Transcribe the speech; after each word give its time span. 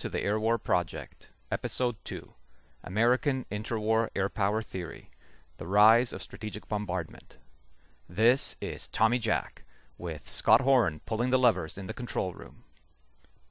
To 0.00 0.08
the 0.08 0.22
Air 0.22 0.40
War 0.40 0.56
Project, 0.56 1.28
Episode 1.52 1.96
2 2.04 2.32
American 2.82 3.44
Interwar 3.52 4.08
Air 4.16 4.30
Power 4.30 4.62
Theory 4.62 5.10
The 5.58 5.66
Rise 5.66 6.14
of 6.14 6.22
Strategic 6.22 6.66
Bombardment. 6.68 7.36
This 8.08 8.56
is 8.62 8.88
Tommy 8.88 9.18
Jack, 9.18 9.62
with 9.98 10.26
Scott 10.26 10.62
Horan 10.62 11.02
pulling 11.04 11.28
the 11.28 11.38
levers 11.38 11.76
in 11.76 11.86
the 11.86 11.92
control 11.92 12.32
room. 12.32 12.64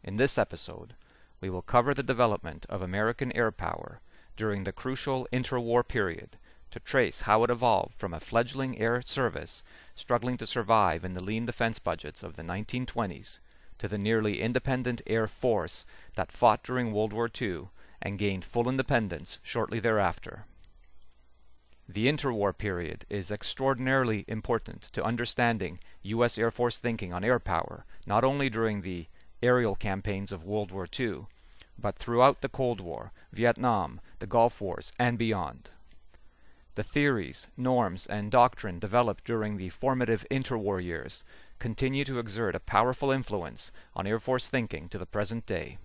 In 0.04 0.16
this 0.16 0.40
episode, 0.40 0.96
we 1.40 1.52
will 1.52 1.62
cover 1.62 1.94
the 1.94 2.02
development 2.02 2.66
of 2.68 2.82
American 2.82 3.32
air 3.34 3.52
power 3.52 4.02
during 4.36 4.64
the 4.64 4.72
crucial 4.72 5.28
interwar 5.32 5.88
period 5.88 6.40
to 6.72 6.80
trace 6.80 7.22
how 7.22 7.44
it 7.44 7.52
evolved 7.52 7.94
from 7.96 8.12
a 8.12 8.20
fledgling 8.20 8.76
air 8.80 9.04
service 9.06 9.64
struggling 9.94 10.36
to 10.38 10.48
survive 10.48 11.06
in 11.06 11.14
the 11.14 11.24
lean 11.24 11.46
defense 11.46 11.78
budgets 11.78 12.24
of 12.24 12.38
the 12.38 12.44
1920s 12.44 13.40
to 13.80 13.88
the 13.88 13.98
nearly 13.98 14.42
independent 14.42 15.02
air 15.08 15.28
force 15.28 15.86
that 16.16 16.32
fought 16.32 16.64
during 16.64 16.94
World 16.94 17.12
War 17.12 17.30
II 17.42 17.70
and 18.02 18.20
gained 18.20 18.46
full 18.46 18.70
independence 18.70 19.40
shortly 19.42 19.80
thereafter. 19.80 20.46
The 21.88 22.08
interwar 22.08 22.56
period 22.56 23.06
is 23.10 23.32
extraordinarily 23.32 24.24
important 24.28 24.84
to 24.94 25.04
understanding 25.04 25.80
U.S. 26.04 26.38
Air 26.38 26.52
Force 26.52 26.78
thinking 26.78 27.12
on 27.12 27.24
air 27.24 27.40
power, 27.40 27.86
not 28.06 28.24
only 28.24 28.48
during 28.48 28.82
the 28.82 29.08
aerial 29.42 29.76
campaigns 29.76 30.32
of 30.32 30.44
World 30.44 30.72
War 30.72 30.88
II, 31.00 31.26
but 31.80 31.98
throughout 31.98 32.42
the 32.42 32.50
Cold 32.50 32.80
War, 32.80 33.12
Vietnam, 33.32 34.02
the 34.20 34.28
Gulf 34.28 34.62
Wars, 34.62 34.94
and 35.00 35.18
beyond. 35.18 35.72
The 36.76 36.84
theories, 36.84 37.48
norms, 37.58 38.06
and 38.08 38.32
doctrine 38.32 38.80
developed 38.80 39.24
during 39.24 39.58
the 39.58 39.70
formative 39.70 40.26
interwar 40.32 40.84
years 40.84 41.24
continue 41.58 42.06
to 42.06 42.20
exert 42.20 42.56
a 42.56 42.60
powerful 42.60 43.12
influence 43.12 43.72
on 43.96 44.08
Air 44.08 44.20
Force 44.20 44.48
thinking 44.48 44.88
to 44.90 44.98
the 44.98 45.06
present 45.06 45.46
day. 45.46 45.78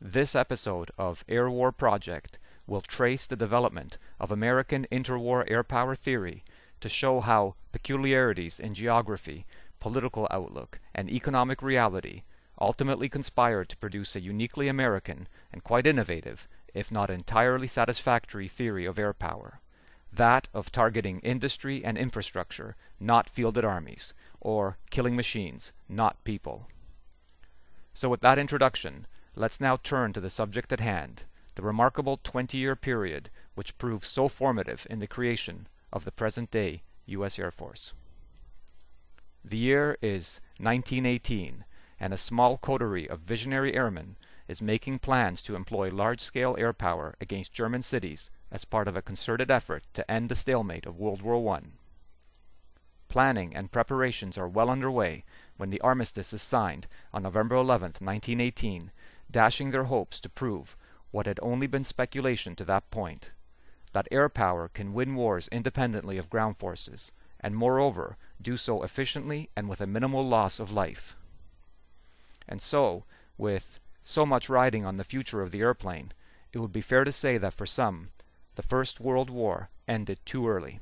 This 0.00 0.34
episode 0.34 0.90
of 0.98 1.24
Air 1.28 1.50
War 1.50 1.72
Project 1.72 2.38
will 2.66 2.80
trace 2.80 3.26
the 3.26 3.36
development 3.36 3.98
of 4.18 4.30
American 4.30 4.86
interwar 4.90 5.44
air 5.50 5.62
power 5.62 5.94
theory 5.94 6.44
to 6.80 6.88
show 6.88 7.20
how 7.20 7.54
peculiarities 7.72 8.58
in 8.58 8.74
geography, 8.74 9.46
political 9.78 10.26
outlook, 10.30 10.80
and 10.94 11.10
economic 11.10 11.62
reality 11.62 12.22
ultimately 12.60 13.08
conspired 13.08 13.68
to 13.68 13.76
produce 13.76 14.14
a 14.14 14.20
uniquely 14.20 14.68
American 14.68 15.28
and 15.52 15.64
quite 15.64 15.86
innovative, 15.86 16.46
if 16.74 16.90
not 16.90 17.10
entirely 17.10 17.66
satisfactory, 17.66 18.48
theory 18.48 18.86
of 18.86 18.98
air 18.98 19.12
power 19.12 19.60
that 20.12 20.48
of 20.52 20.72
targeting 20.72 21.20
industry 21.20 21.84
and 21.84 21.96
infrastructure, 21.96 22.76
not 22.98 23.28
fielded 23.28 23.64
armies, 23.64 24.14
or 24.40 24.76
killing 24.90 25.14
machines, 25.14 25.72
not 25.88 26.22
people. 26.24 26.66
So 27.94 28.08
with 28.08 28.20
that 28.20 28.38
introduction, 28.38 29.06
let's 29.36 29.60
now 29.60 29.76
turn 29.76 30.12
to 30.12 30.20
the 30.20 30.30
subject 30.30 30.72
at 30.72 30.80
hand, 30.80 31.24
the 31.54 31.62
remarkable 31.62 32.18
20-year 32.18 32.76
period 32.76 33.30
which 33.54 33.78
proved 33.78 34.04
so 34.04 34.28
formative 34.28 34.86
in 34.88 34.98
the 34.98 35.06
creation 35.06 35.68
of 35.92 36.04
the 36.04 36.12
present-day 36.12 36.82
U.S. 37.06 37.38
Air 37.38 37.50
Force. 37.50 37.92
The 39.44 39.58
year 39.58 39.96
is 40.02 40.40
1918, 40.58 41.64
and 41.98 42.12
a 42.12 42.18
small 42.18 42.56
coterie 42.56 43.08
of 43.08 43.20
visionary 43.20 43.74
airmen 43.74 44.16
is 44.50 44.60
making 44.60 44.98
plans 44.98 45.40
to 45.40 45.54
employ 45.54 45.90
large-scale 45.90 46.56
air 46.58 46.72
power 46.72 47.14
against 47.20 47.52
German 47.52 47.82
cities 47.82 48.30
as 48.50 48.64
part 48.64 48.88
of 48.88 48.96
a 48.96 49.02
concerted 49.02 49.50
effort 49.50 49.84
to 49.94 50.10
end 50.10 50.28
the 50.28 50.34
stalemate 50.34 50.84
of 50.84 50.98
World 50.98 51.22
War 51.22 51.56
I. 51.56 51.60
Planning 53.08 53.54
and 53.54 53.70
preparations 53.70 54.36
are 54.36 54.48
well 54.48 54.68
underway 54.68 55.24
when 55.56 55.70
the 55.70 55.80
armistice 55.80 56.32
is 56.32 56.42
signed 56.42 56.88
on 57.12 57.22
November 57.22 57.54
11, 57.54 57.94
1918, 58.00 58.90
dashing 59.30 59.70
their 59.70 59.84
hopes 59.84 60.20
to 60.20 60.28
prove 60.28 60.76
what 61.12 61.26
had 61.26 61.38
only 61.40 61.68
been 61.68 61.84
speculation 61.84 62.56
to 62.56 62.64
that 62.64 62.90
point 62.90 63.30
that 63.92 64.08
air 64.10 64.28
power 64.28 64.68
can 64.68 64.92
win 64.92 65.14
wars 65.14 65.48
independently 65.48 66.16
of 66.18 66.30
ground 66.30 66.56
forces, 66.56 67.12
and 67.40 67.56
moreover 67.56 68.16
do 68.40 68.56
so 68.56 68.82
efficiently 68.82 69.50
and 69.56 69.68
with 69.68 69.80
a 69.80 69.86
minimal 69.86 70.22
loss 70.22 70.60
of 70.60 70.72
life. 70.72 71.16
And 72.48 72.60
so, 72.60 73.04
with 73.36 73.78
so 74.02 74.24
much 74.24 74.48
riding 74.48 74.84
on 74.84 74.96
the 74.96 75.04
future 75.04 75.42
of 75.42 75.50
the 75.50 75.60
airplane, 75.60 76.12
it 76.52 76.58
would 76.58 76.72
be 76.72 76.80
fair 76.80 77.04
to 77.04 77.12
say 77.12 77.38
that 77.38 77.54
for 77.54 77.66
some 77.66 78.10
the 78.56 78.62
First 78.62 79.00
World 79.00 79.30
War 79.30 79.70
ended 79.86 80.18
too 80.24 80.48
early. 80.48 80.80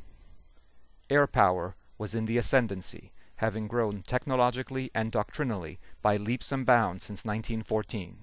Air 1.10 1.26
power 1.26 1.76
was 1.96 2.14
in 2.14 2.24
the 2.24 2.38
ascendancy, 2.38 3.12
having 3.36 3.68
grown 3.68 4.02
technologically 4.02 4.90
and 4.94 5.12
doctrinally 5.12 5.78
by 6.02 6.16
leaps 6.16 6.50
and 6.50 6.66
bounds 6.66 7.04
since 7.04 7.24
1914. 7.24 8.18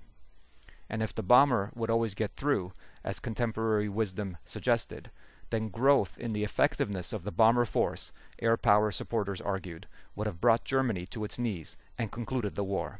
And 0.89 1.01
if 1.01 1.15
the 1.15 1.23
bomber 1.23 1.71
would 1.73 1.89
always 1.89 2.15
get 2.15 2.31
through, 2.35 2.73
as 3.03 3.19
contemporary 3.19 3.89
wisdom 3.89 4.37
suggested, 4.45 5.09
then 5.51 5.69
growth 5.69 6.17
in 6.17 6.33
the 6.33 6.43
effectiveness 6.43 7.13
of 7.13 7.23
the 7.23 7.31
bomber 7.31 7.65
force, 7.65 8.11
air 8.39 8.57
power 8.57 8.91
supporters 8.91 9.41
argued, 9.41 9.87
would 10.15 10.27
have 10.27 10.41
brought 10.41 10.65
Germany 10.65 11.05
to 11.07 11.23
its 11.23 11.39
knees 11.39 11.77
and 11.97 12.11
concluded 12.11 12.55
the 12.55 12.63
war. 12.63 12.99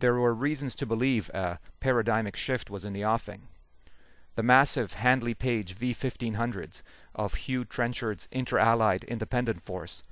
There 0.00 0.14
were 0.14 0.34
reasons 0.34 0.74
to 0.76 0.86
believe 0.86 1.30
a 1.30 1.58
paradigmic 1.80 2.36
shift 2.36 2.70
was 2.70 2.84
in 2.84 2.92
the 2.92 3.04
offing. 3.04 3.48
The 4.34 4.42
massive 4.42 4.94
Handley 4.94 5.34
Page 5.34 5.74
V-1500s 5.74 6.82
of 7.14 7.34
Hugh 7.34 7.64
Trenchard's 7.64 8.28
Inter-Allied 8.32 9.04
Independent 9.04 9.62
Force, 9.62 10.02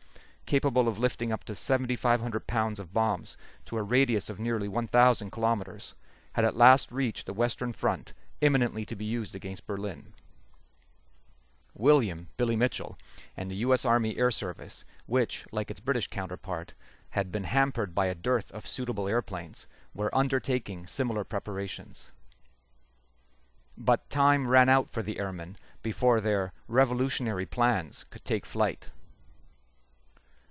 capable 0.46 0.86
of 0.86 0.98
lifting 0.98 1.32
up 1.32 1.44
to 1.44 1.54
7,500 1.54 2.46
pounds 2.46 2.78
of 2.78 2.92
bombs 2.92 3.36
to 3.64 3.76
a 3.76 3.82
radius 3.82 4.30
of 4.30 4.38
nearly 4.38 4.68
1,000 4.68 5.30
kilometers, 5.30 5.94
had 6.34 6.44
at 6.44 6.56
last 6.56 6.92
reached 6.92 7.26
the 7.26 7.32
Western 7.32 7.72
Front, 7.72 8.14
imminently 8.40 8.84
to 8.84 8.96
be 8.96 9.04
used 9.04 9.34
against 9.34 9.66
Berlin. 9.66 10.14
William 11.74 12.28
Billy 12.36 12.54
Mitchell 12.54 12.98
and 13.36 13.50
the 13.50 13.56
U.S. 13.56 13.84
Army 13.84 14.16
Air 14.16 14.30
Service, 14.30 14.84
which, 15.06 15.46
like 15.52 15.70
its 15.70 15.80
British 15.80 16.06
counterpart, 16.06 16.74
had 17.12 17.32
been 17.32 17.44
hampered 17.44 17.94
by 17.94 18.06
a 18.06 18.14
dearth 18.14 18.50
of 18.52 18.66
suitable 18.66 19.08
airplanes, 19.08 19.66
were 19.94 20.14
undertaking 20.14 20.86
similar 20.86 21.24
preparations. 21.24 22.12
But 23.76 24.10
time 24.10 24.48
ran 24.48 24.68
out 24.68 24.90
for 24.90 25.02
the 25.02 25.18
airmen 25.18 25.56
before 25.82 26.20
their 26.20 26.52
revolutionary 26.68 27.46
plans 27.46 28.04
could 28.10 28.24
take 28.24 28.44
flight. 28.44 28.90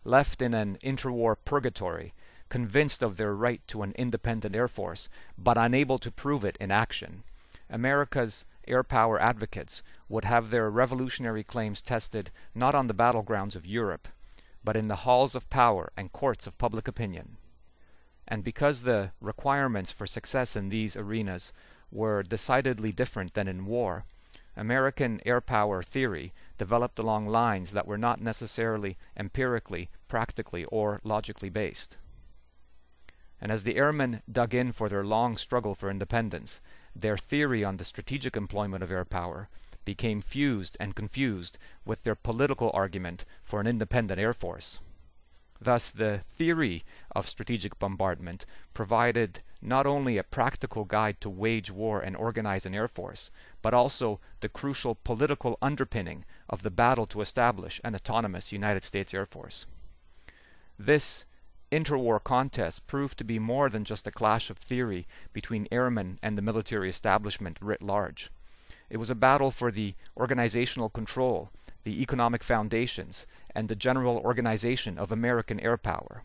Left 0.04 0.42
in 0.42 0.54
an 0.54 0.78
interwar 0.84 1.36
purgatory, 1.46 2.14
convinced 2.50 3.02
of 3.02 3.18
their 3.18 3.34
right 3.34 3.62
to 3.68 3.82
an 3.82 3.94
independent 3.94 4.56
air 4.56 4.68
force, 4.68 5.10
but 5.38 5.58
unable 5.58 5.98
to 6.00 6.12
prove 6.12 6.44
it 6.44 6.58
in 6.60 6.72
action, 6.72 7.24
America's 7.70 8.46
air 8.68 8.84
power 8.84 9.20
advocates 9.20 9.82
would 10.10 10.26
have 10.26 10.50
their 10.50 10.70
revolutionary 10.70 11.44
claims 11.44 11.82
tested 11.82 12.30
not 12.54 12.76
on 12.76 12.88
the 12.88 12.94
battlegrounds 12.94 13.56
of 13.56 13.66
Europe, 13.66 14.08
but 14.64 14.78
in 14.78 14.88
the 14.88 14.98
halls 15.08 15.36
of 15.36 15.50
power 15.50 15.92
and 15.98 16.12
courts 16.12 16.48
of 16.48 16.58
public 16.58 16.88
opinion. 16.88 17.38
And 18.28 18.44
because 18.44 18.82
the 18.82 19.12
requirements 19.20 19.92
for 19.92 20.08
success 20.08 20.56
in 20.56 20.70
these 20.70 20.96
arenas 20.96 21.52
were 21.92 22.24
decidedly 22.24 22.92
different 22.92 23.34
than 23.34 23.48
in 23.48 23.66
war, 23.66 24.06
American 24.56 25.22
air 25.26 25.42
power 25.42 25.82
theory 25.82 26.34
developed 26.58 27.00
along 27.00 27.28
lines 27.28 27.72
that 27.72 27.88
were 27.88 27.98
not 27.98 28.22
necessarily 28.22 28.98
empirically, 29.18 29.90
practically, 30.08 30.66
or 30.66 31.00
logically 31.04 31.50
based. 31.50 31.98
And 33.40 33.52
as 33.52 33.64
the 33.64 33.76
airmen 33.76 34.22
dug 34.32 34.54
in 34.54 34.72
for 34.72 34.88
their 34.88 35.04
long 35.04 35.36
struggle 35.36 35.74
for 35.74 35.90
independence, 35.90 36.62
their 36.96 37.18
theory 37.18 37.64
on 37.64 37.78
the 37.78 37.86
strategic 37.86 38.38
employment 38.38 38.84
of 38.84 38.92
air 38.92 39.06
power 39.06 39.50
became 39.86 40.22
fused 40.22 40.78
and 40.80 40.96
confused 40.96 41.58
with 41.86 42.04
their 42.04 42.16
political 42.16 42.72
argument 42.74 43.26
for 43.44 43.60
an 43.60 43.68
independent 43.68 44.20
air 44.20 44.34
force. 44.34 44.80
Thus, 45.60 45.92
the 45.92 46.22
theory 46.28 46.84
of 47.16 47.30
strategic 47.30 47.78
bombardment 47.78 48.46
provided 48.74 49.42
not 49.62 49.86
only 49.86 50.18
a 50.18 50.24
practical 50.24 50.86
guide 50.86 51.22
to 51.22 51.30
wage 51.30 51.70
war 51.70 52.02
and 52.02 52.16
organize 52.16 52.66
an 52.66 52.74
air 52.74 52.88
force, 52.88 53.30
but 53.62 53.74
also 53.74 54.20
the 54.40 54.50
crucial 54.50 54.96
political 54.96 55.60
underpinning 55.62 56.26
of 56.50 56.64
the 56.64 56.72
battle 56.72 57.06
to 57.06 57.22
establish 57.22 57.80
an 57.84 57.94
autonomous 57.94 58.52
United 58.52 58.84
States 58.84 59.14
Air 59.14 59.28
Force. 59.28 59.68
This 60.80 61.26
interwar 61.72 62.24
contest 62.24 62.88
proved 62.88 63.20
to 63.20 63.24
be 63.24 63.38
more 63.38 63.70
than 63.70 63.86
just 63.86 64.08
a 64.08 64.12
clash 64.12 64.50
of 64.50 64.58
theory 64.58 65.08
between 65.32 65.68
airmen 65.72 66.18
and 66.24 66.36
the 66.36 66.42
military 66.42 66.90
establishment 66.90 67.60
writ 67.62 67.84
large. 67.84 68.32
It 68.92 68.98
was 68.98 69.10
a 69.10 69.16
battle 69.16 69.50
for 69.50 69.72
the 69.72 69.96
organizational 70.16 70.90
control 70.90 71.50
the 71.84 72.02
economic 72.02 72.44
foundations, 72.44 73.26
and 73.56 73.68
the 73.68 73.76
general 73.76 74.18
organization 74.18 74.98
of 74.98 75.12
American 75.12 75.60
air 75.60 75.78
power. 75.78 76.24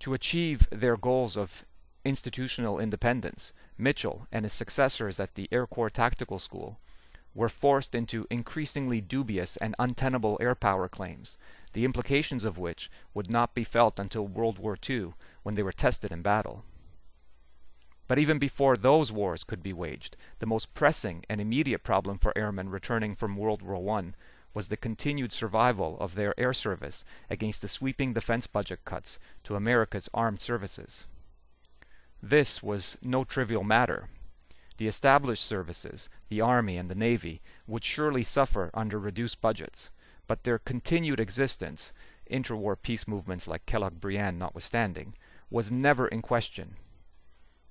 To 0.00 0.14
achieve 0.14 0.68
their 0.70 0.96
goals 0.96 1.36
of 1.36 1.64
institutional 2.04 2.78
independence, 2.78 3.52
Mitchell 3.76 4.26
and 4.32 4.44
his 4.44 4.52
successors 4.52 5.20
at 5.20 5.34
the 5.34 5.48
Air 5.52 5.66
Corps 5.66 5.90
Tactical 5.90 6.38
School 6.38 6.78
were 7.34 7.48
forced 7.48 7.94
into 7.94 8.26
increasingly 8.30 9.00
dubious 9.00 9.58
and 9.58 9.74
untenable 9.78 10.38
air 10.40 10.54
power 10.54 10.88
claims, 10.88 11.36
the 11.74 11.84
implications 11.84 12.44
of 12.44 12.56
which 12.56 12.90
would 13.12 13.30
not 13.30 13.52
be 13.54 13.64
felt 13.64 13.98
until 13.98 14.26
World 14.26 14.58
War 14.58 14.78
II 14.88 15.12
when 15.42 15.54
they 15.54 15.62
were 15.62 15.72
tested 15.72 16.12
in 16.12 16.22
battle. 16.22 16.64
But 18.08 18.18
even 18.18 18.38
before 18.38 18.76
those 18.76 19.10
wars 19.10 19.42
could 19.42 19.62
be 19.62 19.72
waged, 19.72 20.16
the 20.38 20.46
most 20.46 20.74
pressing 20.74 21.24
and 21.28 21.40
immediate 21.40 21.82
problem 21.82 22.18
for 22.18 22.36
airmen 22.36 22.68
returning 22.68 23.16
from 23.16 23.36
World 23.36 23.62
War 23.62 23.98
I 23.98 24.12
was 24.54 24.68
the 24.68 24.76
continued 24.76 25.32
survival 25.32 25.98
of 25.98 26.14
their 26.14 26.38
air 26.38 26.52
service 26.52 27.04
against 27.28 27.62
the 27.62 27.68
sweeping 27.68 28.12
defense 28.12 28.46
budget 28.46 28.84
cuts 28.84 29.18
to 29.44 29.56
America's 29.56 30.08
armed 30.14 30.40
services. 30.40 31.06
This 32.22 32.62
was 32.62 32.96
no 33.02 33.22
trivial 33.24 33.64
matter. 33.64 34.08
The 34.78 34.86
established 34.86 35.44
services, 35.44 36.08
the 36.28 36.40
Army 36.40 36.76
and 36.76 36.90
the 36.90 36.94
Navy, 36.94 37.42
would 37.66 37.84
surely 37.84 38.22
suffer 38.22 38.70
under 38.72 38.98
reduced 38.98 39.40
budgets, 39.40 39.90
but 40.26 40.44
their 40.44 40.58
continued 40.58 41.20
existence, 41.20 41.92
interwar 42.30 42.76
peace 42.80 43.06
movements 43.06 43.46
like 43.46 43.66
Kellogg-Briand 43.66 44.38
notwithstanding, 44.38 45.14
was 45.50 45.72
never 45.72 46.08
in 46.08 46.22
question. 46.22 46.76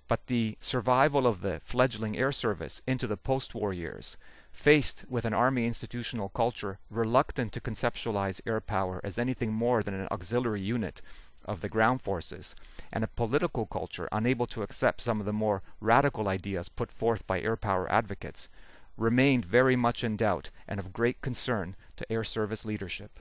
But 0.08 0.28
the 0.28 0.58
survival 0.60 1.26
of 1.26 1.42
the 1.42 1.60
fledgling 1.64 2.16
air 2.16 2.32
service 2.32 2.82
into 2.86 3.08
the 3.08 3.18
post-war 3.18 3.74
years, 3.74 4.18
faced 4.52 5.04
with 5.10 5.26
an 5.26 5.34
Army 5.34 5.66
institutional 5.66 6.30
culture 6.30 6.78
reluctant 6.90 7.52
to 7.54 7.62
conceptualize 7.62 8.40
air 8.46 8.62
power 8.62 9.02
as 9.04 9.18
anything 9.18 9.52
more 9.52 9.82
than 9.82 9.96
an 9.96 10.08
auxiliary 10.12 10.62
unit 10.62 11.02
of 11.46 11.62
the 11.62 11.70
ground 11.70 12.02
forces, 12.02 12.56
and 12.94 13.04
a 13.04 13.08
political 13.08 13.66
culture 13.66 14.08
unable 14.12 14.46
to 14.48 14.64
accept 14.64 15.02
some 15.02 15.20
of 15.20 15.26
the 15.26 15.34
more 15.34 15.62
radical 15.80 16.28
ideas 16.28 16.70
put 16.70 16.92
forth 16.92 17.26
by 17.28 17.42
air 17.42 17.56
power 17.56 17.92
advocates, 17.92 18.50
remained 18.98 19.46
very 19.46 19.76
much 19.76 20.04
in 20.04 20.16
doubt 20.16 20.50
and 20.68 20.80
of 20.80 20.94
great 20.94 21.22
concern 21.22 21.76
to 21.96 22.12
air 22.12 22.24
service 22.24 22.64
leadership. 22.64 23.20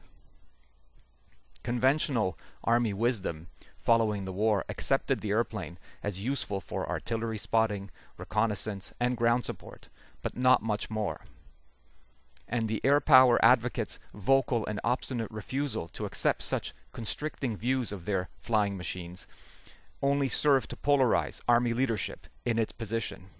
Conventional 1.63 2.39
Army 2.63 2.93
wisdom 2.93 3.49
following 3.85 4.25
the 4.25 4.33
war 4.33 4.65
accepted 4.69 5.21
the 5.21 5.31
airplane 5.31 5.79
as 6.03 6.25
useful 6.25 6.61
for 6.61 6.89
artillery 6.89 7.39
spotting, 7.39 7.91
reconnaissance, 8.17 8.93
and 8.99 9.17
ground 9.17 9.45
support, 9.45 9.89
but 10.23 10.37
not 10.37 10.63
much 10.63 10.89
more. 10.89 11.21
And 12.49 12.69
the 12.69 12.81
air 12.85 13.01
power 13.01 13.43
advocates' 13.45 13.99
vocal 14.15 14.65
and 14.67 14.81
obstinate 14.83 15.31
refusal 15.31 15.89
to 15.89 16.07
accept 16.07 16.43
such 16.43 16.75
constricting 16.93 17.57
views 17.57 17.93
of 17.93 18.05
their 18.05 18.29
flying 18.39 18.77
machines 18.77 19.27
only 20.03 20.29
served 20.29 20.71
to 20.71 20.77
polarize 20.77 21.41
Army 21.49 21.73
leadership 21.73 22.27
in 22.45 22.59
its 22.59 22.73
position. 22.73 23.31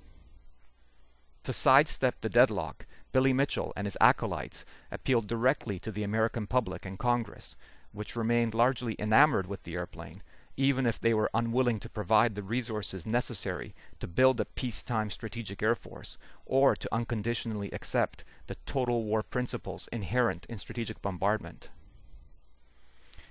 To 1.45 1.53
sidestep 1.53 2.23
the 2.23 2.31
deadlock, 2.31 2.87
Billy 3.13 3.35
Mitchell 3.35 3.73
and 3.77 3.87
his 3.87 3.99
acolytes 4.01 4.65
appealed 4.91 5.27
directly 5.27 5.79
to 5.81 5.93
the 5.93 6.03
American 6.03 6.47
public 6.47 6.87
and 6.87 6.99
Congress, 6.99 7.55
which 7.93 8.17
remained 8.17 8.55
largely 8.55 8.97
enamored 8.99 9.47
with 9.47 9.63
the 9.65 9.77
airplane 9.77 10.23
even 10.57 10.87
if 10.87 11.01
they 11.01 11.13
were 11.13 11.31
unwilling 11.35 11.81
to 11.81 11.89
provide 11.89 12.35
the 12.35 12.43
resources 12.43 13.07
necessary 13.07 13.75
to 13.99 14.07
build 14.07 14.41
a 14.41 14.45
peacetime 14.45 15.11
strategic 15.11 15.63
air 15.63 15.75
force, 15.75 16.17
or 16.47 16.77
to 16.77 16.95
unconditionally 16.95 17.71
accept 17.73 18.25
the 18.47 18.57
total 18.67 19.05
war 19.05 19.23
principles 19.23 19.89
inherent 19.93 20.47
in 20.47 20.59
strategic 20.59 21.03
bombardment. 21.03 21.71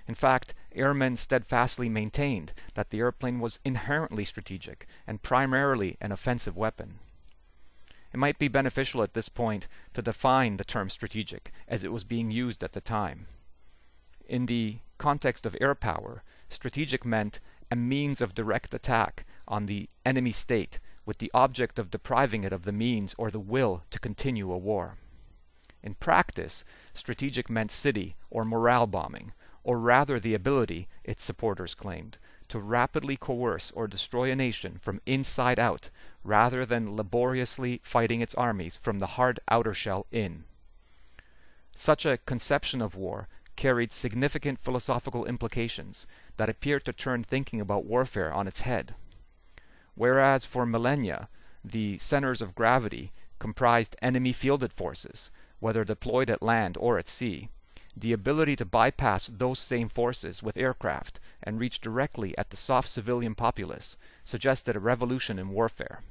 In 0.06 0.14
fact, 0.14 0.52
airmen 0.74 1.16
steadfastly 1.16 1.88
maintained 1.88 2.52
that 2.74 2.90
the 2.90 2.98
airplane 2.98 3.40
was 3.40 3.60
inherently 3.64 4.24
strategic 4.24 4.86
and 5.06 5.22
primarily 5.22 5.96
an 6.00 6.12
offensive 6.12 6.56
weapon. 6.56 6.98
It 8.12 8.18
might 8.18 8.38
be 8.38 8.48
beneficial 8.48 9.02
at 9.02 9.14
this 9.14 9.28
point 9.28 9.66
to 9.94 10.02
define 10.02 10.56
the 10.56 10.64
term 10.64 10.90
strategic 10.90 11.50
as 11.66 11.84
it 11.84 11.92
was 11.92 12.04
being 12.04 12.30
used 12.30 12.62
at 12.62 12.72
the 12.72 12.80
time. 12.80 13.26
In 14.26 14.46
the 14.46 14.78
context 14.98 15.46
of 15.46 15.56
air 15.60 15.74
power, 15.74 16.22
strategic 16.54 17.04
meant 17.04 17.40
a 17.70 17.76
means 17.76 18.20
of 18.20 18.34
direct 18.34 18.72
attack 18.72 19.26
on 19.46 19.66
the 19.66 19.88
enemy 20.06 20.32
state 20.32 20.78
with 21.04 21.18
the 21.18 21.30
object 21.34 21.78
of 21.78 21.90
depriving 21.90 22.44
it 22.44 22.52
of 22.52 22.64
the 22.64 22.72
means 22.72 23.14
or 23.18 23.30
the 23.30 23.40
will 23.40 23.82
to 23.90 23.98
continue 23.98 24.52
a 24.52 24.58
war. 24.58 24.96
In 25.82 25.94
practice, 25.94 26.64
strategic 26.94 27.50
meant 27.50 27.70
city 27.70 28.16
or 28.30 28.44
morale 28.44 28.86
bombing, 28.86 29.32
or 29.62 29.78
rather 29.78 30.18
the 30.18 30.34
ability, 30.34 30.88
its 31.02 31.22
supporters 31.22 31.74
claimed, 31.74 32.18
to 32.48 32.58
rapidly 32.58 33.16
coerce 33.16 33.70
or 33.72 33.86
destroy 33.86 34.30
a 34.30 34.36
nation 34.36 34.78
from 34.78 35.00
inside 35.06 35.58
out 35.58 35.90
rather 36.22 36.64
than 36.64 36.96
laboriously 36.96 37.80
fighting 37.82 38.20
its 38.20 38.34
armies 38.34 38.76
from 38.76 38.98
the 38.98 39.18
hard 39.18 39.40
outer 39.48 39.74
shell 39.74 40.06
in. 40.10 40.44
Such 41.74 42.06
a 42.06 42.18
conception 42.18 42.80
of 42.80 42.94
war 42.94 43.28
carried 43.56 43.92
significant 43.92 44.58
philosophical 44.58 45.24
implications 45.24 46.06
that 46.36 46.48
appeared 46.48 46.84
to 46.84 46.92
turn 46.92 47.22
thinking 47.22 47.60
about 47.60 47.84
warfare 47.84 48.32
on 48.32 48.48
its 48.48 48.62
head. 48.62 48.94
Whereas 49.94 50.44
for 50.44 50.66
millennia, 50.66 51.28
the 51.64 51.98
centers 51.98 52.42
of 52.42 52.54
gravity 52.54 53.12
comprised 53.38 53.96
enemy 54.02 54.32
fielded 54.32 54.72
forces, 54.72 55.30
whether 55.60 55.84
deployed 55.84 56.30
at 56.30 56.42
land 56.42 56.76
or 56.78 56.98
at 56.98 57.08
sea, 57.08 57.48
the 57.96 58.12
ability 58.12 58.56
to 58.56 58.64
bypass 58.64 59.28
those 59.28 59.58
same 59.58 59.88
forces 59.88 60.42
with 60.42 60.56
aircraft 60.56 61.20
and 61.42 61.60
reach 61.60 61.80
directly 61.80 62.36
at 62.36 62.50
the 62.50 62.56
soft 62.56 62.88
civilian 62.88 63.34
populace 63.34 63.96
suggested 64.24 64.74
a 64.74 64.80
revolution 64.80 65.38
in 65.38 65.50
warfare. 65.50 66.02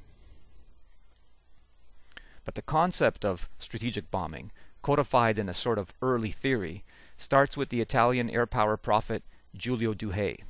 But 2.44 2.54
the 2.54 2.62
concept 2.62 3.24
of 3.24 3.48
strategic 3.58 4.10
bombing, 4.10 4.50
codified 4.82 5.38
in 5.38 5.48
a 5.48 5.54
sort 5.54 5.78
of 5.78 5.92
early 6.00 6.30
theory, 6.30 6.84
starts 7.16 7.56
with 7.56 7.68
the 7.68 7.80
Italian 7.80 8.30
air 8.30 8.46
power 8.46 8.76
prophet 8.76 9.22
Giulio 9.56 9.94
Douhet. 9.94 10.40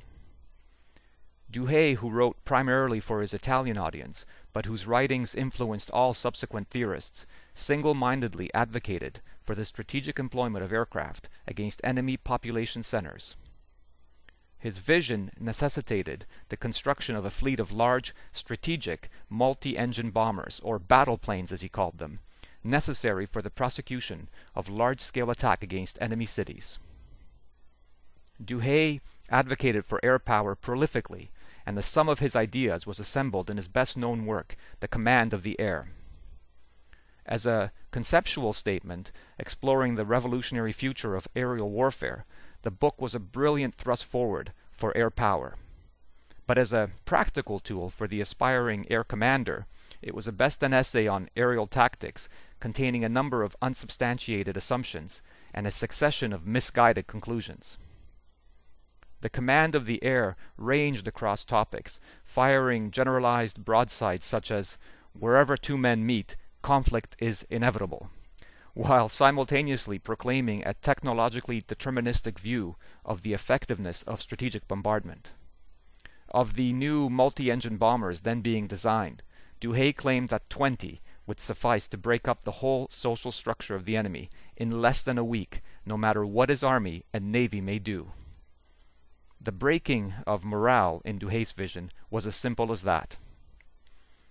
Douhet, 1.49 1.97
who 1.97 2.09
wrote 2.09 2.43
primarily 2.43 2.99
for 2.99 3.21
his 3.21 3.33
Italian 3.33 3.77
audience, 3.77 4.25
but 4.51 4.65
whose 4.65 4.87
writings 4.87 5.35
influenced 5.35 5.91
all 5.91 6.13
subsequent 6.13 6.69
theorists, 6.69 7.25
single-mindedly 7.53 8.53
advocated 8.53 9.21
for 9.43 9.53
the 9.53 9.63
strategic 9.63 10.17
employment 10.17 10.65
of 10.65 10.73
aircraft 10.73 11.29
against 11.47 11.81
enemy 11.83 12.17
population 12.17 12.81
centers. 12.81 13.35
His 14.57 14.79
vision 14.79 15.29
necessitated 15.39 16.25
the 16.49 16.57
construction 16.57 17.15
of 17.15 17.23
a 17.23 17.29
fleet 17.29 17.59
of 17.59 17.71
large, 17.71 18.15
strategic, 18.31 19.09
multi-engine 19.29 20.09
bombers, 20.09 20.59
or 20.63 20.79
battle 20.79 21.19
planes 21.19 21.51
as 21.51 21.61
he 21.61 21.69
called 21.69 21.99
them, 21.99 22.19
necessary 22.63 23.27
for 23.27 23.43
the 23.43 23.51
prosecution 23.51 24.27
of 24.55 24.67
large-scale 24.67 25.29
attack 25.29 25.61
against 25.61 26.01
enemy 26.01 26.25
cities. 26.25 26.79
Douhet 28.43 28.99
advocated 29.29 29.85
for 29.85 29.99
air 30.03 30.19
power 30.19 30.55
prolifically, 30.55 31.29
and 31.65 31.77
the 31.77 31.81
sum 31.81 32.09
of 32.09 32.19
his 32.19 32.35
ideas 32.35 32.85
was 32.85 32.99
assembled 32.99 33.49
in 33.49 33.57
his 33.57 33.67
best-known 33.67 34.25
work, 34.25 34.55
The 34.81 34.87
Command 34.87 35.33
of 35.33 35.43
the 35.43 35.59
Air. 35.59 35.87
As 37.25 37.45
a 37.45 37.71
conceptual 37.91 38.53
statement 38.53 39.11
exploring 39.39 39.95
the 39.95 40.05
revolutionary 40.05 40.71
future 40.71 41.15
of 41.15 41.27
aerial 41.35 41.71
warfare, 41.71 42.25
the 42.61 42.71
book 42.71 43.01
was 43.01 43.15
a 43.15 43.19
brilliant 43.19 43.75
thrust 43.75 44.05
forward 44.05 44.51
for 44.71 44.95
air 44.95 45.09
power. 45.09 45.55
But 46.45 46.59
as 46.59 46.73
a 46.73 46.91
practical 47.05 47.59
tool 47.59 47.89
for 47.89 48.07
the 48.07 48.21
aspiring 48.21 48.85
air 48.91 49.03
commander, 49.03 49.65
it 50.01 50.13
was 50.13 50.27
a 50.27 50.31
best 50.31 50.61
an 50.61 50.73
essay 50.73 51.07
on 51.07 51.29
aerial 51.35 51.65
tactics 51.65 52.29
containing 52.59 53.03
a 53.03 53.09
number 53.09 53.41
of 53.41 53.55
unsubstantiated 53.61 54.55
assumptions 54.55 55.23
and 55.53 55.65
a 55.65 55.71
succession 55.71 56.31
of 56.31 56.45
misguided 56.45 57.07
conclusions. 57.07 57.79
The 59.25 59.29
command 59.31 59.73
of 59.73 59.87
the 59.87 60.03
air 60.03 60.37
ranged 60.55 61.07
across 61.07 61.43
topics, 61.43 61.99
firing 62.23 62.91
generalized 62.91 63.65
broadsides 63.65 64.23
such 64.23 64.51
as, 64.51 64.77
wherever 65.13 65.57
two 65.57 65.79
men 65.79 66.05
meet, 66.05 66.35
conflict 66.61 67.15
is 67.17 67.41
inevitable, 67.49 68.11
while 68.75 69.09
simultaneously 69.09 69.97
proclaiming 69.97 70.61
a 70.63 70.75
technologically 70.75 71.59
deterministic 71.59 72.37
view 72.37 72.75
of 73.03 73.23
the 73.23 73.33
effectiveness 73.33 74.03
of 74.03 74.21
strategic 74.21 74.67
bombardment. 74.67 75.33
Of 76.29 76.53
the 76.53 76.71
new 76.71 77.09
multi-engine 77.09 77.77
bombers 77.77 78.21
then 78.21 78.41
being 78.41 78.67
designed, 78.67 79.23
Douhet 79.59 79.93
claimed 79.93 80.29
that 80.29 80.51
20 80.51 81.01
would 81.25 81.39
suffice 81.39 81.87
to 81.87 81.97
break 81.97 82.27
up 82.27 82.43
the 82.43 82.59
whole 82.61 82.85
social 82.91 83.31
structure 83.31 83.73
of 83.73 83.85
the 83.85 83.97
enemy 83.97 84.29
in 84.55 84.83
less 84.83 85.01
than 85.01 85.17
a 85.17 85.25
week, 85.25 85.63
no 85.83 85.97
matter 85.97 86.23
what 86.23 86.49
his 86.49 86.63
army 86.63 87.05
and 87.11 87.31
navy 87.31 87.59
may 87.59 87.79
do. 87.79 88.11
The 89.45 89.51
breaking 89.51 90.15
of 90.25 90.43
morale 90.43 91.03
in 91.05 91.19
Douhet's 91.19 91.51
vision 91.51 91.91
was 92.09 92.25
as 92.25 92.35
simple 92.35 92.71
as 92.71 92.81
that. 92.81 93.17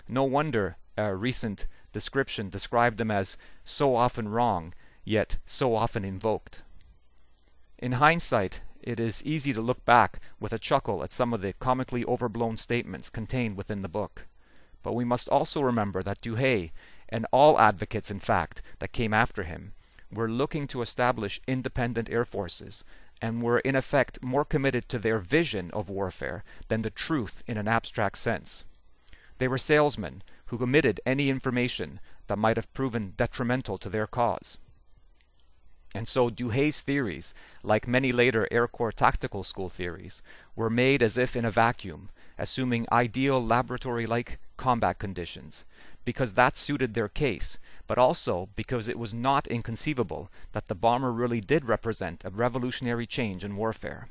No 0.08 0.24
wonder 0.24 0.76
a 0.96 1.14
recent 1.14 1.68
description 1.92 2.48
described 2.48 2.98
them 2.98 3.12
as 3.12 3.36
so 3.64 3.94
often 3.94 4.26
wrong, 4.28 4.74
yet 5.04 5.38
so 5.46 5.76
often 5.76 6.04
invoked. 6.04 6.62
In 7.78 7.92
hindsight, 7.92 8.62
it 8.82 8.98
is 8.98 9.24
easy 9.24 9.52
to 9.52 9.62
look 9.62 9.84
back 9.84 10.18
with 10.40 10.52
a 10.52 10.58
chuckle 10.58 11.04
at 11.04 11.12
some 11.12 11.32
of 11.32 11.42
the 11.42 11.52
comically 11.52 12.04
overblown 12.06 12.56
statements 12.56 13.08
contained 13.08 13.56
within 13.56 13.82
the 13.82 13.88
book. 13.88 14.26
But 14.82 14.94
we 14.94 15.04
must 15.04 15.28
also 15.28 15.60
remember 15.60 16.02
that 16.02 16.22
Douhet, 16.22 16.72
and 17.08 17.24
all 17.30 17.60
advocates, 17.60 18.10
in 18.10 18.18
fact, 18.18 18.62
that 18.80 18.90
came 18.90 19.14
after 19.14 19.44
him, 19.44 19.74
were 20.10 20.28
looking 20.28 20.66
to 20.66 20.82
establish 20.82 21.40
independent 21.46 22.10
air 22.10 22.24
forces 22.24 22.82
and 23.24 23.40
were 23.40 23.60
in 23.60 23.74
effect 23.74 24.22
more 24.22 24.44
committed 24.44 24.86
to 24.86 24.98
their 24.98 25.18
vision 25.18 25.70
of 25.70 25.88
warfare 25.88 26.44
than 26.68 26.82
the 26.82 26.90
truth 26.90 27.42
in 27.46 27.56
an 27.56 27.66
abstract 27.66 28.18
sense. 28.18 28.66
They 29.38 29.48
were 29.48 29.56
salesmen 29.56 30.22
who 30.48 30.62
omitted 30.62 31.00
any 31.06 31.30
information 31.30 32.00
that 32.26 32.36
might 32.36 32.58
have 32.58 32.74
proven 32.74 33.14
detrimental 33.16 33.78
to 33.78 33.88
their 33.88 34.06
cause. 34.06 34.58
And 35.94 36.06
so 36.06 36.28
Douhet's 36.28 36.82
theories, 36.82 37.32
like 37.62 37.88
many 37.88 38.12
later 38.12 38.46
Air 38.50 38.68
Corps 38.68 38.92
tactical 38.92 39.42
school 39.42 39.70
theories, 39.70 40.22
were 40.54 40.68
made 40.68 41.02
as 41.02 41.16
if 41.16 41.34
in 41.34 41.46
a 41.46 41.50
vacuum, 41.50 42.10
assuming 42.36 42.86
ideal 42.92 43.42
laboratory-like 43.42 44.38
combat 44.58 44.98
conditions, 44.98 45.64
because 46.04 46.34
that 46.34 46.58
suited 46.58 46.92
their 46.92 47.08
case, 47.08 47.56
but 47.86 47.98
also 47.98 48.48
because 48.56 48.88
it 48.88 48.98
was 48.98 49.12
not 49.12 49.46
inconceivable 49.46 50.30
that 50.52 50.66
the 50.66 50.74
bomber 50.74 51.12
really 51.12 51.40
did 51.40 51.66
represent 51.66 52.24
a 52.24 52.30
revolutionary 52.30 53.06
change 53.06 53.44
in 53.44 53.56
warfare. 53.56 54.08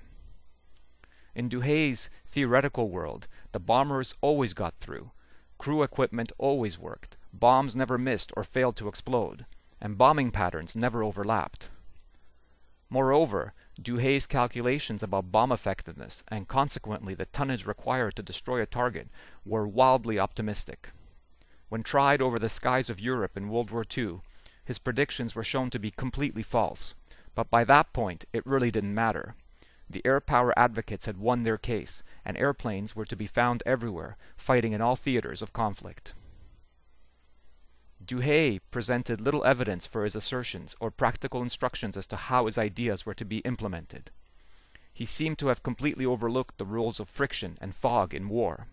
In 1.35 1.49
Douhet's 1.49 2.09
theoretical 2.27 2.89
world, 2.89 3.27
the 3.51 3.59
bombers 3.59 4.13
always 4.21 4.53
got 4.53 4.75
through, 4.79 5.11
crew 5.57 5.81
equipment 5.81 6.31
always 6.37 6.77
worked, 6.77 7.17
bombs 7.33 7.75
never 7.75 7.97
missed 7.97 8.31
or 8.35 8.43
failed 8.43 8.75
to 8.75 8.87
explode, 8.87 9.45
and 9.81 9.97
bombing 9.97 10.29
patterns 10.29 10.75
never 10.75 11.03
overlapped. 11.03 11.69
Moreover, 12.89 13.53
Douhet's 13.81 14.27
calculations 14.27 15.01
about 15.01 15.31
bomb 15.31 15.51
effectiveness 15.51 16.23
and 16.27 16.47
consequently 16.47 17.15
the 17.15 17.25
tonnage 17.25 17.65
required 17.65 18.15
to 18.17 18.21
destroy 18.21 18.61
a 18.61 18.67
target 18.67 19.09
were 19.43 19.67
wildly 19.67 20.19
optimistic. 20.19 20.91
When 21.73 21.81
tried 21.81 22.21
over 22.21 22.37
the 22.37 22.49
skies 22.49 22.91
of 22.91 22.99
Europe 22.99 23.35
in 23.35 23.49
World 23.49 23.71
War 23.71 23.83
II, 23.97 24.21
his 24.63 24.77
predictions 24.77 25.33
were 25.33 25.43
shown 25.43 25.71
to 25.71 25.79
be 25.79 25.89
completely 25.89 26.43
false, 26.43 26.93
but 27.33 27.49
by 27.49 27.63
that 27.63 27.93
point 27.93 28.25
it 28.31 28.45
really 28.45 28.69
didn't 28.69 28.93
matter. 28.93 29.33
The 29.89 30.05
air 30.05 30.19
power 30.19 30.53
advocates 30.55 31.07
had 31.07 31.17
won 31.17 31.41
their 31.41 31.57
case, 31.57 32.03
and 32.23 32.37
airplanes 32.37 32.95
were 32.95 33.05
to 33.05 33.15
be 33.15 33.25
found 33.25 33.63
everywhere, 33.65 34.17
fighting 34.37 34.73
in 34.73 34.81
all 34.81 34.95
theaters 34.95 35.41
of 35.41 35.51
conflict. 35.51 36.13
Douhet 38.05 38.59
presented 38.69 39.19
little 39.19 39.43
evidence 39.43 39.87
for 39.87 40.03
his 40.03 40.15
assertions 40.15 40.75
or 40.79 40.91
practical 40.91 41.41
instructions 41.41 41.97
as 41.97 42.05
to 42.05 42.17
how 42.17 42.45
his 42.45 42.59
ideas 42.59 43.03
were 43.03 43.15
to 43.15 43.25
be 43.25 43.39
implemented. 43.39 44.11
He 44.93 45.05
seemed 45.05 45.39
to 45.39 45.47
have 45.47 45.63
completely 45.63 46.05
overlooked 46.05 46.59
the 46.59 46.65
rules 46.65 46.99
of 46.99 47.09
friction 47.09 47.57
and 47.59 47.73
fog 47.73 48.13
in 48.13 48.29
war. 48.29 48.67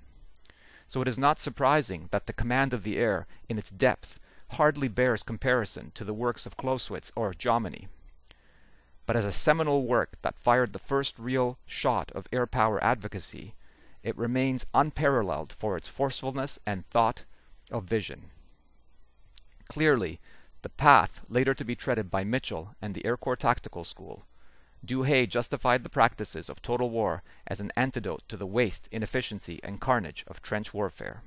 So 0.90 1.00
it 1.00 1.06
is 1.06 1.20
not 1.20 1.38
surprising 1.38 2.08
that 2.10 2.26
the 2.26 2.32
command 2.32 2.74
of 2.74 2.82
the 2.82 2.96
air, 2.96 3.28
in 3.48 3.58
its 3.58 3.70
depth, 3.70 4.18
hardly 4.54 4.88
bears 4.88 5.22
comparison 5.22 5.92
to 5.94 6.02
the 6.02 6.12
works 6.12 6.46
of 6.46 6.56
Clausewitz 6.56 7.12
or 7.14 7.32
Jomini. 7.32 7.86
But 9.06 9.14
as 9.14 9.24
a 9.24 9.30
seminal 9.30 9.86
work 9.86 10.20
that 10.22 10.40
fired 10.40 10.72
the 10.72 10.80
first 10.80 11.16
real 11.16 11.58
shot 11.64 12.10
of 12.10 12.26
air 12.32 12.44
power 12.44 12.82
advocacy, 12.82 13.54
it 14.02 14.18
remains 14.18 14.66
unparalleled 14.74 15.52
for 15.52 15.76
its 15.76 15.86
forcefulness 15.86 16.58
and 16.66 16.84
thought 16.90 17.24
of 17.70 17.84
vision. 17.84 18.32
Clearly, 19.68 20.18
the 20.62 20.70
path 20.70 21.22
later 21.28 21.54
to 21.54 21.64
be 21.64 21.76
treaded 21.76 22.10
by 22.10 22.24
Mitchell 22.24 22.74
and 22.82 22.96
the 22.96 23.06
Air 23.06 23.16
Corps 23.16 23.36
Tactical 23.36 23.84
School, 23.84 24.26
Douhet 24.84 25.26
justified 25.26 25.82
the 25.82 25.90
practices 25.90 26.48
of 26.48 26.62
total 26.62 26.88
war 26.90 27.22
as 27.46 27.60
an 27.60 27.70
antidote 27.76 28.22
to 28.28 28.36
the 28.36 28.46
waste, 28.46 28.88
inefficiency, 28.90 29.60
and 29.62 29.80
carnage 29.80 30.24
of 30.26 30.40
trench 30.40 30.72
warfare. 30.72 31.22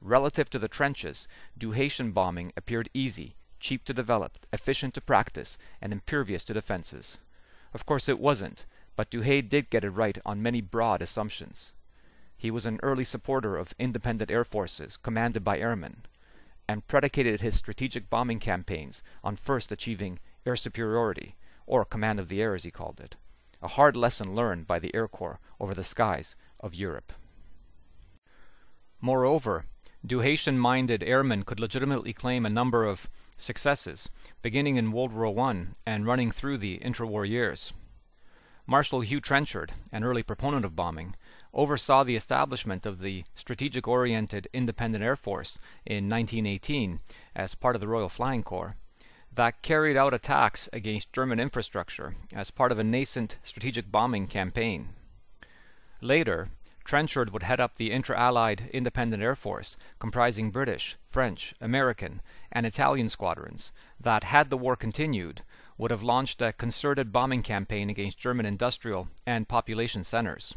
Relative 0.00 0.48
to 0.50 0.58
the 0.58 0.68
trenches, 0.68 1.26
Douhetian 1.58 2.12
bombing 2.12 2.52
appeared 2.56 2.88
easy, 2.94 3.34
cheap 3.58 3.84
to 3.84 3.94
develop, 3.94 4.38
efficient 4.52 4.94
to 4.94 5.00
practice, 5.00 5.58
and 5.80 5.92
impervious 5.92 6.44
to 6.44 6.54
defenses. 6.54 7.18
Of 7.74 7.84
course 7.84 8.08
it 8.08 8.20
wasn't, 8.20 8.64
but 8.94 9.10
Douhet 9.10 9.48
did 9.48 9.70
get 9.70 9.84
it 9.84 9.90
right 9.90 10.18
on 10.24 10.42
many 10.42 10.60
broad 10.60 11.02
assumptions. 11.02 11.72
He 12.36 12.50
was 12.50 12.66
an 12.66 12.78
early 12.82 13.04
supporter 13.04 13.56
of 13.56 13.74
independent 13.78 14.30
air 14.30 14.44
forces 14.44 14.96
commanded 14.96 15.42
by 15.42 15.58
airmen, 15.58 16.06
and 16.68 16.86
predicated 16.86 17.40
his 17.40 17.56
strategic 17.56 18.08
bombing 18.08 18.38
campaigns 18.38 19.02
on 19.24 19.36
first 19.36 19.72
achieving 19.72 20.20
air 20.44 20.56
superiority, 20.56 21.34
or 21.66 21.84
command 21.84 22.20
of 22.20 22.28
the 22.28 22.40
air 22.40 22.54
as 22.54 22.64
he 22.64 22.70
called 22.70 23.00
it, 23.00 23.16
a 23.62 23.68
hard 23.68 23.96
lesson 23.96 24.34
learned 24.34 24.66
by 24.66 24.78
the 24.78 24.94
Air 24.94 25.08
Corps 25.08 25.40
over 25.58 25.74
the 25.74 25.84
skies 25.84 26.36
of 26.60 26.74
Europe. 26.74 27.12
Moreover, 29.00 29.66
Douhetian-minded 30.06 31.02
airmen 31.02 31.42
could 31.42 31.58
legitimately 31.58 32.12
claim 32.12 32.46
a 32.46 32.50
number 32.50 32.84
of 32.84 33.10
successes, 33.36 34.08
beginning 34.40 34.76
in 34.76 34.92
World 34.92 35.12
War 35.12 35.26
I 35.48 35.66
and 35.84 36.06
running 36.06 36.30
through 36.30 36.58
the 36.58 36.78
interwar 36.78 37.28
years. 37.28 37.72
Marshal 38.66 39.00
Hugh 39.00 39.20
Trenchard, 39.20 39.72
an 39.92 40.04
early 40.04 40.22
proponent 40.22 40.64
of 40.64 40.74
bombing, 40.74 41.14
oversaw 41.52 42.04
the 42.04 42.16
establishment 42.16 42.86
of 42.86 43.00
the 43.00 43.24
strategic-oriented 43.34 44.48
Independent 44.52 45.04
Air 45.04 45.16
Force 45.16 45.58
in 45.84 46.08
1918 46.08 47.00
as 47.34 47.54
part 47.54 47.74
of 47.74 47.80
the 47.80 47.88
Royal 47.88 48.08
Flying 48.08 48.42
Corps 48.42 48.76
that 49.36 49.62
carried 49.62 49.96
out 49.96 50.12
attacks 50.12 50.68
against 50.72 51.12
German 51.12 51.38
infrastructure 51.38 52.16
as 52.34 52.50
part 52.50 52.72
of 52.72 52.78
a 52.78 52.84
nascent 52.84 53.38
strategic 53.42 53.90
bombing 53.92 54.26
campaign. 54.26 54.88
Later, 56.00 56.48
Trenchard 56.84 57.32
would 57.32 57.42
head 57.42 57.60
up 57.60 57.76
the 57.76 57.90
inter-allied 57.90 58.70
Independent 58.72 59.22
Air 59.22 59.34
Force 59.34 59.76
comprising 59.98 60.50
British, 60.50 60.96
French, 61.10 61.54
American, 61.60 62.22
and 62.52 62.64
Italian 62.64 63.08
squadrons 63.08 63.72
that, 64.00 64.24
had 64.24 64.50
the 64.50 64.56
war 64.56 64.76
continued, 64.76 65.42
would 65.76 65.90
have 65.90 66.02
launched 66.02 66.40
a 66.40 66.52
concerted 66.52 67.12
bombing 67.12 67.42
campaign 67.42 67.90
against 67.90 68.18
German 68.18 68.46
industrial 68.46 69.08
and 69.26 69.48
population 69.48 70.02
centers. 70.02 70.54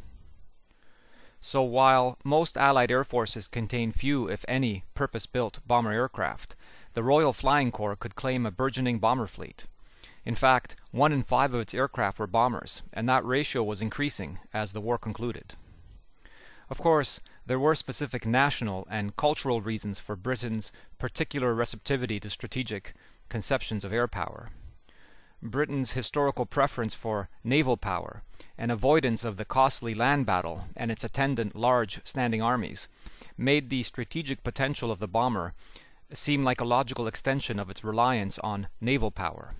So 1.41 1.63
while 1.63 2.17
most 2.23 2.57
Allied 2.57 2.91
air 2.91 3.03
forces 3.03 3.47
contain 3.47 3.91
few, 3.91 4.29
if 4.29 4.45
any, 4.47 4.83
purpose-built 4.93 5.59
bomber 5.65 5.91
aircraft, 5.91 6.55
the 6.93 7.03
Royal 7.03 7.33
Flying 7.33 7.71
Corps 7.71 7.95
could 7.95 8.15
claim 8.15 8.45
a 8.45 8.51
burgeoning 8.51 8.99
bomber 8.99 9.27
fleet. 9.27 9.65
In 10.25 10.35
fact, 10.35 10.75
one 10.91 11.11
in 11.11 11.23
five 11.23 11.53
of 11.53 11.61
its 11.61 11.73
aircraft 11.73 12.19
were 12.19 12.27
bombers, 12.27 12.81
and 12.93 13.07
that 13.07 13.25
ratio 13.25 13.63
was 13.63 13.81
increasing 13.81 14.39
as 14.53 14.73
the 14.73 14.81
war 14.81 14.97
concluded. 14.97 15.53
Of 16.69 16.77
course, 16.77 17.19
there 17.45 17.59
were 17.59 17.73
specific 17.73 18.27
national 18.27 18.87
and 18.91 19.15
cultural 19.15 19.61
reasons 19.61 19.99
for 19.99 20.15
Britain's 20.15 20.71
particular 20.99 21.55
receptivity 21.55 22.19
to 22.19 22.29
strategic 22.29 22.93
conceptions 23.27 23.83
of 23.83 23.91
air 23.91 24.07
power. 24.07 24.49
Britain's 25.41 25.93
historical 25.93 26.45
preference 26.45 26.93
for 26.93 27.29
naval 27.43 27.77
power 27.77 28.23
and 28.57 28.71
avoidance 28.71 29.23
of 29.23 29.37
the 29.37 29.45
costly 29.45 29.93
land 29.93 30.25
battle 30.25 30.65
and 30.75 30.91
its 30.91 31.03
attendant 31.03 31.55
large 31.55 32.01
standing 32.05 32.41
armies 32.41 32.89
made 33.37 33.69
the 33.69 33.83
strategic 33.83 34.43
potential 34.43 34.91
of 34.91 34.99
the 34.99 35.07
bomber 35.07 35.53
seem 36.13 36.43
like 36.43 36.59
a 36.59 36.65
logical 36.65 37.07
extension 37.07 37.59
of 37.59 37.69
its 37.69 37.83
reliance 37.83 38.39
on 38.39 38.67
naval 38.81 39.11
power. 39.11 39.53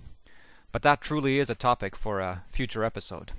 But 0.72 0.82
that 0.84 1.02
truly 1.02 1.40
is 1.40 1.50
a 1.50 1.56
topic 1.56 1.96
for 1.96 2.20
a 2.20 2.44
future 2.52 2.84
episode. 2.84 3.32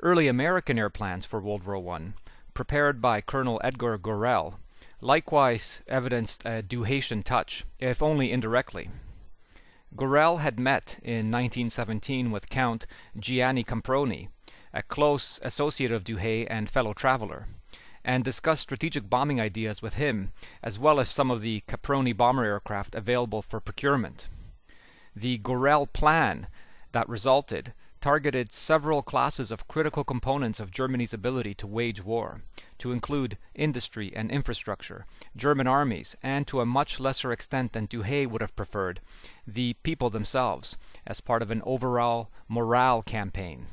Early 0.00 0.28
American 0.28 0.78
air 0.78 0.90
plans 0.90 1.26
for 1.26 1.40
World 1.40 1.64
War 1.64 1.96
I, 1.96 2.12
prepared 2.54 3.00
by 3.00 3.20
Colonel 3.20 3.60
Edgar 3.64 3.98
Gorell, 3.98 4.54
likewise 5.00 5.82
evidenced 5.86 6.44
a 6.44 6.62
Douhetian 6.62 7.22
touch, 7.22 7.64
if 7.78 8.02
only 8.02 8.32
indirectly. 8.32 8.90
Gorell 9.94 10.40
had 10.40 10.58
met 10.58 10.98
in 11.02 11.30
1917 11.30 12.30
with 12.30 12.50
Count 12.50 12.86
Gianni 13.18 13.64
Caproni, 13.64 14.28
a 14.72 14.82
close 14.82 15.40
associate 15.42 15.92
of 15.92 16.04
Douhet 16.04 16.46
and 16.50 16.68
fellow 16.68 16.92
traveler, 16.92 17.46
and 18.06 18.22
discussed 18.22 18.62
strategic 18.62 19.10
bombing 19.10 19.40
ideas 19.40 19.82
with 19.82 19.94
him, 19.94 20.30
as 20.62 20.78
well 20.78 21.00
as 21.00 21.10
some 21.10 21.28
of 21.28 21.40
the 21.42 21.60
Caproni 21.66 22.16
bomber 22.16 22.44
aircraft 22.44 22.94
available 22.94 23.42
for 23.42 23.58
procurement. 23.58 24.28
The 25.14 25.38
Gorell 25.38 25.92
plan 25.92 26.46
that 26.92 27.08
resulted 27.08 27.74
targeted 28.00 28.52
several 28.52 29.02
classes 29.02 29.50
of 29.50 29.66
critical 29.66 30.04
components 30.04 30.60
of 30.60 30.70
Germany's 30.70 31.12
ability 31.12 31.54
to 31.54 31.66
wage 31.66 32.04
war, 32.04 32.42
to 32.78 32.92
include 32.92 33.38
industry 33.56 34.12
and 34.14 34.30
infrastructure, 34.30 35.04
German 35.34 35.66
armies, 35.66 36.14
and 36.22 36.46
to 36.46 36.60
a 36.60 36.66
much 36.66 37.00
lesser 37.00 37.32
extent 37.32 37.72
than 37.72 37.86
Douhet 37.86 38.26
would 38.26 38.40
have 38.40 38.54
preferred, 38.54 39.00
the 39.46 39.72
people 39.82 40.10
themselves, 40.10 40.76
as 41.04 41.20
part 41.20 41.42
of 41.42 41.50
an 41.50 41.62
overall 41.64 42.30
morale 42.48 43.02
campaign. 43.02 43.66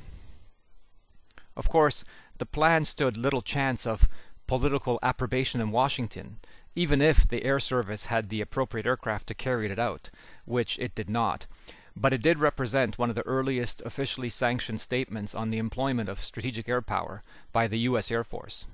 Of 1.56 1.70
course, 1.70 2.04
the 2.44 2.48
plan 2.48 2.84
stood 2.84 3.16
little 3.16 3.42
chance 3.42 3.88
of 3.88 4.10
political 4.48 5.00
approbation 5.02 5.62
in 5.62 5.72
Washington, 5.72 6.40
even 6.76 7.02
if 7.02 7.26
the 7.26 7.46
Air 7.46 7.58
Service 7.58 8.08
had 8.08 8.28
the 8.28 8.42
appropriate 8.42 8.86
aircraft 8.86 9.28
to 9.28 9.34
carry 9.34 9.72
it 9.72 9.80
out, 9.80 10.10
which 10.44 10.78
it 10.78 10.94
did 10.94 11.10
not 11.10 11.48
but 11.96 12.12
it 12.12 12.22
did 12.22 12.40
represent 12.40 13.00
one 13.00 13.10
of 13.10 13.16
the 13.16 13.26
earliest 13.26 13.82
officially 13.86 14.28
sanctioned 14.28 14.82
statements 14.82 15.34
on 15.34 15.52
the 15.52 15.58
employment 15.58 16.10
of 16.10 16.22
strategic 16.22 16.68
air 16.68 16.82
power 16.82 17.24
by 17.54 17.66
the 17.66 17.80
U.S. 17.80 18.12
Air 18.12 18.26
Force. 18.26 18.66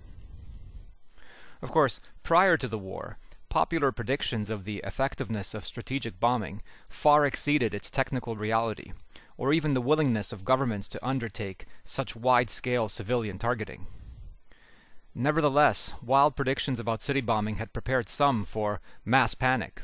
Of 1.61 1.71
course, 1.71 1.99
prior 2.23 2.57
to 2.57 2.67
the 2.67 2.79
war, 2.79 3.19
popular 3.49 3.91
predictions 3.91 4.49
of 4.49 4.63
the 4.63 4.77
effectiveness 4.83 5.53
of 5.53 5.63
strategic 5.63 6.19
bombing 6.19 6.63
far 6.87 7.23
exceeded 7.23 7.75
its 7.75 7.91
technical 7.91 8.35
reality, 8.35 8.93
or 9.39 9.53
even 9.53 9.73
the 9.73 9.81
willingness 9.81 10.33
of 10.33 10.43
governments 10.43 10.85
to 10.85 10.99
undertake 11.03 11.65
such 11.85 12.13
wide-scale 12.13 12.89
civilian 12.89 13.39
targeting. 13.39 13.87
Nevertheless, 15.15 15.93
wild 16.05 16.35
predictions 16.35 16.77
about 16.77 17.01
city 17.01 17.21
bombing 17.21 17.55
had 17.55 17.71
prepared 17.71 18.09
some 18.09 18.43
for 18.43 18.81
mass 19.05 19.35
panic. 19.35 19.81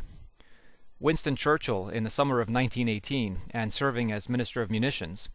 Winston 1.00 1.38
Churchill, 1.38 1.88
in 1.88 2.04
the 2.04 2.10
summer 2.10 2.42
of 2.42 2.50
1918, 2.50 3.44
and 3.52 3.72
serving 3.72 4.12
as 4.12 4.28
Minister 4.28 4.62
of 4.62 4.70
Munitions, 4.70 5.30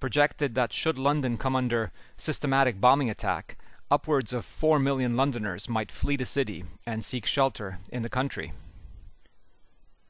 projected 0.00 0.54
that 0.54 0.72
should 0.72 0.98
London 0.98 1.36
come 1.36 1.54
under 1.54 1.92
systematic 2.16 2.80
bombing 2.80 3.10
attack, 3.10 3.58
upwards 3.90 4.32
of 4.32 4.46
4 4.46 4.78
million 4.78 5.14
Londoners 5.14 5.68
might 5.68 5.92
flee 5.92 6.16
the 6.16 6.24
city 6.24 6.64
and 6.86 7.04
seek 7.04 7.26
shelter 7.26 7.80
in 7.92 8.00
the 8.00 8.08
country. 8.08 8.54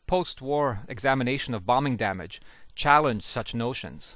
Post-war 0.07 0.81
examination 0.89 1.55
of 1.55 1.67
bombing 1.67 1.97
damage 1.97 2.41
challenged 2.79 3.25
such 3.25 3.57
notions. 3.57 4.15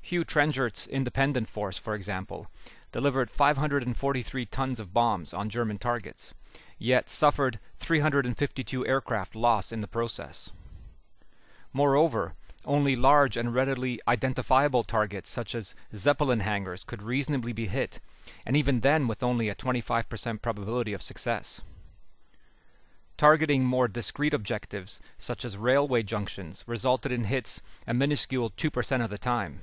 Hugh 0.00 0.24
Trenchard's 0.24 0.86
independent 0.86 1.46
force, 1.46 1.76
for 1.76 1.94
example, 1.94 2.48
delivered 2.90 3.30
543 3.30 4.46
tons 4.46 4.80
of 4.80 4.94
bombs 4.94 5.34
on 5.34 5.50
German 5.50 5.76
targets, 5.76 6.32
yet 6.78 7.10
suffered 7.10 7.60
352 7.78 8.86
aircraft 8.86 9.36
loss 9.36 9.72
in 9.72 9.82
the 9.82 9.86
process. 9.86 10.50
Moreover, 11.74 12.32
only 12.64 12.96
large 12.96 13.36
and 13.36 13.54
readily 13.54 14.00
identifiable 14.08 14.82
targets 14.82 15.28
such 15.28 15.54
as 15.54 15.74
Zeppelin 15.94 16.40
hangars 16.40 16.82
could 16.82 17.02
reasonably 17.02 17.52
be 17.52 17.66
hit, 17.66 18.00
and 18.46 18.56
even 18.56 18.80
then 18.80 19.06
with 19.06 19.22
only 19.22 19.50
a 19.50 19.54
25% 19.54 20.40
probability 20.40 20.94
of 20.94 21.02
success. 21.02 21.60
Targeting 23.20 23.64
more 23.66 23.86
discrete 23.86 24.32
objectives, 24.32 24.98
such 25.18 25.44
as 25.44 25.58
railway 25.58 26.02
junctions, 26.02 26.64
resulted 26.66 27.12
in 27.12 27.24
hits 27.24 27.60
a 27.86 27.92
minuscule 27.92 28.48
2% 28.48 29.04
of 29.04 29.10
the 29.10 29.18
time. 29.18 29.60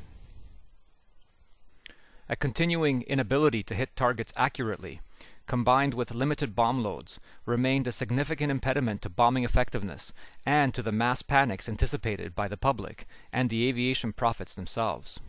A 2.29 2.35
continuing 2.35 3.01
inability 3.01 3.63
to 3.63 3.73
hit 3.73 3.95
targets 3.95 4.31
accurately, 4.37 5.01
combined 5.47 5.95
with 5.95 6.13
limited 6.13 6.53
bomb 6.55 6.83
loads, 6.83 7.19
remained 7.47 7.87
a 7.87 7.91
significant 7.91 8.51
impediment 8.51 9.01
to 9.01 9.09
bombing 9.09 9.43
effectiveness 9.43 10.13
and 10.45 10.71
to 10.75 10.83
the 10.83 10.91
mass 10.91 11.23
panics 11.23 11.67
anticipated 11.67 12.35
by 12.35 12.47
the 12.47 12.57
public 12.57 13.07
and 13.33 13.49
the 13.49 13.67
aviation 13.67 14.13
prophets 14.13 14.53
themselves. 14.53 15.19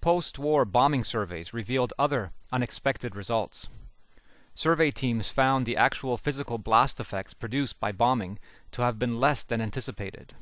Post-war 0.00 0.64
bombing 0.64 1.04
surveys 1.04 1.52
revealed 1.52 1.92
other 1.98 2.30
unexpected 2.50 3.14
results. 3.14 3.68
Survey 4.54 4.90
teams 4.90 5.30
found 5.30 5.64
the 5.64 5.76
actual 5.76 6.16
physical 6.16 6.58
blast 6.58 7.00
effects 7.00 7.32
produced 7.32 7.80
by 7.80 7.90
bombing 7.90 8.38
to 8.70 8.82
have 8.82 8.98
been 8.98 9.18
less 9.18 9.44
than 9.44 9.62
anticipated. 9.62 10.34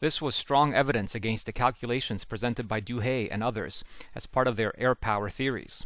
This 0.00 0.20
was 0.20 0.34
strong 0.34 0.74
evidence 0.74 1.14
against 1.14 1.46
the 1.46 1.52
calculations 1.52 2.24
presented 2.24 2.66
by 2.66 2.80
Douhet 2.80 3.28
and 3.30 3.42
others 3.42 3.84
as 4.14 4.26
part 4.26 4.48
of 4.48 4.56
their 4.56 4.78
air 4.80 4.94
power 4.94 5.30
theories. 5.30 5.84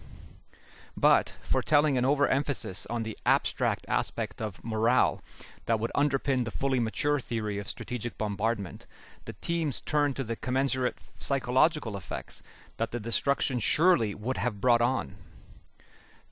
But, 0.96 1.34
foretelling 1.42 1.98
an 1.98 2.04
overemphasis 2.04 2.86
on 2.86 3.02
the 3.02 3.18
abstract 3.26 3.84
aspect 3.88 4.40
of 4.40 4.64
morale 4.64 5.20
that 5.66 5.80
would 5.80 5.90
underpin 5.96 6.44
the 6.44 6.52
fully 6.52 6.78
mature 6.78 7.18
theory 7.18 7.58
of 7.58 7.68
strategic 7.68 8.16
bombardment, 8.16 8.86
the 9.24 9.32
teams 9.32 9.80
turned 9.80 10.14
to 10.16 10.24
the 10.24 10.36
commensurate 10.36 10.98
psychological 11.18 11.96
effects 11.96 12.44
that 12.76 12.92
the 12.92 13.00
destruction 13.00 13.58
surely 13.58 14.14
would 14.14 14.36
have 14.36 14.60
brought 14.60 14.80
on. 14.80 15.16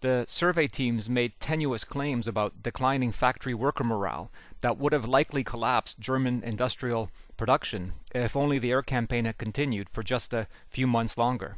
The 0.03 0.25
survey 0.27 0.67
teams 0.67 1.09
made 1.09 1.39
tenuous 1.39 1.85
claims 1.85 2.27
about 2.27 2.61
declining 2.61 3.13
factory 3.13 3.55
worker 3.55 3.85
morale 3.85 4.33
that 4.61 4.77
would 4.77 4.93
have 4.93 5.07
likely 5.07 5.45
collapsed 5.45 6.01
German 6.01 6.43
industrial 6.43 7.09
production 7.37 7.93
if 8.13 8.35
only 8.35 8.59
the 8.59 8.73
air 8.73 8.83
campaign 8.83 9.27
had 9.27 9.39
continued 9.39 9.89
for 9.89 10.03
just 10.03 10.35
a 10.35 10.49
few 10.69 10.89
months 10.89 11.17
longer. 11.17 11.57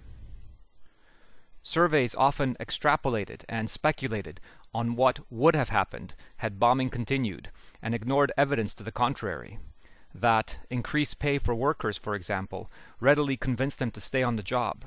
Surveys 1.62 2.14
often 2.14 2.54
extrapolated 2.60 3.44
and 3.48 3.70
speculated 3.70 4.40
on 4.74 4.94
what 4.94 5.20
would 5.30 5.56
have 5.56 5.70
happened 5.70 6.12
had 6.36 6.60
bombing 6.60 6.90
continued, 6.90 7.50
and 7.80 7.94
ignored 7.94 8.30
evidence 8.36 8.74
to 8.74 8.82
the 8.82 8.92
contrary. 8.92 9.58
That 10.14 10.58
increased 10.68 11.18
pay 11.18 11.38
for 11.38 11.54
workers, 11.54 11.96
for 11.96 12.14
example, 12.14 12.70
readily 13.00 13.38
convinced 13.38 13.78
them 13.78 13.90
to 13.92 14.02
stay 14.02 14.22
on 14.22 14.36
the 14.36 14.42
job, 14.42 14.84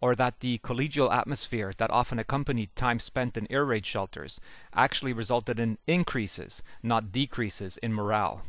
or 0.00 0.14
that 0.14 0.40
the 0.40 0.58
collegial 0.58 1.12
atmosphere 1.12 1.72
that 1.76 1.90
often 1.90 2.18
accompanied 2.18 2.74
time 2.74 2.98
spent 2.98 3.36
in 3.36 3.50
air 3.50 3.64
raid 3.64 3.84
shelters 3.84 4.40
actually 4.74 5.12
resulted 5.12 5.60
in 5.60 5.78
increases, 5.86 6.62
not 6.82 7.12
decreases, 7.12 7.76
in 7.78 7.92
morale. 7.92 8.42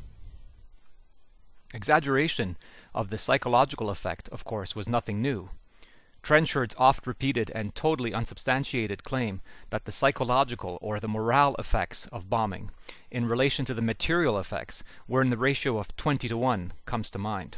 Exaggeration 1.73 2.57
of 2.93 3.09
the 3.09 3.17
psychological 3.17 3.89
effect, 3.89 4.27
of 4.29 4.43
course, 4.43 4.75
was 4.75 4.89
nothing 4.89 5.21
new. 5.21 5.49
Trenchard's 6.21 6.75
oft-repeated 6.77 7.51
and 7.55 7.73
totally 7.73 8.13
unsubstantiated 8.13 9.03
claim 9.03 9.41
that 9.71 9.85
the 9.85 9.91
psychological 9.91 10.77
or 10.79 10.99
the 10.99 11.07
morale 11.07 11.55
effects 11.57 12.05
of 12.11 12.29
bombing 12.29 12.69
in 13.09 13.27
relation 13.27 13.65
to 13.65 13.73
the 13.73 13.81
material 13.81 14.37
effects 14.37 14.83
were 15.07 15.21
in 15.21 15.31
the 15.31 15.37
ratio 15.37 15.79
of 15.79 15.95
20 15.97 16.27
to 16.27 16.37
1 16.37 16.73
comes 16.85 17.09
to 17.09 17.17
mind. 17.17 17.57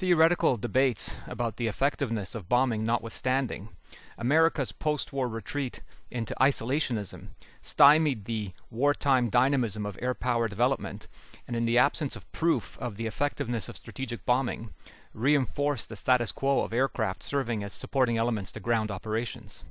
Theoretical 0.00 0.56
debates 0.56 1.14
about 1.26 1.58
the 1.58 1.66
effectiveness 1.66 2.34
of 2.34 2.48
bombing 2.48 2.86
notwithstanding, 2.86 3.68
America's 4.16 4.72
post-war 4.72 5.28
retreat 5.28 5.82
into 6.10 6.34
isolationism 6.40 7.26
stymied 7.60 8.24
the 8.24 8.52
wartime 8.70 9.28
dynamism 9.28 9.84
of 9.84 9.98
air 10.00 10.14
power 10.14 10.48
development, 10.48 11.06
and 11.46 11.54
in 11.54 11.66
the 11.66 11.76
absence 11.76 12.16
of 12.16 12.32
proof 12.32 12.78
of 12.78 12.96
the 12.96 13.06
effectiveness 13.06 13.68
of 13.68 13.76
strategic 13.76 14.24
bombing, 14.24 14.70
reinforced 15.12 15.90
the 15.90 15.96
status 15.96 16.32
quo 16.32 16.62
of 16.62 16.72
aircraft 16.72 17.22
serving 17.22 17.62
as 17.62 17.74
supporting 17.74 18.16
elements 18.16 18.50
to 18.52 18.58
ground 18.58 18.90
operations. 18.90 19.64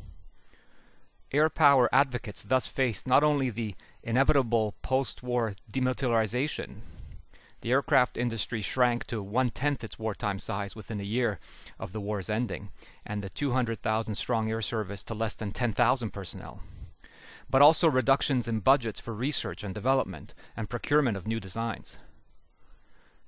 Air 1.32 1.50
power 1.50 1.90
advocates 1.92 2.44
thus 2.44 2.68
faced 2.68 3.08
not 3.08 3.24
only 3.24 3.50
the 3.50 3.74
inevitable 4.04 4.76
post-war 4.84 5.56
demilitarization, 5.74 6.82
the 7.62 7.72
aircraft 7.72 8.18
industry 8.18 8.62
shrank 8.62 9.06
to 9.06 9.22
one-tenth 9.22 9.84
its 9.84 10.00
wartime 10.00 10.40
size 10.40 10.76
within 10.76 11.00
a 11.00 11.04
year 11.04 11.40
of 11.80 11.92
the 11.92 12.02
war's 12.02 12.30
ending, 12.30 12.72
and 13.06 13.22
the 13.22 13.30
200,000 13.30 14.16
strong 14.16 14.50
air 14.50 14.62
service 14.62 15.04
to 15.04 15.14
less 15.14 15.36
than 15.36 15.52
10,000 15.52 16.12
personnel, 16.12 16.62
but 17.50 17.62
also 17.62 17.90
reductions 17.90 18.48
in 18.48 18.60
budgets 18.60 19.00
for 19.00 19.14
research 19.14 19.64
and 19.64 19.76
development 19.76 20.34
and 20.56 20.70
procurement 20.70 21.18
of 21.18 21.28
new 21.28 21.40
designs. 21.40 21.98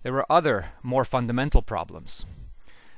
There 0.04 0.14
were 0.14 0.32
other, 0.32 0.72
more 0.82 1.06
fundamental 1.06 1.62
problems. 1.62 2.26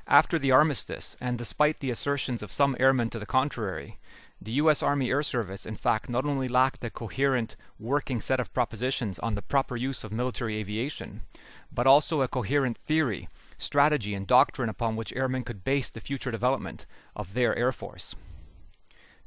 After 0.08 0.38
the 0.38 0.52
armistice, 0.52 1.16
and 1.22 1.38
despite 1.38 1.80
the 1.80 1.90
assertions 1.90 2.44
of 2.44 2.52
some 2.52 2.76
airmen 2.80 3.10
to 3.12 3.20
the 3.20 3.26
contrary, 3.26 3.98
the 4.44 4.52
U.S. 4.54 4.84
Army 4.84 5.10
Air 5.10 5.24
Service 5.24 5.66
in 5.66 5.78
fact 5.78 6.10
not 6.10 6.26
only 6.26 6.50
lacked 6.50 6.84
a 6.84 6.90
coherent 6.90 7.56
working 7.80 8.20
set 8.20 8.42
of 8.42 8.54
propositions 8.54 9.18
on 9.20 9.36
the 9.36 9.42
proper 9.42 9.78
use 9.78 10.04
of 10.04 10.12
military 10.12 10.58
aviation, 10.58 11.22
but 11.72 11.88
also 11.88 12.22
a 12.22 12.28
coherent 12.28 12.78
theory, 12.78 13.30
strategy, 13.58 14.14
and 14.14 14.28
doctrine 14.28 14.68
upon 14.68 14.98
which 14.98 15.14
airmen 15.14 15.46
could 15.46 15.64
base 15.64 15.90
the 15.90 16.02
future 16.02 16.30
development 16.30 16.86
of 17.16 17.34
their 17.34 17.56
Air 17.56 17.72
Force. 17.72 18.16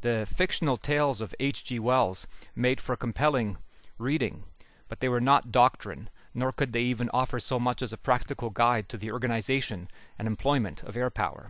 The 0.03 0.29
fictional 0.31 0.77
tales 0.77 1.23
of 1.23 1.35
H. 1.41 1.65
G. 1.65 1.79
Wells 1.79 2.27
made 2.55 2.79
for 2.79 2.95
compelling 2.95 3.57
reading, 3.97 4.45
but 4.87 5.01
they 5.01 5.09
were 5.09 5.21
not 5.21 5.51
doctrine, 5.51 6.11
nor 6.35 6.53
could 6.53 6.75
they 6.75 6.83
even 6.83 7.09
offer 7.15 7.41
so 7.41 7.59
much 7.59 7.81
as 7.81 7.91
a 7.91 7.99
practical 7.99 8.51
guide 8.51 8.91
to 8.91 8.99
the 8.99 9.11
organization 9.11 9.89
and 10.19 10.29
employment 10.29 10.83
of 10.83 10.95
air 10.95 11.09
power. 11.09 11.49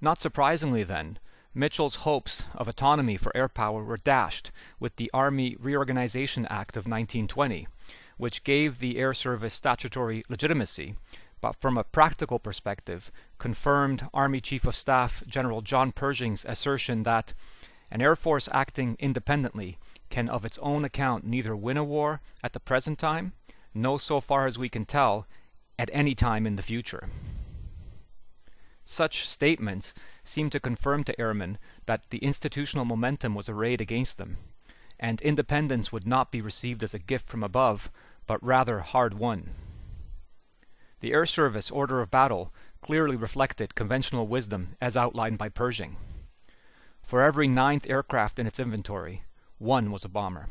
Not 0.00 0.18
surprisingly, 0.18 0.82
then, 0.82 1.20
Mitchell's 1.58 2.04
hopes 2.04 2.44
of 2.54 2.68
autonomy 2.68 3.16
for 3.16 3.34
air 3.34 3.48
power 3.48 3.82
were 3.82 3.96
dashed 3.96 4.52
with 4.78 4.96
the 4.96 5.10
Army 5.14 5.56
Reorganization 5.58 6.44
Act 6.50 6.76
of 6.76 6.84
1920, 6.84 7.66
which 8.18 8.44
gave 8.44 8.78
the 8.78 8.98
Air 8.98 9.14
Service 9.14 9.54
statutory 9.54 10.22
legitimacy, 10.28 10.96
but 11.40 11.56
from 11.58 11.78
a 11.78 11.84
practical 11.84 12.38
perspective 12.38 13.10
confirmed 13.38 14.06
Army 14.12 14.38
Chief 14.38 14.66
of 14.66 14.76
Staff 14.76 15.22
General 15.26 15.62
John 15.62 15.92
Pershing's 15.92 16.44
assertion 16.44 17.04
that 17.04 17.32
an 17.90 18.02
Air 18.02 18.16
Force 18.16 18.50
acting 18.52 18.94
independently 18.98 19.78
can 20.10 20.28
of 20.28 20.44
its 20.44 20.58
own 20.58 20.84
account 20.84 21.24
neither 21.24 21.56
win 21.56 21.78
a 21.78 21.84
war 21.84 22.20
at 22.44 22.52
the 22.52 22.60
present 22.60 22.98
time, 22.98 23.32
nor 23.72 23.98
so 23.98 24.20
far 24.20 24.46
as 24.46 24.58
we 24.58 24.68
can 24.68 24.84
tell, 24.84 25.26
at 25.78 25.88
any 25.94 26.14
time 26.14 26.46
in 26.46 26.56
the 26.56 26.62
future. 26.62 27.08
Such 28.88 29.28
statements 29.28 29.92
seem 30.22 30.48
to 30.50 30.60
confirm 30.60 31.02
to 31.04 31.20
airmen 31.20 31.58
that 31.86 32.08
the 32.10 32.18
institutional 32.18 32.84
momentum 32.84 33.34
was 33.34 33.48
arrayed 33.48 33.80
against 33.80 34.16
them, 34.16 34.36
and 34.98 35.20
independence 35.20 35.90
would 35.90 36.06
not 36.06 36.30
be 36.30 36.40
received 36.40 36.84
as 36.84 36.94
a 36.94 37.00
gift 37.00 37.28
from 37.28 37.42
above, 37.42 37.90
but 38.28 38.42
rather 38.42 38.80
hard 38.80 39.14
won. 39.14 39.50
The 41.00 41.12
Air 41.12 41.26
Service 41.26 41.68
order 41.68 42.00
of 42.00 42.12
battle 42.12 42.54
clearly 42.80 43.16
reflected 43.16 43.74
conventional 43.74 44.28
wisdom 44.28 44.76
as 44.80 44.96
outlined 44.96 45.36
by 45.36 45.48
Pershing. 45.48 45.96
For 47.02 47.22
every 47.22 47.48
ninth 47.48 47.90
aircraft 47.90 48.38
in 48.38 48.46
its 48.46 48.60
inventory, 48.60 49.24
one 49.58 49.90
was 49.90 50.04
a 50.04 50.08
bomber. 50.08 50.46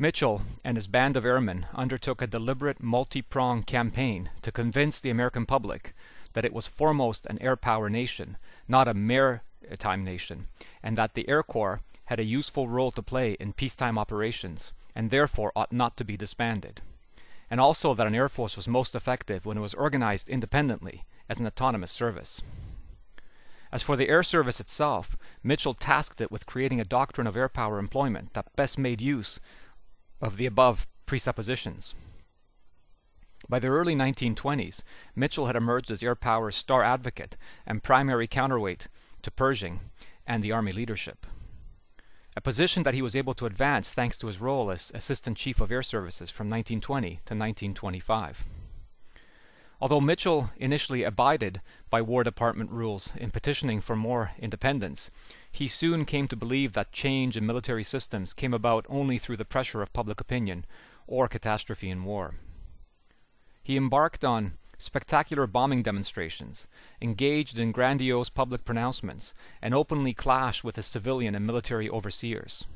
Mitchell 0.00 0.40
and 0.64 0.78
his 0.78 0.86
band 0.86 1.14
of 1.14 1.26
airmen 1.26 1.66
undertook 1.74 2.22
a 2.22 2.26
deliberate 2.26 2.82
multi-pronged 2.82 3.66
campaign 3.66 4.30
to 4.40 4.50
convince 4.50 4.98
the 4.98 5.10
American 5.10 5.44
public 5.44 5.94
that 6.32 6.46
it 6.46 6.54
was 6.54 6.66
foremost 6.66 7.26
an 7.26 7.36
air 7.42 7.54
power 7.54 7.90
nation, 7.90 8.38
not 8.66 8.88
a 8.88 8.94
maritime 8.94 10.02
nation, 10.02 10.46
and 10.82 10.96
that 10.96 11.12
the 11.12 11.28
Air 11.28 11.42
Corps 11.42 11.80
had 12.06 12.18
a 12.18 12.24
useful 12.24 12.66
role 12.66 12.90
to 12.92 13.02
play 13.02 13.32
in 13.32 13.52
peacetime 13.52 13.98
operations, 13.98 14.72
and 14.96 15.10
therefore 15.10 15.52
ought 15.54 15.70
not 15.70 15.98
to 15.98 16.04
be 16.04 16.16
disbanded, 16.16 16.80
and 17.50 17.60
also 17.60 17.92
that 17.92 18.06
an 18.06 18.14
air 18.14 18.30
force 18.30 18.56
was 18.56 18.66
most 18.66 18.94
effective 18.94 19.44
when 19.44 19.58
it 19.58 19.60
was 19.60 19.74
organized 19.74 20.30
independently 20.30 21.04
as 21.28 21.38
an 21.38 21.46
autonomous 21.46 21.90
service. 21.90 22.40
As 23.70 23.82
for 23.82 23.96
the 23.96 24.08
air 24.08 24.22
service 24.22 24.60
itself, 24.60 25.14
Mitchell 25.44 25.74
tasked 25.74 26.22
it 26.22 26.32
with 26.32 26.46
creating 26.46 26.80
a 26.80 26.84
doctrine 26.84 27.26
of 27.26 27.36
air 27.36 27.50
power 27.50 27.78
employment 27.78 28.32
that 28.32 28.56
best 28.56 28.78
made 28.78 29.02
use 29.02 29.38
of 30.20 30.36
the 30.36 30.46
above 30.46 30.86
presuppositions. 31.06 31.94
By 33.48 33.58
the 33.58 33.68
early 33.68 33.94
1920s, 33.94 34.82
Mitchell 35.16 35.46
had 35.46 35.56
emerged 35.56 35.90
as 35.90 36.02
air 36.02 36.14
power's 36.14 36.54
star 36.54 36.82
advocate 36.82 37.36
and 37.66 37.82
primary 37.82 38.26
counterweight 38.26 38.88
to 39.22 39.30
Pershing 39.30 39.80
and 40.26 40.44
the 40.44 40.52
Army 40.52 40.72
leadership. 40.72 41.26
A 42.36 42.40
position 42.40 42.84
that 42.84 42.94
he 42.94 43.02
was 43.02 43.16
able 43.16 43.34
to 43.34 43.46
advance 43.46 43.92
thanks 43.92 44.16
to 44.18 44.28
his 44.28 44.40
role 44.40 44.70
as 44.70 44.92
Assistant 44.94 45.36
Chief 45.36 45.60
of 45.60 45.72
Air 45.72 45.82
Services 45.82 46.30
from 46.30 46.48
1920 46.48 47.08
to 47.08 47.34
1925. 47.34 48.44
Although 49.80 50.00
Mitchell 50.00 50.50
initially 50.56 51.02
abided 51.02 51.60
by 51.88 52.02
War 52.02 52.22
Department 52.22 52.70
rules 52.70 53.12
in 53.16 53.30
petitioning 53.30 53.80
for 53.80 53.96
more 53.96 54.32
independence, 54.38 55.10
he 55.52 55.68
soon 55.68 56.04
came 56.04 56.28
to 56.28 56.36
believe 56.36 56.72
that 56.72 56.92
change 56.92 57.36
in 57.36 57.46
military 57.46 57.84
systems 57.84 58.34
came 58.34 58.54
about 58.54 58.86
only 58.88 59.18
through 59.18 59.36
the 59.36 59.44
pressure 59.44 59.82
of 59.82 59.92
public 59.92 60.20
opinion 60.20 60.64
or 61.06 61.28
catastrophe 61.28 61.90
in 61.90 62.04
war. 62.04 62.34
He 63.62 63.76
embarked 63.76 64.24
on 64.24 64.54
spectacular 64.78 65.46
bombing 65.46 65.82
demonstrations, 65.82 66.66
engaged 67.02 67.58
in 67.58 67.72
grandiose 67.72 68.30
public 68.30 68.64
pronouncements, 68.64 69.34
and 69.60 69.74
openly 69.74 70.14
clashed 70.14 70.64
with 70.64 70.76
his 70.76 70.86
civilian 70.86 71.34
and 71.34 71.46
military 71.46 71.90
overseers. 71.90 72.66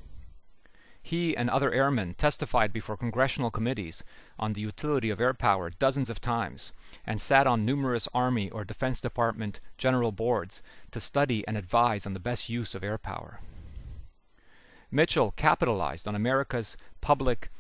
He 1.07 1.37
and 1.37 1.51
other 1.51 1.71
airmen 1.71 2.15
testified 2.15 2.73
before 2.73 2.97
congressional 2.97 3.51
committees 3.51 4.03
on 4.39 4.55
the 4.55 4.63
utility 4.63 5.11
of 5.11 5.21
air 5.21 5.35
power 5.35 5.69
dozens 5.69 6.09
of 6.09 6.19
times, 6.19 6.73
and 7.07 7.21
sat 7.21 7.47
on 7.47 7.67
numerous 7.67 8.09
Army 8.15 8.49
or 8.49 8.65
Defense 8.65 9.03
Department 9.03 9.61
general 9.77 10.13
boards 10.13 10.63
to 10.93 11.01
study 11.01 11.47
and 11.47 11.59
advise 11.59 12.07
on 12.07 12.15
the 12.15 12.21
best 12.21 12.49
use 12.49 12.75
of 12.75 12.83
air 12.83 12.97
power. 12.97 13.41
Mitchell 14.91 15.33
capitalized 15.33 16.09
on 16.09 16.15
America's 16.15 16.75
public 17.03 17.51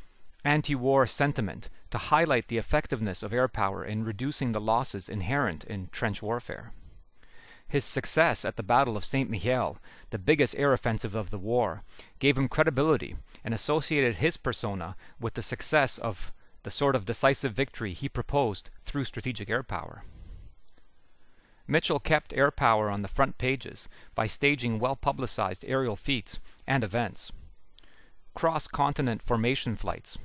anti-war 0.43 1.07
sentiment 1.07 1.69
to 1.91 1.99
highlight 1.99 2.49
the 2.49 2.57
effectiveness 2.57 3.23
of 3.23 3.35
air 3.35 3.47
power 3.47 3.85
in 3.85 4.05
reducing 4.05 4.53
the 4.53 4.61
losses 4.61 5.07
inherent 5.07 5.65
in 5.65 5.91
trench 5.93 6.23
warfare. 6.23 6.73
His 7.67 7.85
success 7.85 8.45
at 8.45 8.57
the 8.57 8.63
Battle 8.63 8.97
of 8.97 9.05
St. 9.05 9.31
Mihiel, 9.31 9.79
the 10.11 10.19
biggest 10.19 10.55
air 10.57 10.73
offensive 10.73 11.15
of 11.15 11.31
the 11.31 11.39
war, 11.39 11.83
gave 12.19 12.39
him 12.39 12.47
credibility 12.47 13.17
and 13.45 13.53
associated 13.53 14.17
his 14.17 14.37
persona 14.37 14.97
with 15.21 15.35
the 15.35 15.43
success 15.43 15.99
of 15.99 16.33
the 16.63 16.71
sort 16.71 16.97
of 16.97 17.05
decisive 17.05 17.53
victory 17.53 17.93
he 17.93 18.09
proposed 18.09 18.71
through 18.83 19.05
strategic 19.05 19.51
air 19.51 19.63
power. 19.63 20.03
Mitchell 21.67 22.01
kept 22.01 22.35
air 22.35 22.51
power 22.51 22.91
on 22.91 23.03
the 23.03 23.09
front 23.09 23.39
pages 23.39 23.89
by 24.15 24.27
staging 24.27 24.79
well-publicized 24.79 25.65
aerial 25.67 25.97
feats 25.97 26.39
and 26.67 26.83
events. 26.83 27.33
Cross-continent 28.35 29.23
formation 29.23 29.77
flights, 29.77 30.19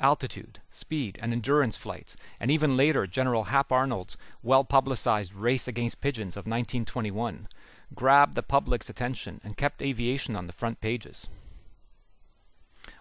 altitude, 0.00 0.58
speed, 0.70 1.18
and 1.22 1.32
endurance 1.32 1.76
flights, 1.76 2.16
and 2.40 2.50
even 2.50 2.76
later 2.76 3.06
General 3.06 3.44
Hap 3.44 3.70
Arnold's 3.70 4.16
well-publicized 4.42 5.32
Race 5.34 5.68
Against 5.68 6.00
Pigeons 6.00 6.36
of 6.36 6.46
1921, 6.46 7.46
grabbed 7.94 8.34
the 8.34 8.42
public's 8.42 8.88
attention 8.88 9.40
and 9.44 9.56
kept 9.56 9.82
aviation 9.82 10.34
on 10.34 10.46
the 10.46 10.52
front 10.52 10.80
pages. 10.80 11.28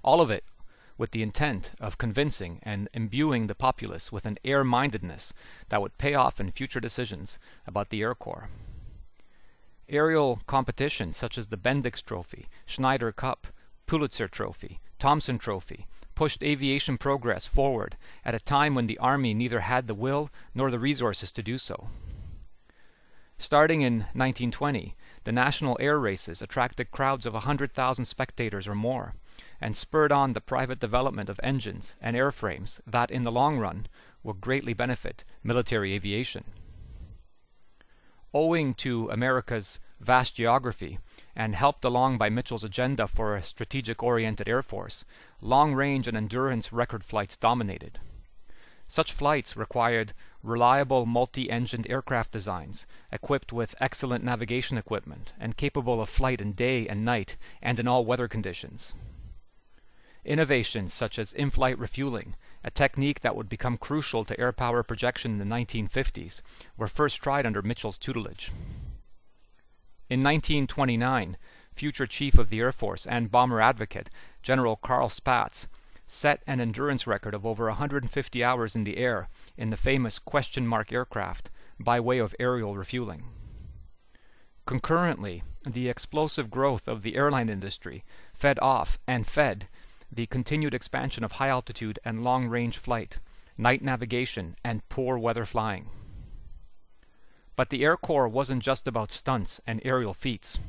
All 0.04 0.22
of 0.22 0.32
it 0.32 0.44
with 0.98 1.12
the 1.12 1.24
intent 1.24 1.72
of 1.80 1.98
convincing 1.98 2.60
and 2.64 2.88
imbuing 2.94 3.48
the 3.48 3.56
populace 3.56 4.12
with 4.12 4.26
an 4.26 4.38
air-mindedness 4.44 5.34
that 5.70 5.82
would 5.82 5.98
pay 5.98 6.14
off 6.14 6.40
in 6.40 6.52
future 6.52 6.80
decisions 6.80 7.40
about 7.66 7.90
the 7.90 8.02
Air 8.02 8.14
Corps. 8.14 8.50
Aerial 9.90 10.42
competitions 10.48 11.18
such 11.18 11.38
as 11.38 11.48
the 11.48 11.58
Bendix 11.58 12.04
Trophy, 12.04 12.48
Schneider 12.66 13.12
Cup, 13.12 13.48
Pulitzer 13.88 14.28
Trophy, 14.28 14.80
Thompson 15.00 15.38
Trophy, 15.38 15.88
pushed 16.14 16.44
aviation 16.44 16.98
progress 16.98 17.48
forward 17.48 17.98
at 18.24 18.36
a 18.36 18.40
time 18.40 18.76
when 18.76 18.88
the 18.88 19.00
Army 19.00 19.34
neither 19.34 19.62
had 19.62 19.88
the 19.88 19.96
will 19.96 20.30
nor 20.54 20.70
the 20.70 20.80
resources 20.80 21.32
to 21.32 21.42
do 21.42 21.58
so. 21.58 21.90
Starting 23.38 23.82
in 23.82 24.02
1920, 24.14 24.96
the 25.24 25.32
national 25.32 25.76
air 25.80 26.00
races 26.00 26.44
attracted 26.44 26.92
crowds 26.92 27.26
of 27.26 27.34
100,000 27.34 28.06
spectators 28.06 28.68
or 28.68 28.76
more, 28.76 29.16
and 29.62 29.76
spurred 29.76 30.12
on 30.12 30.34
the 30.34 30.42
private 30.42 30.80
development 30.80 31.30
of 31.30 31.40
engines 31.44 31.96
and 32.02 32.16
airframes 32.16 32.82
that, 32.86 33.12
in 33.12 33.24
the 33.24 33.32
long 33.32 33.60
run, 33.60 33.88
will 34.24 34.34
greatly 34.34 34.74
benefit 34.74 35.24
military 35.44 35.94
aviation. 35.94 36.44
Owing 38.34 38.74
to 38.76 39.10
America's 39.10 39.80
vast 40.00 40.36
geography, 40.36 40.98
and 41.36 41.56
helped 41.56 41.86
along 41.86 42.18
by 42.18 42.30
Mitchell's 42.30 42.64
agenda 42.64 43.08
for 43.08 43.36
a 43.36 43.44
strategic-oriented 43.44 44.50
air 44.50 44.64
force, 44.64 45.06
long-range 45.42 46.08
and 46.08 46.18
endurance 46.18 46.74
record 46.74 47.04
flights 47.04 47.38
dominated. 47.38 48.00
Such 48.88 49.14
flights 49.14 49.56
required 49.56 50.14
reliable 50.44 51.06
multi-engined 51.06 51.90
aircraft 51.90 52.32
designs, 52.32 52.88
equipped 53.12 53.54
with 53.54 53.76
excellent 53.80 54.24
navigation 54.24 54.78
equipment, 54.78 55.34
and 55.40 55.56
capable 55.56 56.02
of 56.02 56.10
flight 56.10 56.42
in 56.42 56.54
day 56.54 56.88
and 56.88 57.06
night 57.06 57.38
and 57.62 57.80
in 57.80 57.88
all 57.88 58.04
weather 58.04 58.28
conditions. 58.28 58.96
Innovations 60.24 60.94
such 60.94 61.18
as 61.18 61.34
in-flight 61.34 61.80
refueling, 61.80 62.36
a 62.64 62.70
technique 62.70 63.22
that 63.22 63.36
would 63.36 63.50
become 63.50 63.78
crucial 63.78 64.24
to 64.26 64.40
air 64.40 64.52
power 64.52 64.84
projection 64.84 65.32
in 65.32 65.38
the 65.40 65.56
1950s, 65.56 66.42
were 66.78 66.88
first 66.88 67.22
tried 67.22 67.46
under 67.46 67.62
Mitchell's 67.62 67.98
tutelage. 67.98 68.52
In 70.10 70.20
1929, 70.20 71.38
future 71.74 72.06
Chief 72.06 72.38
of 72.38 72.50
the 72.50 72.60
Air 72.60 72.72
Force 72.72 73.08
and 73.08 73.32
bomber 73.32 73.62
advocate, 73.62 74.10
General 74.44 74.76
Carl 74.76 75.10
Spaatz, 75.10 75.68
set 76.06 76.44
an 76.46 76.60
endurance 76.60 77.08
record 77.08 77.34
of 77.34 77.46
over 77.46 77.68
150 77.68 78.44
hours 78.44 78.76
in 78.76 78.84
the 78.84 78.98
air 78.98 79.30
in 79.58 79.70
the 79.70 79.78
famous 79.78 80.20
question 80.20 80.68
mark 80.68 80.92
aircraft 80.92 81.50
by 81.80 82.00
way 82.00 82.20
of 82.20 82.36
aerial 82.40 82.76
refueling. 82.76 83.24
Concurrently, 84.66 85.44
the 85.68 85.90
explosive 85.90 86.52
growth 86.52 86.88
of 86.88 87.02
the 87.02 87.16
airline 87.16 87.50
industry 87.50 88.04
fed 88.34 88.60
off 88.60 89.00
and 89.08 89.26
fed 89.26 89.68
the 90.12 90.26
continued 90.28 90.74
expansion 90.74 91.24
of 91.24 91.34
high 91.34 91.48
altitude 91.48 91.98
and 92.04 92.24
long 92.24 92.48
range 92.48 92.78
flight, 92.78 93.20
night 93.58 93.82
navigation, 93.82 94.56
and 94.64 94.88
poor 94.90 95.18
weather 95.18 95.46
flying. 95.46 95.90
But 97.56 97.70
the 97.70 97.84
Air 97.84 97.98
Corps 97.98 98.28
wasn't 98.28 98.64
just 98.64 98.88
about 98.88 99.12
stunts 99.12 99.62
and 99.66 99.82
aerial 99.86 100.14
feats. 100.14 100.60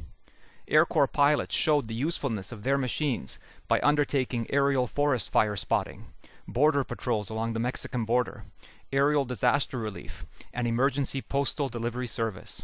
Air 0.68 0.86
Corps 0.86 1.08
pilots 1.08 1.54
showed 1.54 1.88
the 1.88 1.94
usefulness 1.94 2.52
of 2.52 2.62
their 2.62 2.78
machines 2.78 3.38
by 3.66 3.80
undertaking 3.82 4.46
aerial 4.50 4.86
forest 4.86 5.32
fire 5.32 5.56
spotting, 5.56 6.06
border 6.46 6.84
patrols 6.84 7.30
along 7.30 7.52
the 7.52 7.60
Mexican 7.60 8.04
border, 8.04 8.44
aerial 8.92 9.24
disaster 9.24 9.78
relief, 9.78 10.24
and 10.52 10.66
emergency 10.66 11.20
postal 11.20 11.68
delivery 11.68 12.06
service. 12.06 12.62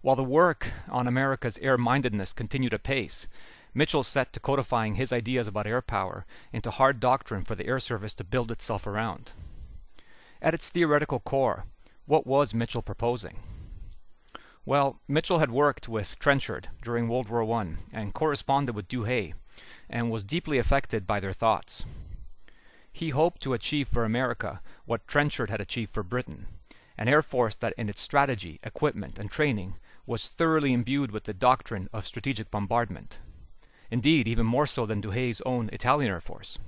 While 0.00 0.16
the 0.16 0.24
work 0.24 0.68
on 0.88 1.06
America's 1.06 1.58
air-mindedness 1.58 2.32
continued 2.32 2.74
apace, 2.74 3.28
Mitchell 3.74 4.02
set 4.02 4.32
to 4.32 4.40
codifying 4.40 4.96
his 4.96 5.12
ideas 5.12 5.48
about 5.48 5.66
air 5.66 5.80
power 5.80 6.26
into 6.52 6.70
hard 6.70 7.00
doctrine 7.00 7.44
for 7.44 7.54
the 7.54 7.66
air 7.66 7.80
service 7.80 8.14
to 8.14 8.24
build 8.24 8.50
itself 8.50 8.86
around. 8.86 9.32
At 10.42 10.54
its 10.54 10.68
theoretical 10.68 11.20
core, 11.20 11.64
what 12.04 12.26
was 12.26 12.52
Mitchell 12.52 12.82
proposing? 12.82 13.38
Well, 14.64 15.00
Mitchell 15.08 15.38
had 15.38 15.50
worked 15.50 15.88
with 15.88 16.18
Trenchard 16.18 16.68
during 16.82 17.08
World 17.08 17.28
War 17.28 17.50
I 17.52 17.74
and 17.92 18.14
corresponded 18.14 18.74
with 18.74 18.88
Douhet 18.88 19.32
and 19.88 20.10
was 20.10 20.22
deeply 20.22 20.58
affected 20.58 21.06
by 21.06 21.18
their 21.18 21.32
thoughts. 21.32 21.84
He 22.92 23.10
hoped 23.10 23.40
to 23.42 23.54
achieve 23.54 23.88
for 23.88 24.04
America 24.04 24.60
what 24.84 25.08
Trenchard 25.08 25.48
had 25.48 25.60
achieved 25.60 25.92
for 25.92 26.02
Britain, 26.02 26.46
an 26.98 27.08
air 27.08 27.22
force 27.22 27.56
that 27.56 27.74
in 27.78 27.88
its 27.88 28.00
strategy, 28.00 28.60
equipment, 28.62 29.18
and 29.18 29.30
training 29.30 29.76
was 30.06 30.28
thoroughly 30.28 30.72
imbued 30.72 31.10
with 31.10 31.24
the 31.24 31.32
doctrine 31.32 31.88
of 31.92 32.06
strategic 32.06 32.50
bombardment. 32.50 33.18
Indeed, 33.92 34.26
even 34.26 34.46
more 34.46 34.66
so 34.66 34.86
than 34.86 35.02
Douhet's 35.02 35.42
own 35.44 35.68
Italian 35.70 36.10
air 36.10 36.20
force. 36.22 36.58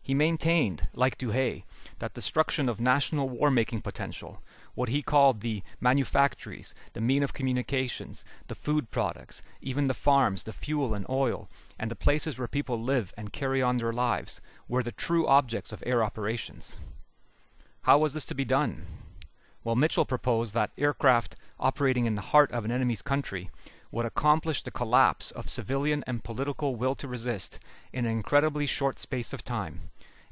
He 0.00 0.14
maintained, 0.14 0.88
like 0.94 1.18
Douhet, 1.18 1.64
that 1.98 2.14
destruction 2.14 2.66
of 2.66 2.80
national 2.80 3.28
war-making 3.28 3.82
potential 3.82 4.42
what 4.74 4.88
he 4.88 5.02
called 5.02 5.42
the 5.42 5.62
manufactories, 5.82 6.74
the 6.94 7.00
mean 7.02 7.22
of 7.22 7.34
communications, 7.34 8.24
the 8.48 8.54
food 8.54 8.90
products, 8.90 9.42
even 9.60 9.86
the 9.86 9.92
farms, 9.92 10.44
the 10.44 10.52
fuel 10.54 10.94
and 10.94 11.04
oil, 11.10 11.46
and 11.78 11.90
the 11.90 11.94
places 11.94 12.38
where 12.38 12.48
people 12.48 12.80
live 12.80 13.12
and 13.18 13.30
carry 13.30 13.60
on 13.60 13.76
their 13.76 13.92
lives, 13.92 14.40
were 14.66 14.82
the 14.82 14.92
true 14.92 15.26
objects 15.26 15.72
of 15.72 15.82
air 15.84 16.02
operations. 16.02 16.78
How 17.82 17.98
was 17.98 18.14
this 18.14 18.24
to 18.26 18.34
be 18.34 18.46
done? 18.46 18.86
Well, 19.62 19.76
Mitchell 19.76 20.06
proposed 20.06 20.54
that 20.54 20.72
aircraft 20.78 21.36
operating 21.60 22.06
in 22.06 22.14
the 22.14 22.30
heart 22.32 22.50
of 22.50 22.64
an 22.64 22.70
enemy's 22.70 23.02
country 23.02 23.50
would 23.94 24.04
accomplish 24.04 24.62
the 24.62 24.72
collapse 24.72 25.30
of 25.30 25.48
civilian 25.48 26.02
and 26.04 26.24
political 26.24 26.74
will 26.74 26.96
to 26.96 27.06
resist 27.06 27.60
in 27.92 28.04
an 28.04 28.10
incredibly 28.10 28.66
short 28.66 28.98
space 28.98 29.32
of 29.32 29.44
time, 29.44 29.82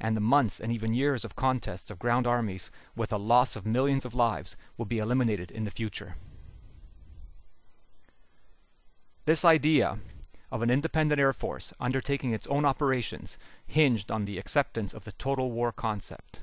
and 0.00 0.16
the 0.16 0.20
months 0.20 0.58
and 0.58 0.72
even 0.72 0.92
years 0.92 1.24
of 1.24 1.36
contests 1.36 1.88
of 1.88 2.00
ground 2.00 2.26
armies 2.26 2.72
with 2.96 3.12
a 3.12 3.16
loss 3.16 3.54
of 3.54 3.64
millions 3.64 4.04
of 4.04 4.16
lives 4.16 4.56
would 4.76 4.88
be 4.88 4.98
eliminated 4.98 5.52
in 5.52 5.62
the 5.62 5.70
future. 5.70 6.16
This 9.26 9.44
idea 9.44 9.98
of 10.50 10.60
an 10.62 10.70
independent 10.70 11.20
air 11.20 11.32
force 11.32 11.72
undertaking 11.78 12.32
its 12.32 12.48
own 12.48 12.64
operations 12.64 13.38
hinged 13.64 14.10
on 14.10 14.24
the 14.24 14.38
acceptance 14.38 14.92
of 14.92 15.04
the 15.04 15.12
total 15.12 15.52
war 15.52 15.70
concept. 15.70 16.40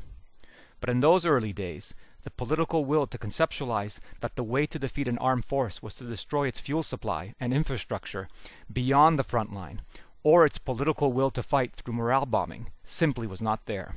But 0.80 0.90
in 0.90 1.02
those 1.02 1.26
early 1.26 1.52
days, 1.52 1.94
the 2.24 2.32
political 2.32 2.86
will 2.86 3.08
to 3.08 3.18
conceptualize 3.18 4.00
that 4.20 4.36
the 4.36 4.44
way 4.44 4.66
to 4.66 4.80
defeat 4.80 5.08
an 5.08 5.18
armed 5.20 5.46
force 5.46 5.82
was 5.82 5.96
to 5.96 6.04
destroy 6.04 6.48
its 6.48 6.60
fuel 6.60 6.84
supply 6.84 7.34
and 7.40 7.54
infrastructure 7.54 8.28
beyond 8.72 9.18
the 9.18 9.24
front 9.24 9.54
line, 9.54 9.82
or 10.24 10.44
its 10.44 10.58
political 10.58 11.14
will 11.14 11.30
to 11.30 11.42
fight 11.42 11.74
through 11.74 11.94
morale 11.94 12.26
bombing, 12.26 12.72
simply 12.84 13.26
was 13.26 13.42
not 13.42 13.66
there. 13.66 13.96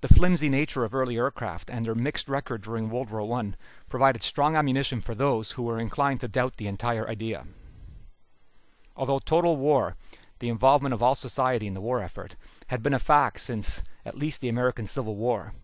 The 0.00 0.14
flimsy 0.14 0.48
nature 0.48 0.84
of 0.84 0.94
early 0.94 1.16
aircraft 1.16 1.70
and 1.70 1.84
their 1.84 1.94
mixed 1.94 2.28
record 2.28 2.62
during 2.62 2.90
World 2.90 3.10
War 3.10 3.40
I 3.40 3.52
provided 3.88 4.22
strong 4.22 4.54
ammunition 4.54 5.00
for 5.00 5.14
those 5.14 5.52
who 5.52 5.62
were 5.62 5.78
inclined 5.78 6.20
to 6.20 6.28
doubt 6.28 6.56
the 6.56 6.66
entire 6.66 7.08
idea. 7.08 7.46
Although 8.96 9.18
total 9.18 9.56
war, 9.56 9.96
the 10.38 10.48
involvement 10.48 10.94
of 10.94 11.02
all 11.02 11.14
society 11.14 11.66
in 11.66 11.74
the 11.74 11.80
war 11.80 12.00
effort, 12.00 12.36
had 12.68 12.82
been 12.82 12.94
a 12.94 12.98
fact 12.98 13.40
since 13.40 13.82
at 14.04 14.16
least 14.16 14.40
the 14.40 14.48
American 14.48 14.86
Civil 14.86 15.16
War, 15.16 15.54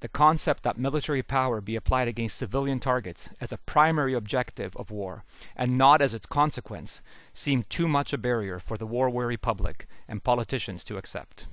the 0.00 0.08
concept 0.08 0.62
that 0.62 0.78
military 0.78 1.22
power 1.22 1.60
be 1.60 1.76
applied 1.76 2.08
against 2.08 2.38
civilian 2.38 2.80
targets 2.80 3.30
as 3.40 3.52
a 3.52 3.58
primary 3.58 4.14
objective 4.14 4.76
of 4.76 4.90
war, 4.90 5.24
and 5.54 5.78
not 5.78 6.02
as 6.02 6.14
its 6.14 6.26
consequence, 6.26 7.02
seemed 7.32 7.68
too 7.70 7.86
much 7.86 8.12
a 8.12 8.18
barrier 8.18 8.58
for 8.58 8.76
the 8.76 8.86
war-weary 8.86 9.36
public 9.36 9.86
and 10.08 10.24
politicians 10.24 10.84
to 10.84 10.96
accept. 10.96 11.46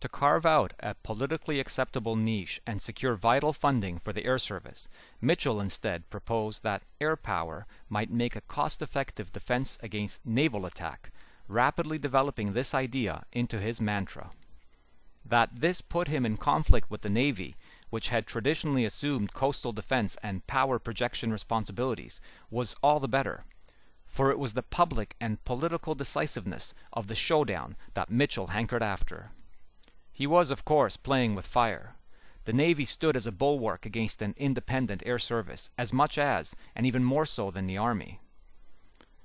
To 0.00 0.08
carve 0.08 0.44
out 0.44 0.72
a 0.80 0.94
politically 0.94 1.60
acceptable 1.60 2.16
niche 2.16 2.60
and 2.66 2.82
secure 2.82 3.14
vital 3.14 3.52
funding 3.52 4.00
for 4.00 4.12
the 4.12 4.24
air 4.24 4.38
service, 4.38 4.88
Mitchell 5.20 5.60
instead 5.60 6.10
proposed 6.10 6.64
that 6.64 6.82
air 7.00 7.14
power 7.14 7.66
might 7.88 8.10
make 8.10 8.34
a 8.34 8.40
cost-effective 8.40 9.32
defense 9.32 9.78
against 9.80 10.26
naval 10.26 10.66
attack, 10.66 11.12
rapidly 11.46 11.98
developing 11.98 12.52
this 12.52 12.74
idea 12.74 13.22
into 13.32 13.60
his 13.60 13.80
mantra. 13.80 14.30
That 15.24 15.60
this 15.60 15.80
put 15.80 16.08
him 16.08 16.26
in 16.26 16.36
conflict 16.36 16.90
with 16.90 17.02
the 17.02 17.10
Navy, 17.10 17.54
which 17.90 18.08
had 18.08 18.26
traditionally 18.26 18.84
assumed 18.84 19.34
coastal 19.34 19.72
defense 19.72 20.16
and 20.22 20.46
power 20.46 20.78
projection 20.78 21.30
responsibilities, 21.30 22.20
was 22.50 22.74
all 22.82 23.00
the 23.00 23.08
better, 23.08 23.44
for 24.06 24.30
it 24.30 24.38
was 24.38 24.54
the 24.54 24.62
public 24.62 25.14
and 25.20 25.44
political 25.44 25.94
decisiveness 25.94 26.74
of 26.92 27.06
the 27.06 27.14
showdown 27.14 27.76
that 27.94 28.10
Mitchell 28.10 28.48
hankered 28.48 28.82
after. 28.82 29.30
He 30.10 30.26
was, 30.26 30.50
of 30.50 30.64
course, 30.64 30.96
playing 30.96 31.34
with 31.34 31.46
fire. 31.46 31.96
The 32.44 32.52
Navy 32.52 32.84
stood 32.84 33.16
as 33.16 33.26
a 33.26 33.32
bulwark 33.32 33.86
against 33.86 34.20
an 34.22 34.34
independent 34.36 35.02
air 35.06 35.18
service, 35.18 35.70
as 35.78 35.92
much 35.92 36.18
as, 36.18 36.56
and 36.74 36.86
even 36.86 37.04
more 37.04 37.26
so 37.26 37.50
than 37.50 37.66
the 37.66 37.78
Army. 37.78 38.20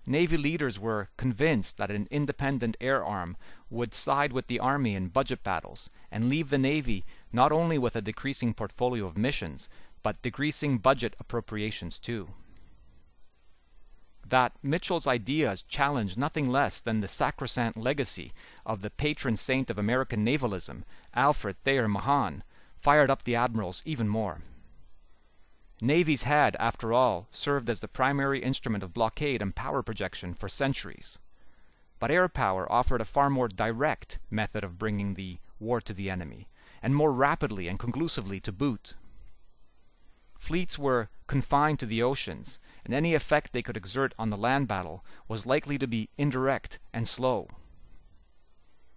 Navy 0.10 0.38
leaders 0.38 0.80
were 0.80 1.10
convinced 1.18 1.76
that 1.76 1.92
an 1.92 2.08
independent 2.10 2.78
air 2.80 3.04
arm 3.04 3.36
would 3.70 3.94
side 3.94 4.32
with 4.32 4.48
the 4.48 4.58
Army 4.58 4.96
in 4.96 5.10
budget 5.10 5.44
battles 5.44 5.90
and 6.10 6.30
leave 6.30 6.50
the 6.50 6.58
Navy 6.58 7.06
not 7.34 7.52
only 7.52 7.78
with 7.78 7.94
a 7.94 8.02
decreasing 8.02 8.54
portfolio 8.54 9.06
of 9.06 9.18
missions, 9.18 9.68
but 10.04 10.22
decreasing 10.22 10.78
budget 10.78 11.14
appropriations 11.20 12.00
too. 12.00 12.30
That 14.26 14.54
Mitchell's 14.64 15.08
ideas 15.08 15.62
challenged 15.62 16.18
nothing 16.18 16.50
less 16.50 16.80
than 16.80 17.02
the 17.02 17.10
sacrosanct 17.10 17.78
legacy 17.78 18.32
of 18.66 18.84
the 18.84 18.90
patron 18.90 19.36
saint 19.36 19.70
of 19.70 19.78
American 19.78 20.24
navalism, 20.24 20.86
Alfred 21.16 21.62
Thayer 21.66 21.90
Mahan, 21.90 22.44
fired 22.80 23.10
up 23.10 23.24
the 23.24 23.36
admirals 23.36 23.84
even 23.86 24.08
more. 24.08 24.40
Navies 25.80 26.24
had, 26.24 26.56
after 26.56 26.92
all, 26.92 27.28
served 27.30 27.70
as 27.70 27.82
the 27.82 27.88
primary 27.88 28.42
instrument 28.42 28.84
of 28.84 28.96
blockade 28.96 29.44
and 29.44 29.56
power 29.56 29.84
projection 29.84 30.34
for 30.34 30.50
centuries. 30.50 31.20
But 32.00 32.10
air 32.10 32.28
power 32.28 32.72
offered 32.72 33.00
a 33.00 33.06
far 33.06 33.30
more 33.30 33.48
direct 33.48 34.18
method 34.32 34.64
of 34.64 34.80
bringing 34.80 35.14
the 35.14 35.38
war 35.60 35.80
to 35.82 35.94
the 35.94 36.10
enemy, 36.10 36.48
and 36.82 36.96
more 36.96 37.14
rapidly 37.14 37.68
and 37.68 37.78
conclusively 37.78 38.40
to 38.40 38.52
boot. 38.52 38.96
Fleets 40.36 40.80
were 40.80 41.10
confined 41.28 41.80
to 41.80 41.86
the 41.86 42.02
oceans, 42.02 42.58
and 42.84 42.92
any 42.92 43.14
effect 43.14 43.54
they 43.54 43.62
could 43.62 43.78
exert 43.78 44.16
on 44.18 44.32
the 44.32 44.38
land 44.38 44.68
battle 44.68 45.06
was 45.28 45.46
likely 45.46 45.78
to 45.78 45.88
be 45.88 46.10
indirect 46.18 46.80
and 46.92 47.08
slow. 47.08 47.50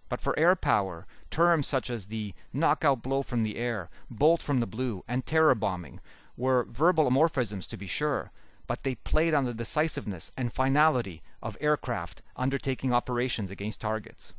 But 0.09 0.23
for 0.23 0.39
air 0.39 0.57
power, 0.57 1.07
terms 1.31 1.67
such 1.67 1.91
as 1.91 2.07
the 2.07 2.35
knockout 2.55 3.03
blow 3.03 3.23
from 3.23 3.43
the 3.43 3.57
air, 3.57 3.91
bolt 4.11 4.41
from 4.41 4.61
the 4.61 4.67
blue, 4.67 5.05
and 5.07 5.27
terror 5.27 5.55
bombing 5.55 6.01
were 6.41 6.65
verbal 6.65 7.11
morphisms 7.11 7.69
to 7.69 7.77
be 7.77 7.87
sure, 7.87 8.33
but 8.67 8.83
they 8.83 8.95
played 8.95 9.35
on 9.35 9.45
the 9.45 9.53
decisiveness 9.53 10.33
and 10.39 10.53
finality 10.53 11.23
of 11.43 11.59
aircraft 11.61 12.23
undertaking 12.35 12.95
operations 12.95 13.51
against 13.51 13.81
targets. 13.81 14.33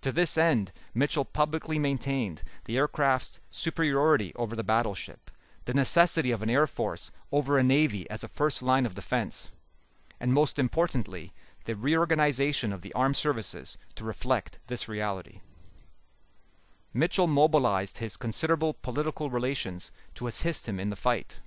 To 0.00 0.10
this 0.10 0.36
end, 0.36 0.72
Mitchell 0.92 1.24
publicly 1.24 1.78
maintained 1.78 2.42
the 2.64 2.76
aircraft's 2.76 3.38
superiority 3.48 4.32
over 4.34 4.56
the 4.56 4.64
battleship, 4.64 5.30
the 5.66 5.72
necessity 5.72 6.32
of 6.32 6.42
an 6.42 6.50
air 6.50 6.66
force 6.66 7.12
over 7.30 7.56
a 7.56 7.62
navy 7.62 8.10
as 8.10 8.24
a 8.24 8.28
first 8.28 8.60
line 8.60 8.84
of 8.84 8.94
defense, 8.94 9.52
and 10.18 10.34
most 10.34 10.58
importantly, 10.58 11.32
the 11.64 11.76
reorganization 11.76 12.72
of 12.72 12.82
the 12.82 12.92
armed 12.92 13.16
services 13.16 13.78
to 13.94 14.04
reflect 14.04 14.58
this 14.66 14.88
reality. 14.88 15.40
Mitchell 16.96 17.26
mobilized 17.26 17.98
his 17.98 18.16
considerable 18.16 18.72
political 18.72 19.28
relations 19.28 19.90
to 20.14 20.28
assist 20.28 20.68
him 20.68 20.78
in 20.78 20.90
the 20.90 20.96
fight. 20.96 21.40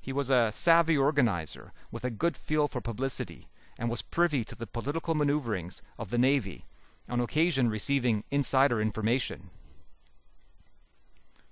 He 0.00 0.12
was 0.12 0.30
a 0.30 0.50
savvy 0.50 0.96
organizer 0.96 1.72
with 1.92 2.04
a 2.04 2.10
good 2.10 2.36
feel 2.36 2.66
for 2.66 2.80
publicity, 2.80 3.46
and 3.78 3.88
was 3.88 4.02
privy 4.02 4.44
to 4.44 4.56
the 4.56 4.66
political 4.66 5.14
maneuverings 5.14 5.80
of 5.96 6.10
the 6.10 6.18
Navy, 6.18 6.64
on 7.08 7.20
occasion 7.20 7.70
receiving 7.70 8.24
insider 8.32 8.80
information. 8.80 9.50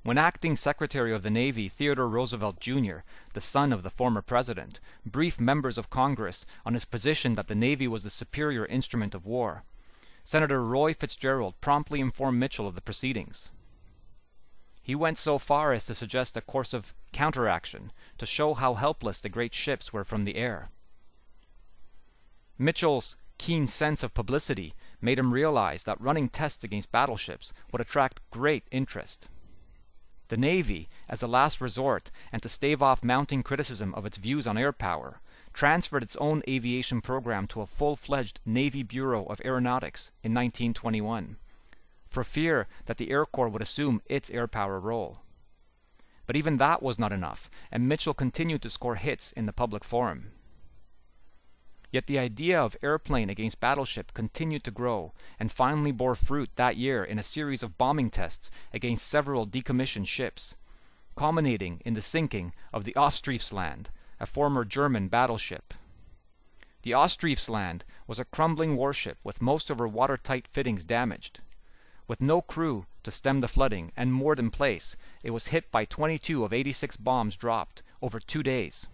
When 0.02 0.18
acting 0.18 0.56
Secretary 0.56 1.14
of 1.14 1.22
the 1.22 1.30
Navy 1.30 1.68
Theodore 1.68 2.08
Roosevelt, 2.08 2.58
Jr., 2.58 2.98
the 3.34 3.40
son 3.40 3.72
of 3.72 3.84
the 3.84 3.90
former 3.90 4.20
president, 4.20 4.80
briefed 5.06 5.40
members 5.40 5.78
of 5.78 5.90
Congress 5.90 6.44
on 6.66 6.74
his 6.74 6.84
position 6.84 7.36
that 7.36 7.46
the 7.46 7.54
Navy 7.54 7.86
was 7.86 8.02
the 8.02 8.10
superior 8.10 8.66
instrument 8.66 9.14
of 9.14 9.26
war, 9.26 9.62
Senator 10.26 10.64
Roy 10.64 10.94
Fitzgerald 10.94 11.60
promptly 11.60 12.00
informed 12.00 12.40
Mitchell 12.40 12.66
of 12.66 12.74
the 12.74 12.80
proceedings. 12.80 13.50
He 14.82 14.94
went 14.94 15.18
so 15.18 15.38
far 15.38 15.72
as 15.74 15.84
to 15.86 15.94
suggest 15.94 16.36
a 16.36 16.40
course 16.40 16.72
of 16.72 16.94
counteraction 17.12 17.92
to 18.16 18.26
show 18.26 18.54
how 18.54 18.74
helpless 18.74 19.20
the 19.20 19.28
great 19.28 19.54
ships 19.54 19.92
were 19.92 20.04
from 20.04 20.24
the 20.24 20.36
air. 20.36 20.70
Mitchell's 22.58 23.18
keen 23.36 23.66
sense 23.66 24.02
of 24.02 24.14
publicity 24.14 24.74
made 25.00 25.18
him 25.18 25.34
realize 25.34 25.84
that 25.84 26.00
running 26.00 26.30
tests 26.30 26.64
against 26.64 26.92
battleships 26.92 27.52
would 27.70 27.82
attract 27.82 28.20
great 28.30 28.64
interest. 28.70 29.28
The 30.28 30.36
Navy, 30.38 30.88
as 31.06 31.22
a 31.22 31.26
last 31.26 31.60
resort 31.60 32.10
and 32.32 32.42
to 32.42 32.48
stave 32.48 32.82
off 32.82 33.04
mounting 33.04 33.42
criticism 33.42 33.94
of 33.94 34.06
its 34.06 34.16
views 34.16 34.46
on 34.46 34.56
air 34.56 34.72
power, 34.72 35.20
transferred 35.54 36.02
its 36.02 36.16
own 36.16 36.42
aviation 36.48 37.00
program 37.00 37.46
to 37.46 37.62
a 37.62 37.66
full-fledged 37.66 38.40
Navy 38.44 38.82
Bureau 38.82 39.24
of 39.26 39.40
Aeronautics 39.44 40.10
in 40.22 40.34
1921, 40.34 41.36
for 42.10 42.24
fear 42.24 42.66
that 42.86 42.98
the 42.98 43.10
Air 43.10 43.24
Corps 43.24 43.48
would 43.48 43.62
assume 43.62 44.02
its 44.06 44.30
air 44.30 44.46
power 44.48 44.78
role. 44.78 45.20
But 46.26 46.36
even 46.36 46.56
that 46.56 46.82
was 46.82 46.98
not 46.98 47.12
enough, 47.12 47.48
and 47.70 47.88
Mitchell 47.88 48.14
continued 48.14 48.62
to 48.62 48.70
score 48.70 48.96
hits 48.96 49.32
in 49.32 49.46
the 49.46 49.52
public 49.52 49.84
forum. 49.84 50.32
Yet 51.92 52.08
the 52.08 52.18
idea 52.18 52.60
of 52.60 52.76
airplane 52.82 53.30
against 53.30 53.60
battleship 53.60 54.12
continued 54.14 54.64
to 54.64 54.72
grow, 54.72 55.12
and 55.38 55.52
finally 55.52 55.92
bore 55.92 56.16
fruit 56.16 56.50
that 56.56 56.76
year 56.76 57.04
in 57.04 57.20
a 57.20 57.22
series 57.22 57.62
of 57.62 57.78
bombing 57.78 58.10
tests 58.10 58.50
against 58.72 59.06
several 59.06 59.46
decommissioned 59.46 60.08
ships, 60.08 60.56
culminating 61.14 61.80
in 61.84 61.94
the 61.94 62.02
sinking 62.02 62.52
of 62.72 62.82
the 62.82 62.94
Ostfriesland, 62.94 63.86
a 64.24 64.26
former 64.26 64.64
German 64.64 65.06
battleship. 65.08 65.74
The 66.80 66.92
Ostfriesland 66.92 67.82
was 68.06 68.18
a 68.18 68.24
crumbling 68.24 68.74
warship 68.74 69.18
with 69.22 69.42
most 69.42 69.68
of 69.68 69.78
her 69.78 69.86
watertight 69.86 70.48
fittings 70.48 70.82
damaged. 70.82 71.40
With 72.08 72.22
no 72.22 72.40
crew 72.40 72.86
to 73.02 73.10
stem 73.10 73.40
the 73.40 73.48
flooding 73.48 73.92
and 73.94 74.14
moored 74.14 74.38
in 74.38 74.50
place, 74.50 74.96
it 75.22 75.32
was 75.32 75.48
hit 75.48 75.70
by 75.70 75.84
22 75.84 76.42
of 76.42 76.54
86 76.54 76.96
bombs 76.96 77.36
dropped 77.36 77.82
over 78.00 78.18
two 78.18 78.42
days. 78.42 78.86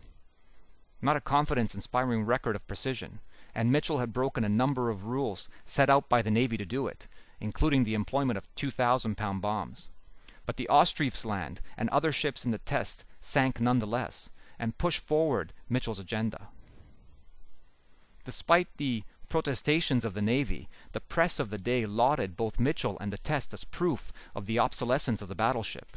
Not 1.01 1.17
a 1.17 1.21
confidence-inspiring 1.21 2.25
record 2.25 2.57
of 2.57 2.67
precision, 2.67 3.21
and 3.55 3.71
Mitchell 3.71 3.99
had 3.99 4.13
broken 4.13 4.43
a 4.43 4.49
number 4.49 4.91
of 4.91 5.07
rules 5.07 5.49
set 5.65 5.89
out 5.89 6.09
by 6.09 6.23
the 6.23 6.33
Navy 6.33 6.57
to 6.57 6.67
do 6.67 6.89
it, 6.89 7.07
including 7.39 7.85
the 7.85 7.95
employment 7.95 8.37
of 8.37 8.53
2,000-pound 8.57 9.41
bombs. 9.41 9.91
But 10.45 10.57
the 10.57 10.67
Ostfriesland 10.69 11.59
and 11.77 11.89
other 11.91 12.11
ships 12.11 12.45
in 12.45 12.51
the 12.51 12.59
test 12.59 13.05
sank 13.21 13.61
nonetheless, 13.61 14.33
and 14.61 14.79
push 14.79 15.01
forward 15.01 15.53
Mitchell's 15.69 15.99
agenda. 15.99 16.49
Despite 18.25 18.69
the 18.77 19.03
protestations 19.31 20.05
of 20.05 20.13
the 20.13 20.21
Navy, 20.21 20.69
the 20.93 21.01
press 21.01 21.41
of 21.41 21.51
the 21.51 21.59
day 21.59 21.87
lauded 21.87 22.37
both 22.37 22.61
Mitchell 22.61 22.99
and 23.01 23.13
the 23.13 23.19
test 23.19 23.55
as 23.55 23.65
proof 23.65 24.13
of 24.35 24.45
the 24.47 24.59
obsolescence 24.59 25.23
of 25.23 25.29
the 25.29 25.35
battleship. 25.35 25.97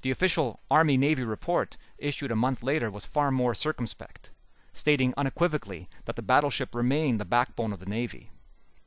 The 0.00 0.10
official 0.10 0.60
Army-Navy 0.70 1.22
report 1.22 1.76
issued 1.98 2.30
a 2.30 2.36
month 2.36 2.62
later 2.62 2.90
was 2.90 3.04
far 3.04 3.30
more 3.30 3.54
circumspect, 3.54 4.30
stating 4.72 5.12
unequivocally 5.16 5.88
that 6.06 6.16
the 6.16 6.22
battleship 6.22 6.74
remained 6.74 7.20
the 7.20 7.24
backbone 7.24 7.72
of 7.72 7.80
the 7.80 7.86
Navy. 7.86 8.30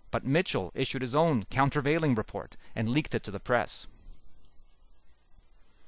But 0.09 0.25
Mitchell 0.25 0.71
issued 0.73 1.01
his 1.01 1.15
own 1.15 1.43
countervailing 1.43 2.15
report 2.15 2.57
and 2.75 2.89
leaked 2.89 3.13
it 3.13 3.23
to 3.23 3.31
the 3.31 3.39
press. 3.39 3.87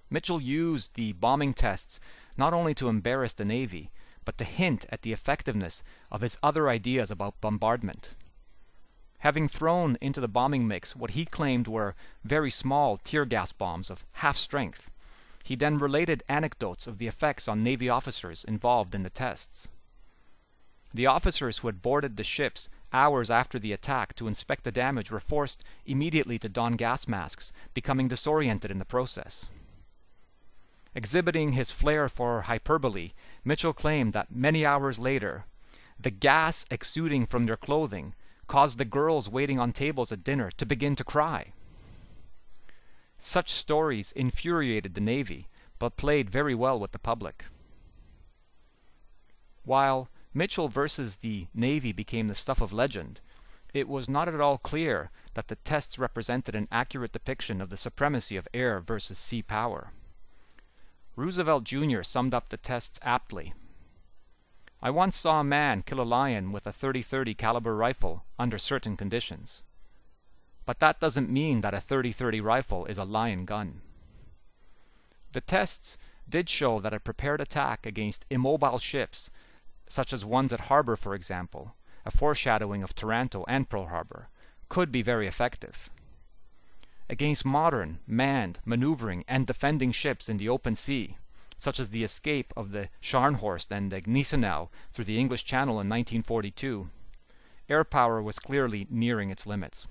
Mitchell 0.09 0.41
used 0.41 0.93
the 0.93 1.13
bombing 1.13 1.53
tests 1.53 1.99
not 2.37 2.53
only 2.53 2.73
to 2.75 2.89
embarrass 2.89 3.33
the 3.33 3.45
Navy, 3.45 3.91
but 4.23 4.37
to 4.37 4.43
hint 4.43 4.85
at 4.89 5.01
the 5.01 5.13
effectiveness 5.13 5.83
of 6.11 6.21
his 6.21 6.37
other 6.43 6.69
ideas 6.69 7.09
about 7.09 7.39
bombardment. 7.41 8.15
Having 9.19 9.47
thrown 9.47 9.97
into 9.99 10.21
the 10.21 10.27
bombing 10.27 10.67
mix 10.67 10.95
what 10.95 11.11
he 11.11 11.25
claimed 11.25 11.67
were 11.67 11.95
very 12.23 12.51
small 12.51 12.97
tear 12.97 13.25
gas 13.25 13.51
bombs 13.51 13.89
of 13.89 14.05
half 14.13 14.37
strength, 14.37 14.91
he 15.43 15.55
then 15.55 15.77
related 15.77 16.23
anecdotes 16.27 16.87
of 16.87 16.97
the 16.97 17.07
effects 17.07 17.47
on 17.47 17.63
Navy 17.63 17.89
officers 17.89 18.43
involved 18.43 18.93
in 18.93 19.03
the 19.03 19.09
tests. 19.09 19.69
The 20.93 21.05
officers 21.05 21.59
who 21.59 21.67
had 21.67 21.81
boarded 21.81 22.17
the 22.17 22.23
ships 22.23 22.69
hours 22.93 23.31
after 23.31 23.59
the 23.59 23.73
attack 23.73 24.13
to 24.15 24.27
inspect 24.27 24.63
the 24.63 24.71
damage 24.71 25.09
were 25.09 25.19
forced 25.19 25.63
immediately 25.85 26.37
to 26.39 26.49
don 26.49 26.73
gas 26.73 27.07
masks, 27.07 27.51
becoming 27.73 28.07
disoriented 28.07 28.71
in 28.71 28.79
the 28.79 28.85
process. 28.85 29.47
Exhibiting 30.97 31.51
his 31.51 31.69
flair 31.69 32.09
for 32.09 32.41
hyperbole, 32.41 33.11
Mitchell 33.45 33.71
claimed 33.71 34.13
that 34.13 34.31
many 34.31 34.65
hours 34.65 34.97
later, 34.97 35.45
the 35.99 36.09
gas 36.09 36.65
exuding 36.71 37.27
from 37.27 37.43
their 37.43 37.55
clothing 37.55 38.15
caused 38.47 38.79
the 38.79 38.83
girls 38.83 39.29
waiting 39.29 39.59
on 39.59 39.71
tables 39.71 40.11
at 40.11 40.23
dinner 40.23 40.49
to 40.49 40.65
begin 40.65 40.95
to 40.95 41.03
cry. 41.03 41.53
Such 43.19 43.51
stories 43.51 44.11
infuriated 44.11 44.95
the 44.95 45.01
Navy, 45.01 45.49
but 45.77 45.97
played 45.97 46.31
very 46.31 46.55
well 46.55 46.79
with 46.79 46.93
the 46.93 46.97
public. 46.97 47.45
While 49.65 50.09
Mitchell 50.33 50.67
versus 50.67 51.17
the 51.17 51.45
Navy 51.53 51.91
became 51.91 52.27
the 52.27 52.33
stuff 52.33 52.59
of 52.59 52.73
legend, 52.73 53.21
it 53.71 53.87
was 53.87 54.09
not 54.09 54.27
at 54.27 54.41
all 54.41 54.57
clear 54.57 55.11
that 55.35 55.47
the 55.47 55.57
tests 55.57 55.99
represented 55.99 56.55
an 56.55 56.67
accurate 56.71 57.11
depiction 57.11 57.61
of 57.61 57.69
the 57.69 57.77
supremacy 57.77 58.35
of 58.35 58.47
air 58.51 58.79
versus 58.79 59.19
sea 59.19 59.43
power. 59.43 59.91
Roosevelt 61.17 61.63
Jr. 61.63 62.03
summed 62.03 62.35
up 62.35 62.49
the 62.49 62.57
tests 62.57 62.99
aptly. 63.01 63.51
I 64.83 64.91
once 64.91 65.17
saw 65.17 65.39
a 65.39 65.43
man 65.43 65.81
kill 65.81 65.99
a 65.99 66.03
lion 66.03 66.51
with 66.51 66.67
a 66.67 66.71
30-30 66.71 67.35
caliber 67.35 67.75
rifle 67.75 68.23
under 68.37 68.59
certain 68.59 68.95
conditions. 68.95 69.63
But 70.67 70.79
that 70.79 70.99
doesn't 70.99 71.31
mean 71.31 71.61
that 71.61 71.73
a 71.73 71.77
30-30 71.77 72.43
rifle 72.43 72.85
is 72.85 72.99
a 72.99 73.03
lion 73.03 73.45
gun. 73.45 73.81
The 75.31 75.41
tests 75.41 75.97
did 76.29 76.49
show 76.49 76.79
that 76.81 76.93
a 76.93 76.99
prepared 76.99 77.41
attack 77.41 77.87
against 77.87 78.27
immobile 78.29 78.77
ships, 78.77 79.31
such 79.87 80.13
as 80.13 80.23
ones 80.23 80.53
at 80.53 80.69
Harbor 80.69 80.95
for 80.95 81.15
example, 81.15 81.73
a 82.05 82.11
foreshadowing 82.11 82.83
of 82.83 82.93
Taranto 82.93 83.43
and 83.47 83.67
Pearl 83.67 83.87
Harbor, 83.87 84.29
could 84.69 84.91
be 84.91 85.01
very 85.01 85.25
effective 85.25 85.89
against 87.09 87.45
modern, 87.45 87.99
manned, 88.05 88.59
maneuvering, 88.65 89.23
and 89.27 89.47
defending 89.47 89.91
ships 89.91 90.29
in 90.29 90.37
the 90.37 90.49
open 90.49 90.75
sea, 90.75 91.17
such 91.57 91.79
as 91.79 91.89
the 91.89 92.03
escape 92.03 92.53
of 92.55 92.71
the 92.71 92.89
Scharnhorst 93.01 93.71
and 93.71 93.91
the 93.91 94.01
Gneisenau 94.01 94.69
through 94.91 95.05
the 95.05 95.19
English 95.19 95.45
Channel 95.45 95.75
in 95.75 95.89
1942, 95.89 96.89
air 97.69 97.83
power 97.83 98.21
was 98.21 98.39
clearly 98.39 98.87
nearing 98.89 99.29
its 99.29 99.45
limits. 99.45 99.87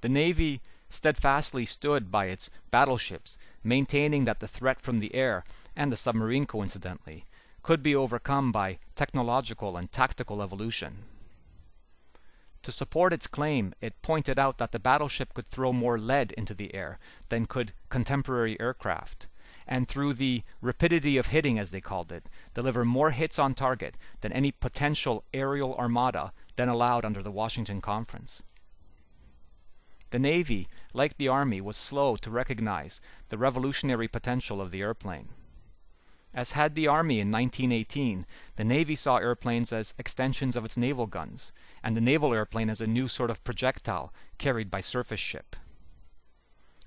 The 0.00 0.08
Navy 0.08 0.60
steadfastly 0.88 1.64
stood 1.64 2.10
by 2.10 2.26
its 2.26 2.50
battleships, 2.70 3.36
maintaining 3.62 4.24
that 4.24 4.40
the 4.40 4.48
threat 4.48 4.80
from 4.80 5.00
the 5.00 5.14
air, 5.14 5.44
and 5.74 5.90
the 5.90 5.96
submarine 5.96 6.46
coincidentally, 6.46 7.24
could 7.62 7.82
be 7.82 7.96
overcome 7.96 8.52
by 8.52 8.78
technological 8.94 9.76
and 9.76 9.90
tactical 9.90 10.42
evolution. 10.42 11.04
To 12.64 12.72
support 12.72 13.12
its 13.12 13.26
claim, 13.26 13.74
it 13.82 14.00
pointed 14.00 14.38
out 14.38 14.56
that 14.56 14.72
the 14.72 14.78
battleship 14.78 15.34
could 15.34 15.50
throw 15.50 15.70
more 15.70 15.98
lead 15.98 16.32
into 16.32 16.54
the 16.54 16.74
air 16.74 16.98
than 17.28 17.44
could 17.44 17.74
contemporary 17.90 18.58
aircraft, 18.58 19.28
and 19.66 19.86
through 19.86 20.14
the 20.14 20.44
rapidity 20.62 21.18
of 21.18 21.26
hitting, 21.26 21.58
as 21.58 21.72
they 21.72 21.82
called 21.82 22.10
it, 22.10 22.26
deliver 22.54 22.86
more 22.86 23.10
hits 23.10 23.38
on 23.38 23.52
target 23.52 23.98
than 24.22 24.32
any 24.32 24.50
potential 24.50 25.24
aerial 25.34 25.74
armada 25.76 26.32
then 26.56 26.70
allowed 26.70 27.04
under 27.04 27.22
the 27.22 27.30
Washington 27.30 27.82
Conference. 27.82 28.42
The 30.08 30.18
Navy, 30.18 30.66
like 30.94 31.18
the 31.18 31.28
Army, 31.28 31.60
was 31.60 31.76
slow 31.76 32.16
to 32.16 32.30
recognize 32.30 32.98
the 33.28 33.36
revolutionary 33.36 34.08
potential 34.08 34.62
of 34.62 34.70
the 34.70 34.80
airplane. 34.80 35.28
As 36.34 36.52
had 36.52 36.74
the 36.74 36.88
Army 36.88 37.20
in 37.20 37.30
1918, 37.30 38.26
the 38.56 38.64
Navy 38.64 38.96
saw 38.96 39.18
airplanes 39.18 39.72
as 39.72 39.94
extensions 39.98 40.56
of 40.56 40.64
its 40.64 40.76
naval 40.76 41.06
guns, 41.06 41.52
and 41.80 41.96
the 41.96 42.00
naval 42.00 42.34
airplane 42.34 42.68
as 42.68 42.80
a 42.80 42.88
new 42.88 43.06
sort 43.06 43.30
of 43.30 43.44
projectile 43.44 44.12
carried 44.36 44.68
by 44.68 44.80
surface 44.80 45.20
ship. 45.20 45.54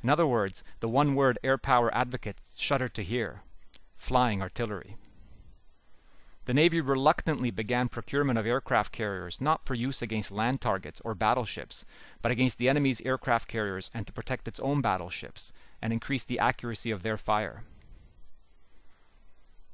In 0.03 0.09
other 0.09 0.27
words, 0.27 0.65
the 0.81 0.89
one 0.89 1.15
word 1.15 1.39
air 1.43 1.57
power 1.57 1.93
advocates 1.95 2.49
shuddered 2.57 2.93
to 2.95 3.03
hear 3.03 3.41
flying 3.95 4.41
artillery. 4.41 4.97
The 6.43 6.53
Navy 6.53 6.81
reluctantly 6.81 7.49
began 7.49 7.87
procurement 7.87 8.37
of 8.37 8.45
aircraft 8.45 8.91
carriers 8.91 9.39
not 9.39 9.63
for 9.63 9.75
use 9.75 10.01
against 10.01 10.29
land 10.29 10.59
targets 10.59 11.01
or 11.05 11.15
battleships, 11.15 11.85
but 12.21 12.31
against 12.31 12.57
the 12.57 12.67
enemy's 12.67 13.01
aircraft 13.01 13.47
carriers 13.47 13.91
and 13.93 14.05
to 14.07 14.13
protect 14.13 14.47
its 14.47 14.59
own 14.59 14.81
battleships 14.81 15.53
and 15.81 15.93
increase 15.93 16.25
the 16.25 16.39
accuracy 16.39 16.91
of 16.91 17.03
their 17.03 17.17
fire. 17.17 17.63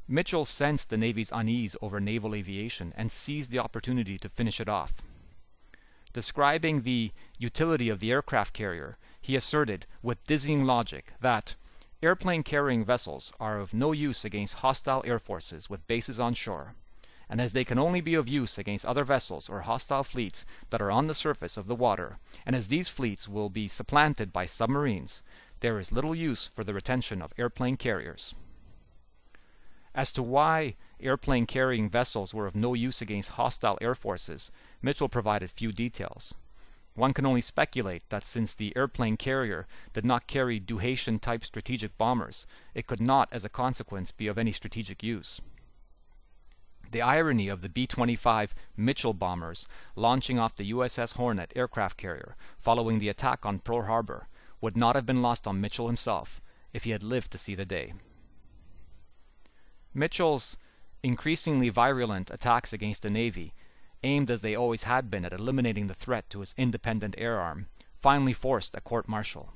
Mitchell 0.08 0.44
sensed 0.44 0.90
the 0.90 0.98
Navy's 0.98 1.32
unease 1.32 1.78
over 1.82 2.02
naval 2.02 2.36
aviation 2.36 2.94
and 2.98 3.10
seized 3.10 3.52
the 3.52 3.60
opportunity 3.60 4.18
to 4.18 4.28
finish 4.28 4.60
it 4.60 4.68
off. 4.68 4.94
Describing 6.12 6.82
the 6.82 7.12
utility 7.40 7.88
of 7.88 8.02
the 8.02 8.12
aircraft 8.12 8.54
carrier, 8.54 8.98
he 9.22 9.36
asserted, 9.36 9.86
with 10.02 10.24
dizzying 10.28 10.66
logic, 10.66 11.14
that 11.22 11.56
airplane 12.04 12.44
carrying 12.44 12.84
vessels 12.84 13.32
are 13.40 13.60
of 13.60 13.74
no 13.74 13.94
use 13.94 14.26
against 14.26 14.56
hostile 14.56 15.02
air 15.08 15.20
forces 15.20 15.70
with 15.70 15.88
bases 15.88 16.20
on 16.20 16.34
shore, 16.34 16.76
and 17.30 17.40
as 17.40 17.54
they 17.54 17.64
can 17.64 17.80
only 17.80 18.02
be 18.02 18.14
of 18.14 18.28
use 18.28 18.58
against 18.58 18.86
other 18.86 19.06
vessels 19.06 19.50
or 19.50 19.62
hostile 19.62 20.04
fleets 20.04 20.46
that 20.70 20.82
are 20.82 20.92
on 20.92 21.08
the 21.08 21.14
surface 21.14 21.56
of 21.56 21.68
the 21.68 21.76
water, 21.76 22.20
and 22.46 22.58
as 22.58 22.68
these 22.68 22.90
fleets 22.90 23.30
will 23.30 23.50
be 23.50 23.70
supplanted 23.70 24.34
by 24.34 24.46
submarines, 24.46 25.24
there 25.62 25.80
is 25.80 25.94
little 25.94 26.14
use 26.14 26.52
for 26.54 26.66
the 26.66 26.74
retention 26.74 27.22
of 27.22 27.34
airplane 27.38 27.78
carriers. 27.78 28.36
As 29.96 30.12
to 30.14 30.24
why 30.24 30.76
airplane 31.00 31.46
carrying 31.46 31.88
vessels 31.88 32.34
were 32.34 32.48
of 32.48 32.56
no 32.56 32.74
use 32.74 33.02
against 33.02 33.32
hostile 33.32 33.78
air 33.80 33.94
forces, 33.94 34.50
Mitchell 34.82 35.08
provided 35.08 35.52
few 35.52 35.72
details. 35.72 36.34
One 36.96 37.14
can 37.14 37.26
only 37.26 37.42
speculate 37.42 38.04
that 38.10 38.26
since 38.26 38.56
the 38.56 38.76
airplane 38.76 39.18
carrier 39.18 39.68
did 39.94 40.06
not 40.06 40.28
carry 40.28 40.60
Douhetian 40.60 41.20
type 41.20 41.44
strategic 41.44 41.98
bombers, 41.98 42.48
it 42.74 42.88
could 42.88 43.02
not 43.02 43.30
as 43.32 43.46
a 43.46 43.50
consequence 43.50 44.12
be 44.12 44.28
of 44.28 44.38
any 44.38 44.52
strategic 44.52 45.04
use. 45.04 45.42
The 46.92 47.02
irony 47.02 47.48
of 47.48 47.62
the 47.62 47.70
B 47.70 47.88
25 47.88 48.54
Mitchell 48.78 49.14
bombers 49.14 49.68
launching 49.96 50.38
off 50.38 50.56
the 50.56 50.72
USS 50.72 51.14
Hornet 51.14 51.52
aircraft 51.56 51.98
carrier 51.98 52.36
following 52.60 53.00
the 53.00 53.10
attack 53.10 53.46
on 53.46 53.60
Pearl 53.60 53.84
Harbor 53.84 54.28
would 54.62 54.78
not 54.78 54.96
have 54.96 55.06
been 55.06 55.24
lost 55.24 55.48
on 55.48 55.62
Mitchell 55.62 55.88
himself 55.88 56.40
if 56.72 56.84
he 56.84 56.92
had 56.92 57.02
lived 57.02 57.32
to 57.32 57.40
see 57.40 57.56
the 57.56 57.66
day. 57.66 57.94
Mitchell's 59.94 60.58
increasingly 61.04 61.70
virulent 61.70 62.32
attacks 62.32 62.74
against 62.74 63.04
the 63.04 63.10
Navy, 63.10 63.54
aimed 64.04 64.32
as 64.32 64.42
they 64.42 64.56
always 64.56 64.84
had 64.84 65.10
been 65.10 65.26
at 65.26 65.34
eliminating 65.34 65.88
the 65.88 65.94
threat 65.94 66.30
to 66.30 66.40
his 66.40 66.56
independent 66.58 67.16
air 67.18 67.40
arm, 67.40 67.68
finally 68.02 68.34
forced 68.34 68.76
a 68.76 68.82
court 68.82 69.08
martial. 69.08 69.54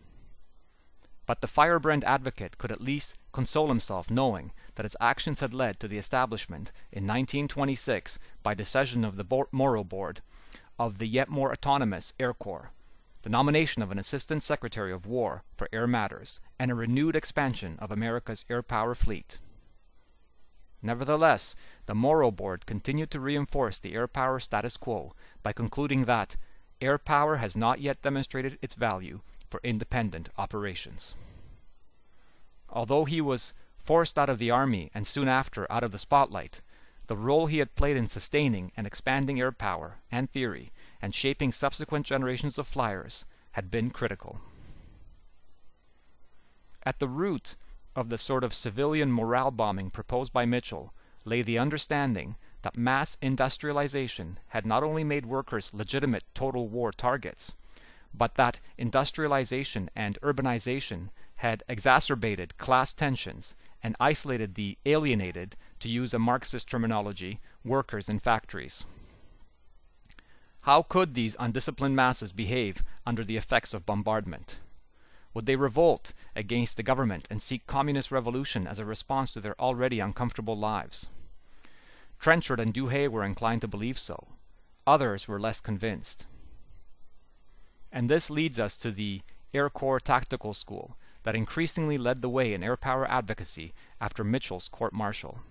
But 1.26 1.42
the 1.42 1.48
firebrand 1.48 2.04
advocate 2.06 2.58
could 2.58 2.72
at 2.72 2.80
least 2.80 3.18
console 3.34 3.68
himself 3.68 4.10
knowing 4.10 4.52
that 4.76 4.86
his 4.86 4.96
actions 5.02 5.42
had 5.42 5.54
led 5.54 5.80
to 5.80 5.88
the 5.88 5.98
establishment 5.98 6.72
in 6.92 7.04
1926 7.06 8.18
by 8.44 8.54
decision 8.54 9.04
of 9.04 9.18
the 9.18 9.46
Morrow 9.52 9.84
Board 9.84 10.22
of 10.80 11.00
the 11.00 11.08
yet 11.08 11.28
more 11.28 11.52
autonomous 11.52 12.14
Air 12.20 12.34
Corps, 12.34 12.72
the 13.24 13.30
nomination 13.30 13.82
of 13.82 13.92
an 13.92 14.00
Assistant 14.00 14.44
Secretary 14.44 14.94
of 14.94 15.06
War 15.06 15.44
for 15.58 15.68
Air 15.74 15.88
Matters, 15.88 16.40
and 16.58 16.72
a 16.72 16.76
renewed 16.76 17.16
expansion 17.16 17.78
of 17.80 17.92
America's 17.92 18.46
air 18.50 18.62
power 18.62 18.96
fleet. 18.96 19.38
Nevertheless, 20.82 21.56
the 21.86 21.96
Morrow 21.96 22.32
Board 22.32 22.66
continued 22.66 23.10
to 23.12 23.20
reinforce 23.20 23.80
the 23.80 23.94
air 23.94 24.08
power 24.08 24.40
status 24.40 24.78
quo 24.78 25.16
by 25.42 25.54
concluding 25.54 26.06
that 26.06 26.36
air 26.82 26.98
power 26.98 27.38
has 27.38 27.58
not 27.58 27.82
yet 27.82 28.02
demonstrated 28.02 28.60
its 28.62 28.76
value 28.76 29.22
for 29.48 29.60
independent 29.64 30.30
operations. 30.38 31.16
Although 32.70 33.06
he 33.06 33.22
was 33.22 33.54
forced 33.78 34.20
out 34.20 34.30
of 34.30 34.38
the 34.38 34.52
Army 34.52 34.92
and 34.94 35.08
soon 35.08 35.28
after 35.28 35.72
out 35.72 35.84
of 35.84 35.92
the 35.92 35.98
spotlight, 35.98 36.62
the 37.08 37.16
role 37.16 37.48
he 37.48 37.60
had 37.60 37.76
played 37.76 37.98
in 37.98 38.08
sustaining 38.08 38.72
and 38.76 38.86
expanding 38.86 39.40
air 39.40 39.52
power 39.52 40.00
and 40.12 40.30
theory 40.30 40.72
and 41.02 41.16
shaping 41.16 41.52
subsequent 41.52 42.06
generations 42.06 42.58
of 42.58 42.68
flyers 42.68 43.26
had 43.54 43.72
been 43.72 43.90
critical. 43.90 44.42
At 46.84 47.00
the 47.00 47.08
root 47.08 47.56
of 47.98 48.10
the 48.10 48.18
sort 48.18 48.44
of 48.44 48.54
civilian 48.54 49.12
morale 49.12 49.50
bombing 49.50 49.90
proposed 49.90 50.32
by 50.32 50.46
Mitchell 50.46 50.94
lay 51.26 51.42
the 51.42 51.58
understanding 51.58 52.36
that 52.62 52.78
mass 52.78 53.18
industrialization 53.24 54.40
had 54.50 54.68
not 54.68 54.84
only 54.84 55.04
made 55.04 55.26
workers 55.26 55.74
legitimate 55.74 56.24
total 56.36 56.70
war 56.70 56.92
targets, 56.92 57.56
but 58.14 58.36
that 58.36 58.60
industrialization 58.78 59.90
and 59.96 60.20
urbanization 60.22 61.10
had 61.38 61.64
exacerbated 61.68 62.58
class 62.60 62.94
tensions 62.94 63.56
and 63.82 63.96
isolated 64.00 64.56
the 64.56 64.78
alienated, 64.86 65.56
to 65.80 65.90
use 65.90 66.14
a 66.14 66.20
Marxist 66.20 66.70
terminology, 66.70 67.40
workers 67.64 68.10
in 68.10 68.20
factories. 68.20 68.86
How 70.62 70.84
could 70.84 71.14
these 71.14 71.38
undisciplined 71.40 71.96
masses 71.96 72.32
behave 72.32 72.84
under 73.06 73.24
the 73.24 73.38
effects 73.38 73.74
of 73.74 73.86
bombardment? 73.86 74.60
Would 75.38 75.46
they 75.46 75.56
revolt 75.56 76.14
against 76.36 76.78
the 76.78 76.82
government 76.82 77.28
and 77.30 77.40
seek 77.44 77.68
communist 77.68 78.12
revolution 78.12 78.66
as 78.66 78.80
a 78.80 78.86
response 78.86 79.30
to 79.30 79.40
their 79.40 79.56
already 79.62 80.00
uncomfortable 80.00 80.58
lives? 80.58 81.10
Trenchard 82.20 82.60
and 82.60 82.74
Douhet 82.74 83.12
were 83.12 83.24
inclined 83.24 83.62
to 83.62 83.68
believe 83.68 84.00
so. 84.00 84.30
Others 84.88 85.28
were 85.28 85.40
less 85.40 85.62
convinced. 85.62 86.26
And 87.92 88.10
this 88.10 88.32
leads 88.32 88.60
us 88.60 88.78
to 88.78 88.90
the 88.92 89.22
Air 89.54 89.70
Corps 89.70 90.00
Tactical 90.00 90.56
School 90.56 90.98
that 91.22 91.36
increasingly 91.36 92.00
led 92.00 92.24
the 92.24 92.30
way 92.30 92.56
in 92.56 92.64
air 92.64 92.76
power 92.76 93.08
advocacy 93.08 93.76
after 94.02 94.24
Mitchell's 94.24 94.68
court 94.68 94.92
martial. 94.92 95.42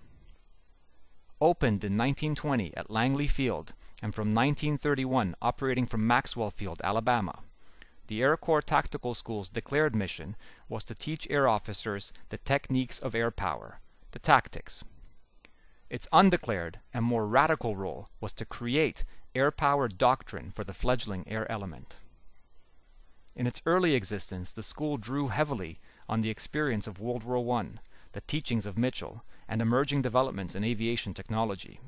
Opened 1.39 1.85
in 1.85 1.97
1920 1.97 2.75
at 2.75 2.91
Langley 2.91 3.27
Field 3.27 3.71
and 4.01 4.13
from 4.13 4.35
1931 4.35 5.33
operating 5.41 5.85
from 5.85 6.05
Maxwell 6.05 6.51
Field, 6.51 6.81
Alabama, 6.83 7.39
the 8.07 8.21
Air 8.21 8.37
Corps 8.37 8.61
Tactical 8.61 9.13
School's 9.13 9.49
declared 9.49 9.95
mission 9.95 10.35
was 10.67 10.83
to 10.85 10.95
teach 10.95 11.27
air 11.29 11.47
officers 11.47 12.13
the 12.29 12.37
techniques 12.37 12.99
of 12.99 13.13
air 13.13 13.31
power, 13.31 13.79
the 14.11 14.19
tactics. 14.19 14.83
Its 15.89 16.07
undeclared 16.11 16.79
and 16.93 17.05
more 17.05 17.27
radical 17.27 17.75
role 17.75 18.09
was 18.19 18.33
to 18.33 18.45
create 18.45 19.03
air 19.35 19.51
power 19.51 19.87
doctrine 19.87 20.51
for 20.51 20.63
the 20.63 20.73
fledgling 20.73 21.27
air 21.27 21.49
element. 21.51 21.97
In 23.35 23.45
its 23.45 23.61
early 23.65 23.93
existence 23.93 24.51
the 24.51 24.63
school 24.63 24.97
drew 24.97 25.27
heavily 25.27 25.79
on 26.09 26.21
the 26.21 26.29
experience 26.29 26.87
of 26.87 26.99
World 26.99 27.23
War 27.23 27.59
I, 27.59 27.67
the 28.13 28.21
teachings 28.21 28.65
of 28.65 28.77
Mitchell, 28.77 29.23
and 29.47 29.61
emerging 29.61 30.01
developments 30.01 30.55
in 30.55 30.63
aviation 30.63 31.13
technology. 31.13 31.79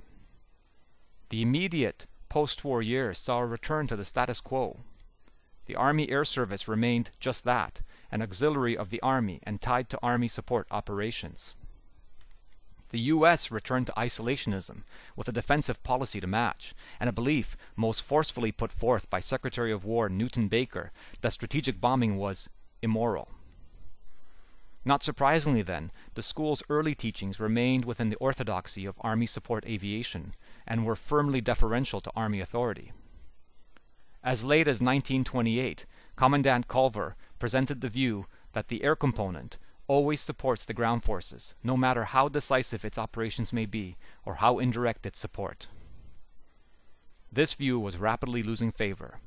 The 1.30 1.42
immediate 1.42 2.06
post-war 2.30 2.82
years 2.82 3.18
saw 3.18 3.40
a 3.40 3.46
return 3.46 3.88
to 3.88 3.96
the 3.96 4.06
status 4.06 4.42
quo. 4.42 4.82
The 5.70 5.76
Army 5.76 6.10
Air 6.10 6.26
Service 6.26 6.68
remained 6.68 7.12
just 7.20 7.44
that, 7.44 7.82
an 8.12 8.24
auxiliary 8.24 8.76
of 8.76 8.90
the 8.90 9.00
Army 9.02 9.40
and 9.44 9.62
tied 9.62 9.88
to 9.92 10.00
Army 10.02 10.28
support 10.28 10.66
operations. 10.72 11.54
The 12.90 13.02
U.S. 13.14 13.52
returned 13.52 13.86
to 13.86 13.94
isolationism 13.94 14.82
with 15.16 15.28
a 15.28 15.32
defensive 15.32 15.84
policy 15.84 16.20
to 16.22 16.26
match, 16.26 16.74
and 17.00 17.08
a 17.08 17.14
belief 17.14 17.56
most 17.76 18.02
forcefully 18.02 18.52
put 18.52 18.72
forth 18.72 19.12
by 19.12 19.20
Secretary 19.20 19.72
of 19.72 19.86
War 19.86 20.10
Newton 20.10 20.48
Baker 20.48 20.92
that 21.22 21.34
strategic 21.34 21.80
bombing 21.80 22.18
was 22.18 22.50
immoral. 22.82 23.30
Not 24.84 25.04
surprisingly, 25.04 25.62
then, 25.62 25.92
the 26.16 26.24
school's 26.24 26.64
early 26.68 26.96
teachings 26.96 27.40
remained 27.40 27.86
within 27.86 28.10
the 28.10 28.18
orthodoxy 28.18 28.88
of 28.88 28.98
Army 29.02 29.28
support 29.28 29.68
aviation 29.68 30.34
and 30.66 30.84
were 30.84 30.96
firmly 30.96 31.42
deferential 31.42 32.02
to 32.02 32.12
Army 32.16 32.40
authority. 32.40 32.92
As 34.24 34.44
late 34.44 34.68
as 34.68 34.82
1928, 34.82 35.86
Commandant 36.16 36.68
Culver 36.68 37.16
presented 37.40 37.80
the 37.80 37.90
view 37.90 38.26
that 38.52 38.68
the 38.68 38.84
air 38.84 38.96
component 38.96 39.58
always 39.88 40.20
supports 40.20 40.66
the 40.66 40.74
ground 40.74 41.04
forces, 41.04 41.56
no 41.64 41.78
matter 41.78 42.04
how 42.06 42.28
decisive 42.28 42.84
its 42.84 42.98
operations 42.98 43.54
may 43.54 43.66
be 43.66 43.96
or 44.26 44.36
how 44.36 44.60
indirect 44.60 45.06
its 45.06 45.20
support. 45.20 45.68
This 47.32 47.54
view 47.54 47.80
was 47.80 47.98
rapidly 47.98 48.44
losing 48.44 48.72
favor. 48.72 49.20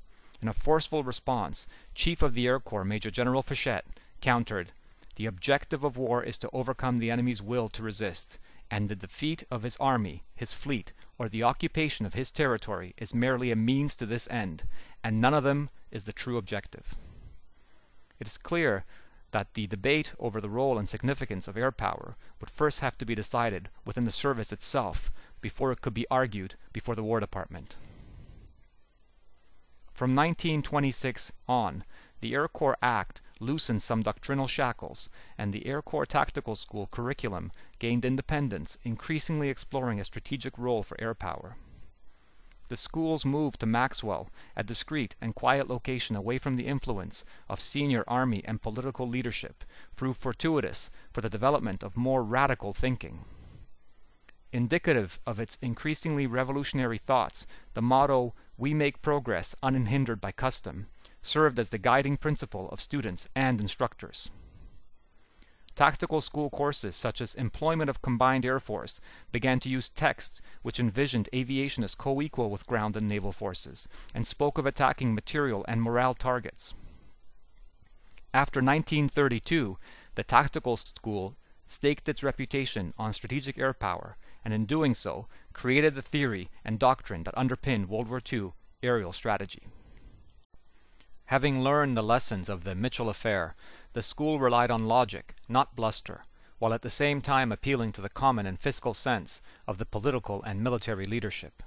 In 0.43 0.49
a 0.49 0.53
forceful 0.53 1.03
response, 1.03 1.67
Chief 1.95 2.21
of 2.21 2.35
the 2.35 2.47
Air 2.47 2.61
Corps 2.61 2.85
Major 2.85 3.11
General 3.11 3.43
Fechet 3.43 3.85
countered, 4.21 4.73
"The 5.17 5.27
objective 5.27 5.85
of 5.85 5.97
war 5.97 6.23
is 6.23 6.37
to 6.39 6.51
overcome 6.53 6.99
the 6.99 7.11
enemy's 7.11 7.41
will 7.41 7.69
to 7.71 7.83
resist, 7.83 8.39
and 8.73 8.89
the 8.89 8.97
defeat 8.97 9.45
of 9.51 9.65
his 9.65 9.77
army, 9.77 10.25
his 10.35 10.55
fleet, 10.55 10.95
or 11.19 11.29
the 11.29 11.43
occupation 11.43 12.07
of 12.07 12.15
his 12.15 12.31
territory 12.31 12.95
is 12.97 13.13
merely 13.13 13.51
a 13.51 13.55
means 13.55 13.95
to 13.95 14.07
this 14.07 14.27
end, 14.31 14.65
and 15.05 15.21
none 15.21 15.35
of 15.35 15.45
them 15.45 15.69
is 15.91 16.05
the 16.05 16.13
true 16.13 16.39
objective." 16.39 16.95
It 18.19 18.27
is 18.27 18.39
clear 18.39 18.87
that 19.33 19.53
the 19.53 19.67
debate 19.67 20.15
over 20.19 20.41
the 20.41 20.49
role 20.49 20.79
and 20.79 20.89
significance 20.89 21.47
of 21.47 21.57
air 21.57 21.71
power 21.71 22.17
would 22.41 22.49
first 22.49 22.81
have 22.81 22.97
to 22.97 23.05
be 23.05 23.15
decided 23.15 23.69
within 23.85 24.07
the 24.07 24.11
service 24.11 24.53
itself 24.53 25.13
before 25.43 25.71
it 25.71 25.83
could 25.83 25.95
be 25.95 26.09
argued 26.11 26.55
before 26.73 26.95
the 26.95 27.03
War 27.03 27.21
Department. 27.21 27.77
From 29.93 30.15
1926 30.15 31.33
on, 31.47 31.85
the 32.21 32.33
Air 32.35 32.49
Corps 32.49 32.79
Act 32.81 33.21
loosened 33.41 33.83
some 33.83 34.03
doctrinal 34.03 34.47
shackles, 34.47 35.11
and 35.37 35.53
the 35.53 35.67
Air 35.67 35.83
Corps 35.83 36.07
Tactical 36.07 36.55
School 36.55 36.87
curriculum 36.87 37.51
gained 37.83 38.05
independence, 38.05 38.79
increasingly 38.85 39.49
exploring 39.49 39.99
a 39.99 40.05
strategic 40.05 40.57
role 40.57 40.85
for 40.85 40.97
air 41.01 41.15
power. 41.15 41.57
The 42.69 42.77
school's 42.77 43.25
moved 43.25 43.59
to 43.59 43.67
Maxwell, 43.67 44.31
a 44.57 44.63
discreet 44.63 45.17
and 45.21 45.35
quiet 45.35 45.69
location 45.69 46.15
away 46.15 46.39
from 46.39 46.55
the 46.55 46.69
influence 46.69 47.25
of 47.49 47.59
senior 47.59 48.05
Army 48.07 48.41
and 48.45 48.63
political 48.63 49.09
leadership, 49.09 49.65
proved 49.97 50.21
fortuitous 50.21 50.91
for 51.13 51.23
the 51.23 51.29
development 51.29 51.83
of 51.83 51.97
more 51.97 52.23
radical 52.23 52.73
thinking. 52.73 53.25
Indicative 54.53 55.19
of 55.27 55.41
its 55.41 55.59
increasingly 55.61 56.25
revolutionary 56.25 56.99
thoughts, 56.99 57.49
the 57.75 57.83
motto, 57.83 58.33
We 58.57 58.75
make 58.75 59.03
progress 59.03 59.57
unhindered 59.61 60.21
by 60.21 60.31
custom, 60.31 60.87
served 61.21 61.59
as 61.59 61.71
the 61.71 61.79
guiding 61.79 62.17
principle 62.17 62.69
of 62.71 62.81
students 62.81 63.29
and 63.35 63.61
instructors. 63.61 64.31
Tactical 65.75 66.21
school 66.21 66.51
courses 66.51 66.95
such 66.95 67.21
as 67.21 67.35
Employment 67.35 67.89
of 67.89 68.03
Combined 68.03 68.45
Air 68.45 68.61
Force 68.61 69.01
began 69.31 69.59
to 69.61 69.71
use 69.71 69.89
text 69.89 70.43
which 70.61 70.79
envisioned 70.79 71.31
aviation 71.35 71.83
as 71.83 71.95
co-equal 71.95 72.51
with 72.51 72.67
ground 72.67 72.95
and 72.97 73.09
naval 73.09 73.33
forces, 73.33 73.89
and 74.15 74.27
spoke 74.27 74.59
of 74.59 74.67
attacking 74.67 75.15
material 75.15 75.65
and 75.67 75.83
morale 75.83 76.15
targets. 76.15 76.75
After 78.35 78.61
1932, 78.61 79.79
the 80.15 80.25
tactical 80.25 80.77
school 80.77 81.37
staked 81.67 82.09
its 82.09 82.23
reputation 82.23 82.93
on 82.99 83.15
strategic 83.15 83.57
air 83.57 83.73
power, 83.73 84.17
and 84.45 84.53
in 84.53 84.67
doing 84.67 84.95
so, 84.95 85.27
created 85.55 85.95
the 85.95 86.03
theory 86.03 86.51
and 86.65 86.79
doctrine 86.79 87.23
that 87.25 87.37
underpinned 87.37 87.89
World 87.89 88.09
War 88.09 88.21
II 88.31 88.53
aerial 88.83 89.13
strategy. 89.13 89.63
Having 91.27 91.63
learned 91.63 91.97
the 91.97 92.03
lessons 92.03 92.51
of 92.51 92.65
the 92.65 92.75
Mitchell 92.75 93.09
affair, 93.09 93.55
the 93.93 94.03
school 94.03 94.39
relied 94.39 94.71
on 94.71 94.87
logic, 94.87 95.35
not 95.49 95.77
bluster, 95.77 96.23
while 96.59 96.73
at 96.73 96.83
the 96.83 96.91
same 96.91 97.21
time 97.21 97.51
appealing 97.51 97.93
to 97.93 98.01
the 98.01 98.09
common 98.09 98.47
and 98.47 98.59
fiscal 98.59 98.95
sense 98.95 99.43
of 99.67 99.79
the 99.79 99.85
political 99.85 100.43
and 100.43 100.63
military 100.63 101.05
leadership. 101.05 101.63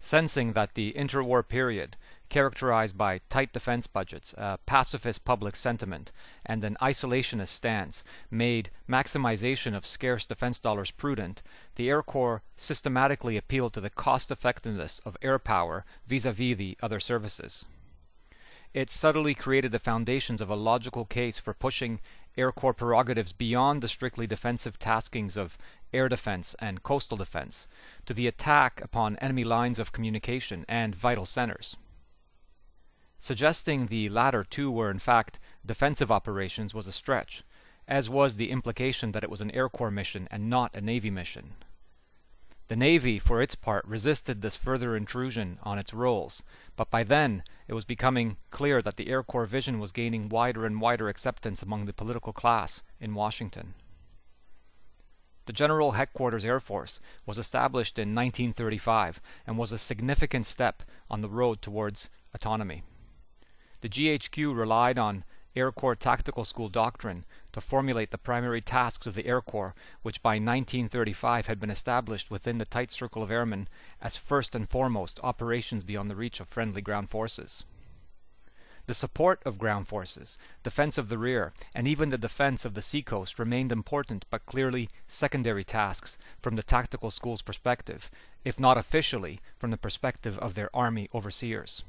Sensing 0.00 0.52
that 0.52 0.74
the 0.74 0.92
interwar 0.92 1.46
period, 1.46 1.96
characterized 2.28 2.96
by 2.96 3.20
tight 3.28 3.52
defense 3.52 3.86
budgets, 3.86 4.32
a 4.36 4.58
pacifist 4.64 5.24
public 5.24 5.56
sentiment, 5.56 6.12
and 6.46 6.62
an 6.62 6.76
isolationist 6.80 7.48
stance, 7.48 8.04
made 8.30 8.70
maximization 8.88 9.76
of 9.76 9.86
scarce 9.86 10.24
defense 10.24 10.58
dollars 10.58 10.92
prudent, 10.92 11.42
the 11.74 11.88
Air 11.88 12.02
Corps 12.02 12.42
systematically 12.56 13.36
appealed 13.36 13.72
to 13.72 13.80
the 13.80 13.90
cost 13.90 14.30
effectiveness 14.30 15.00
of 15.04 15.16
air 15.20 15.38
power 15.38 15.84
vis-a-vis 16.06 16.56
the 16.56 16.78
other 16.80 17.00
services. 17.00 17.66
It 18.74 18.90
subtly 18.90 19.34
created 19.34 19.72
the 19.72 19.78
foundations 19.78 20.40
of 20.40 20.50
a 20.50 20.54
logical 20.54 21.06
case 21.06 21.38
for 21.38 21.54
pushing 21.54 22.00
Air 22.36 22.52
Corps 22.52 22.74
prerogatives 22.74 23.32
beyond 23.32 23.82
the 23.82 23.88
strictly 23.88 24.26
defensive 24.26 24.78
taskings 24.78 25.36
of 25.36 25.56
air 25.92 26.08
defense 26.08 26.54
and 26.58 26.82
coastal 26.82 27.16
defense 27.16 27.66
to 28.04 28.12
the 28.12 28.26
attack 28.26 28.80
upon 28.82 29.16
enemy 29.16 29.42
lines 29.42 29.78
of 29.78 29.92
communication 29.92 30.64
and 30.68 30.94
vital 30.94 31.24
centers. 31.24 31.76
Suggesting 33.18 33.86
the 33.86 34.08
latter 34.10 34.44
two 34.44 34.70
were 34.70 34.90
in 34.90 34.98
fact 34.98 35.40
defensive 35.64 36.12
operations 36.12 36.74
was 36.74 36.86
a 36.86 36.92
stretch, 36.92 37.42
as 37.88 38.10
was 38.10 38.36
the 38.36 38.50
implication 38.50 39.12
that 39.12 39.24
it 39.24 39.30
was 39.30 39.40
an 39.40 39.50
Air 39.50 39.68
Corps 39.68 39.90
mission 39.90 40.28
and 40.30 40.50
not 40.50 40.76
a 40.76 40.80
Navy 40.80 41.10
mission. 41.10 41.54
The 42.68 42.76
Navy, 42.76 43.18
for 43.18 43.40
its 43.40 43.54
part, 43.54 43.84
resisted 43.86 44.42
this 44.42 44.54
further 44.54 44.94
intrusion 44.94 45.58
on 45.62 45.78
its 45.78 45.94
roles, 45.94 46.42
but 46.78 46.90
by 46.92 47.02
then 47.02 47.42
it 47.66 47.74
was 47.74 47.84
becoming 47.84 48.36
clear 48.50 48.80
that 48.80 48.96
the 48.96 49.08
Air 49.08 49.24
Corps 49.24 49.46
vision 49.46 49.80
was 49.80 49.90
gaining 49.90 50.28
wider 50.28 50.64
and 50.64 50.80
wider 50.80 51.08
acceptance 51.08 51.60
among 51.60 51.86
the 51.86 51.92
political 51.92 52.32
class 52.32 52.84
in 53.00 53.14
Washington. 53.14 53.74
The 55.46 55.52
General 55.52 55.92
Headquarters 55.92 56.44
Air 56.44 56.60
Force 56.60 57.00
was 57.26 57.36
established 57.36 57.98
in 57.98 58.14
1935 58.14 59.20
and 59.44 59.58
was 59.58 59.72
a 59.72 59.78
significant 59.78 60.46
step 60.46 60.84
on 61.10 61.20
the 61.20 61.28
road 61.28 61.60
towards 61.60 62.10
autonomy. 62.32 62.84
The 63.80 63.88
GHQ 63.88 64.56
relied 64.56 65.00
on 65.00 65.24
Air 65.56 65.72
Corps 65.72 65.96
Tactical 65.96 66.44
School 66.44 66.68
doctrine 66.68 67.24
to 67.58 67.66
formulate 67.66 68.12
the 68.12 68.18
primary 68.18 68.60
tasks 68.60 69.04
of 69.04 69.16
the 69.16 69.26
Air 69.26 69.40
Corps, 69.40 69.74
which 70.02 70.22
by 70.22 70.34
1935 70.34 71.48
had 71.48 71.58
been 71.58 71.70
established 71.70 72.30
within 72.30 72.58
the 72.58 72.64
tight 72.64 72.92
circle 72.92 73.20
of 73.20 73.32
airmen 73.32 73.66
as 74.00 74.16
first 74.16 74.54
and 74.54 74.68
foremost 74.68 75.18
operations 75.24 75.82
beyond 75.82 76.08
the 76.08 76.14
reach 76.14 76.38
of 76.38 76.46
friendly 76.46 76.80
ground 76.80 77.10
forces. 77.10 77.64
The 78.86 78.94
support 78.94 79.42
of 79.44 79.58
ground 79.58 79.88
forces, 79.88 80.38
defense 80.62 80.98
of 80.98 81.08
the 81.08 81.18
rear, 81.18 81.52
and 81.74 81.88
even 81.88 82.10
the 82.10 82.16
defense 82.16 82.64
of 82.64 82.74
the 82.74 82.80
seacoast 82.80 83.40
remained 83.40 83.72
important 83.72 84.24
but 84.30 84.46
clearly 84.46 84.88
secondary 85.08 85.64
tasks 85.64 86.16
from 86.40 86.54
the 86.54 86.62
tactical 86.62 87.10
school's 87.10 87.42
perspective, 87.42 88.08
if 88.44 88.60
not 88.60 88.78
officially 88.78 89.40
from 89.58 89.72
the 89.72 89.76
perspective 89.76 90.38
of 90.38 90.54
their 90.54 90.70
army 90.74 91.08
overseers. 91.12 91.82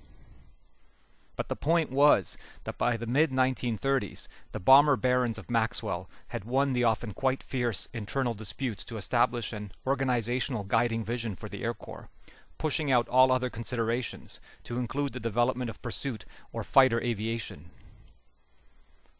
But 1.39 1.47
the 1.47 1.55
point 1.55 1.89
was 1.89 2.37
that 2.65 2.77
by 2.77 2.97
the 2.97 3.07
mid 3.07 3.31
1930s 3.31 4.27
the 4.51 4.59
bomber 4.59 4.97
barons 4.97 5.37
of 5.37 5.49
Maxwell 5.49 6.09
had 6.27 6.43
won 6.43 6.73
the 6.73 6.83
often 6.83 7.13
quite 7.13 7.41
fierce 7.41 7.87
internal 7.93 8.33
disputes 8.33 8.83
to 8.83 8.97
establish 8.97 9.53
an 9.53 9.71
organizational 9.87 10.65
guiding 10.65 11.01
vision 11.01 11.35
for 11.35 11.47
the 11.47 11.63
Air 11.63 11.73
Corps 11.73 12.09
pushing 12.57 12.91
out 12.91 13.07
all 13.07 13.31
other 13.31 13.49
considerations 13.49 14.41
to 14.65 14.77
include 14.77 15.13
the 15.13 15.19
development 15.21 15.69
of 15.69 15.81
pursuit 15.81 16.25
or 16.51 16.61
fighter 16.61 16.99
aviation. 16.99 17.71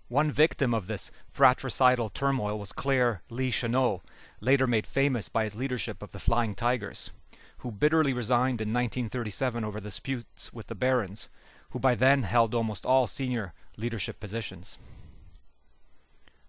One 0.10 0.30
victim 0.30 0.74
of 0.74 0.88
this 0.88 1.12
fratricidal 1.30 2.10
turmoil 2.10 2.60
was 2.60 2.74
Claire 2.74 3.22
Lee 3.30 3.50
Chennault, 3.50 4.02
later 4.42 4.68
made 4.68 4.86
famous 4.86 5.30
by 5.30 5.46
his 5.46 5.56
leadership 5.56 6.04
of 6.04 6.12
the 6.12 6.20
Flying 6.20 6.54
Tigers, 6.54 7.12
who 7.60 7.72
bitterly 7.72 8.12
resigned 8.12 8.60
in 8.60 8.74
1937 8.74 9.64
over 9.64 9.80
disputes 9.80 10.52
with 10.52 10.68
the 10.68 10.76
barons, 10.76 11.30
who 11.72 11.80
by 11.80 11.96
then 11.96 12.24
held 12.24 12.56
almost 12.56 12.86
all 12.86 13.08
senior 13.08 13.54
leadership 13.78 14.20
positions. 14.20 14.78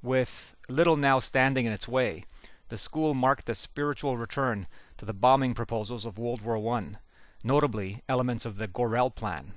With 0.02 0.56
little 0.68 0.96
now 0.96 1.18
standing 1.18 1.66
in 1.66 1.72
its 1.72 1.86
way, 1.86 2.24
the 2.70 2.78
school 2.78 3.14
marked 3.14 3.50
a 3.50 3.54
spiritual 3.54 4.16
return 4.16 4.66
to 4.96 5.04
the 5.04 5.12
bombing 5.12 5.54
proposals 5.54 6.06
of 6.06 6.18
World 6.18 6.40
War 6.40 6.76
I, 6.76 6.96
notably 7.44 8.02
elements 8.08 8.46
of 8.46 8.56
the 8.56 8.68
Gorrell 8.68 9.14
Plan. 9.14 9.52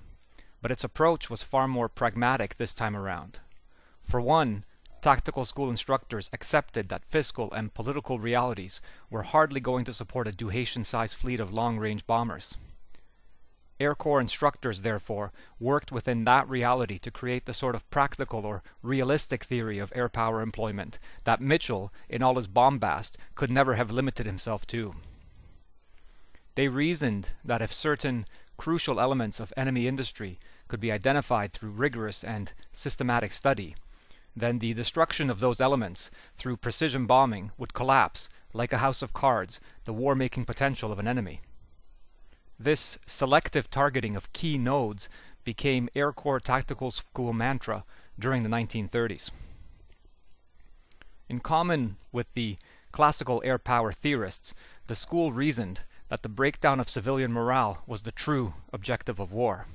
But 0.61 0.71
its 0.71 0.83
approach 0.83 1.29
was 1.29 1.43
far 1.43 1.67
more 1.67 1.87
pragmatic 1.87 2.57
this 2.57 2.73
time 2.73 2.95
around. 2.95 3.39
For 4.03 4.19
one, 4.19 4.65
tactical 5.01 5.45
school 5.45 5.69
instructors 5.69 6.29
accepted 6.33 6.89
that 6.89 7.05
fiscal 7.05 7.51
and 7.51 7.73
political 7.73 8.19
realities 8.19 8.81
were 9.09 9.23
hardly 9.23 9.59
going 9.59 9.85
to 9.85 9.93
support 9.93 10.27
a 10.27 10.31
Douhetian-sized 10.31 11.15
fleet 11.15 11.39
of 11.39 11.53
long-range 11.53 12.07
bombers. 12.07 12.57
Air 13.79 13.95
Corps 13.95 14.21
instructors, 14.21 14.81
therefore, 14.81 15.31
worked 15.59 15.91
within 15.91 16.25
that 16.25 16.47
reality 16.47 16.99
to 16.99 17.11
create 17.11 17.45
the 17.45 17.53
sort 17.53 17.75
of 17.75 17.89
practical 17.89 18.45
or 18.45 18.61
realistic 18.81 19.43
theory 19.43 19.79
of 19.79 19.91
air 19.95 20.09
power 20.09 20.41
employment 20.41 20.99
that 21.23 21.41
Mitchell, 21.41 21.91
in 22.07 22.21
all 22.21 22.35
his 22.35 22.47
bombast, 22.47 23.17
could 23.35 23.49
never 23.49 23.75
have 23.75 23.91
limited 23.91 24.25
himself 24.25 24.67
to. 24.67 24.93
They 26.55 26.67
reasoned 26.67 27.29
that 27.43 27.61
if 27.63 27.73
certain 27.73 28.25
crucial 28.57 28.99
elements 28.99 29.39
of 29.39 29.51
enemy 29.57 29.87
industry 29.87 30.39
could 30.67 30.79
be 30.79 30.91
identified 30.91 31.51
through 31.51 31.71
rigorous 31.71 32.23
and 32.23 32.53
systematic 32.71 33.33
study, 33.33 33.75
then 34.35 34.59
the 34.59 34.73
destruction 34.73 35.29
of 35.29 35.39
those 35.39 35.59
elements 35.59 36.11
through 36.37 36.57
precision 36.57 37.05
bombing 37.05 37.51
would 37.57 37.73
collapse, 37.73 38.29
like 38.53 38.71
a 38.71 38.77
house 38.77 39.01
of 39.01 39.13
cards, 39.13 39.59
the 39.85 39.93
war-making 39.93 40.45
potential 40.45 40.91
of 40.91 40.99
an 40.99 41.07
enemy. 41.07 41.41
This 42.59 42.99
selective 43.05 43.69
targeting 43.69 44.15
of 44.15 44.31
key 44.31 44.57
nodes 44.57 45.09
became 45.43 45.89
Air 45.95 46.13
Corps 46.13 46.39
Tactical 46.39 46.91
School 46.91 47.33
mantra 47.33 47.83
during 48.17 48.43
the 48.43 48.49
1930s. 48.49 49.31
In 51.27 51.39
common 51.39 51.97
with 52.11 52.31
the 52.33 52.57
classical 52.91 53.41
air 53.43 53.57
power 53.57 53.91
theorists, 53.91 54.53
the 54.87 54.95
school 54.95 55.31
reasoned 55.31 55.81
that 56.09 56.21
the 56.21 56.29
breakdown 56.29 56.79
of 56.79 56.89
civilian 56.89 57.33
morale 57.33 57.81
was 57.87 58.03
the 58.03 58.11
true 58.11 58.53
objective 58.71 59.19
of 59.19 59.33
war. 59.33 59.65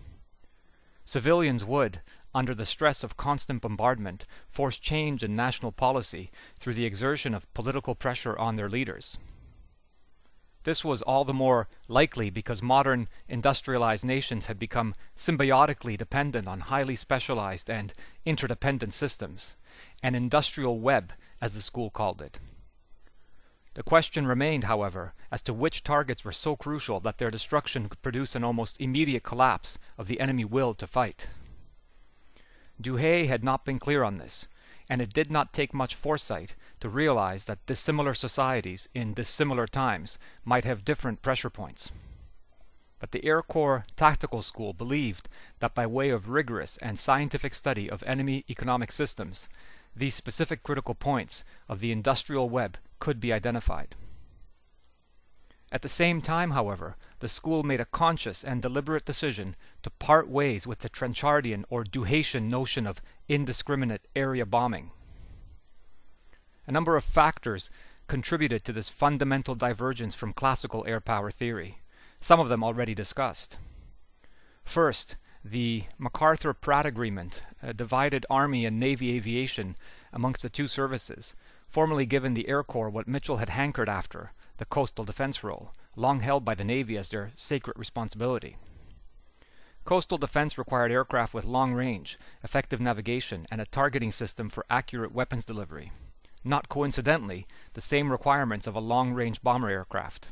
Civilians 1.04 1.64
would, 1.64 2.00
under 2.34 2.54
the 2.54 2.66
stress 2.66 3.02
of 3.02 3.16
constant 3.16 3.60
bombardment, 3.60 4.24
force 4.48 4.78
change 4.78 5.24
in 5.24 5.34
national 5.34 5.72
policy 5.72 6.30
through 6.58 6.74
the 6.74 6.84
exertion 6.84 7.34
of 7.34 7.52
political 7.54 7.94
pressure 7.94 8.38
on 8.38 8.56
their 8.56 8.68
leaders. 8.68 9.18
This 10.68 10.84
was 10.84 11.00
all 11.00 11.24
the 11.24 11.32
more 11.32 11.66
likely 11.88 12.28
because 12.28 12.60
modern 12.60 13.08
industrialized 13.26 14.04
nations 14.04 14.44
had 14.44 14.58
become 14.58 14.94
symbiotically 15.16 15.96
dependent 15.96 16.46
on 16.46 16.60
highly 16.60 16.94
specialized 16.94 17.70
and 17.70 17.94
interdependent 18.26 18.92
systems, 18.92 19.56
an 20.02 20.14
industrial 20.14 20.78
web, 20.78 21.14
as 21.40 21.54
the 21.54 21.62
school 21.62 21.88
called 21.88 22.20
it. 22.20 22.38
The 23.72 23.82
question 23.82 24.26
remained, 24.26 24.64
however, 24.64 25.14
as 25.30 25.40
to 25.44 25.54
which 25.54 25.84
targets 25.84 26.22
were 26.22 26.32
so 26.32 26.54
crucial 26.54 27.00
that 27.00 27.16
their 27.16 27.30
destruction 27.30 27.88
could 27.88 28.02
produce 28.02 28.34
an 28.34 28.44
almost 28.44 28.78
immediate 28.78 29.22
collapse 29.22 29.78
of 29.96 30.06
the 30.06 30.20
enemy 30.20 30.44
will 30.44 30.74
to 30.74 30.86
fight. 30.86 31.30
Douhet 32.78 33.26
had 33.26 33.42
not 33.42 33.64
been 33.64 33.78
clear 33.78 34.04
on 34.04 34.18
this, 34.18 34.48
and 34.88 35.02
it 35.02 35.12
did 35.12 35.30
not 35.30 35.52
take 35.52 35.74
much 35.74 35.94
foresight 35.94 36.56
to 36.80 36.88
realize 36.88 37.44
that 37.44 37.64
dissimilar 37.66 38.14
societies 38.14 38.88
in 38.94 39.14
dissimilar 39.14 39.66
times 39.66 40.18
might 40.44 40.64
have 40.64 40.84
different 40.84 41.22
pressure 41.22 41.50
points. 41.50 41.90
But 42.98 43.12
the 43.12 43.24
Air 43.24 43.42
Corps 43.42 43.84
Tactical 43.96 44.42
School 44.42 44.72
believed 44.72 45.28
that 45.60 45.74
by 45.74 45.86
way 45.86 46.10
of 46.10 46.28
rigorous 46.28 46.76
and 46.78 46.98
scientific 46.98 47.54
study 47.54 47.88
of 47.88 48.02
enemy 48.04 48.44
economic 48.50 48.90
systems, 48.90 49.48
these 49.94 50.14
specific 50.14 50.62
critical 50.62 50.94
points 50.94 51.44
of 51.68 51.80
the 51.80 51.92
industrial 51.92 52.48
web 52.48 52.76
could 52.98 53.20
be 53.20 53.32
identified. 53.32 53.94
At 55.70 55.82
the 55.82 55.88
same 55.88 56.22
time, 56.22 56.52
however, 56.52 56.96
the 57.18 57.28
school 57.28 57.62
made 57.62 57.80
a 57.80 57.84
conscious 57.84 58.42
and 58.42 58.62
deliberate 58.62 59.04
decision 59.04 59.54
to 59.82 59.90
part 59.90 60.28
ways 60.28 60.66
with 60.66 60.78
the 60.78 60.88
Trenchardian 60.88 61.64
or 61.68 61.84
Douhetian 61.84 62.48
notion 62.48 62.86
of 62.86 63.02
indiscriminate 63.28 64.06
area 64.16 64.46
bombing. 64.46 64.92
A 66.66 66.72
number 66.72 66.96
of 66.96 67.04
factors 67.04 67.70
contributed 68.06 68.64
to 68.64 68.72
this 68.72 68.88
fundamental 68.88 69.54
divergence 69.54 70.14
from 70.14 70.32
classical 70.32 70.86
air 70.86 71.00
power 71.00 71.30
theory, 71.30 71.80
some 72.20 72.40
of 72.40 72.48
them 72.48 72.64
already 72.64 72.94
discussed. 72.94 73.58
First, 74.64 75.16
the 75.44 75.84
MacArthur-Pratt 75.98 76.86
Agreement 76.86 77.42
uh, 77.62 77.72
divided 77.72 78.26
Army 78.28 78.64
and 78.64 78.78
Navy 78.78 79.14
aviation 79.14 79.76
amongst 80.12 80.42
the 80.42 80.48
two 80.48 80.66
services, 80.66 81.36
formerly 81.68 82.06
given 82.06 82.34
the 82.34 82.48
Air 82.48 82.64
Corps 82.64 82.90
what 82.90 83.06
Mitchell 83.06 83.36
had 83.36 83.50
hankered 83.50 83.88
after, 83.88 84.32
the 84.58 84.66
coastal 84.66 85.04
defense 85.04 85.42
role, 85.42 85.72
long 85.96 86.20
held 86.20 86.44
by 86.44 86.54
the 86.54 86.64
Navy 86.64 86.96
as 86.96 87.08
their 87.08 87.32
sacred 87.36 87.78
responsibility. 87.78 88.56
Coastal 89.84 90.18
defense 90.18 90.58
required 90.58 90.92
aircraft 90.92 91.32
with 91.32 91.44
long 91.44 91.72
range, 91.72 92.18
effective 92.44 92.80
navigation, 92.80 93.46
and 93.50 93.60
a 93.60 93.66
targeting 93.66 94.12
system 94.12 94.50
for 94.50 94.66
accurate 94.68 95.12
weapons 95.12 95.44
delivery. 95.44 95.92
Not 96.44 96.68
coincidentally, 96.68 97.46
the 97.72 97.80
same 97.80 98.12
requirements 98.12 98.66
of 98.66 98.74
a 98.74 98.80
long 98.80 99.14
range 99.14 99.42
bomber 99.42 99.70
aircraft. 99.70 100.28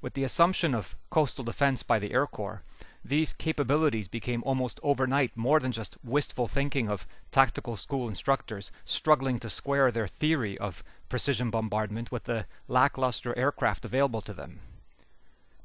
With 0.00 0.14
the 0.14 0.24
assumption 0.24 0.74
of 0.74 0.96
coastal 1.10 1.44
defense 1.44 1.82
by 1.82 1.98
the 1.98 2.12
Air 2.12 2.26
Corps, 2.26 2.62
these 3.08 3.32
capabilities 3.32 4.06
became 4.06 4.42
almost 4.44 4.78
overnight 4.82 5.36
more 5.36 5.60
than 5.60 5.72
just 5.72 5.96
wistful 6.04 6.46
thinking 6.46 6.88
of 6.88 7.06
tactical 7.30 7.74
school 7.76 8.08
instructors 8.08 8.70
struggling 8.84 9.38
to 9.38 9.48
square 9.48 9.90
their 9.90 10.06
theory 10.06 10.58
of 10.58 10.84
precision 11.08 11.50
bombardment 11.50 12.12
with 12.12 12.24
the 12.24 12.46
lackluster 12.66 13.36
aircraft 13.38 13.84
available 13.84 14.20
to 14.20 14.32
them. 14.32 14.60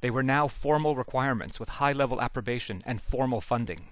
They 0.02 0.10
were 0.10 0.24
now 0.24 0.48
formal 0.48 0.96
requirements 0.96 1.60
with 1.60 1.70
high 1.70 1.94
level 1.94 2.22
approbation 2.22 2.82
and 2.86 3.02
formal 3.02 3.42
funding. 3.42 3.90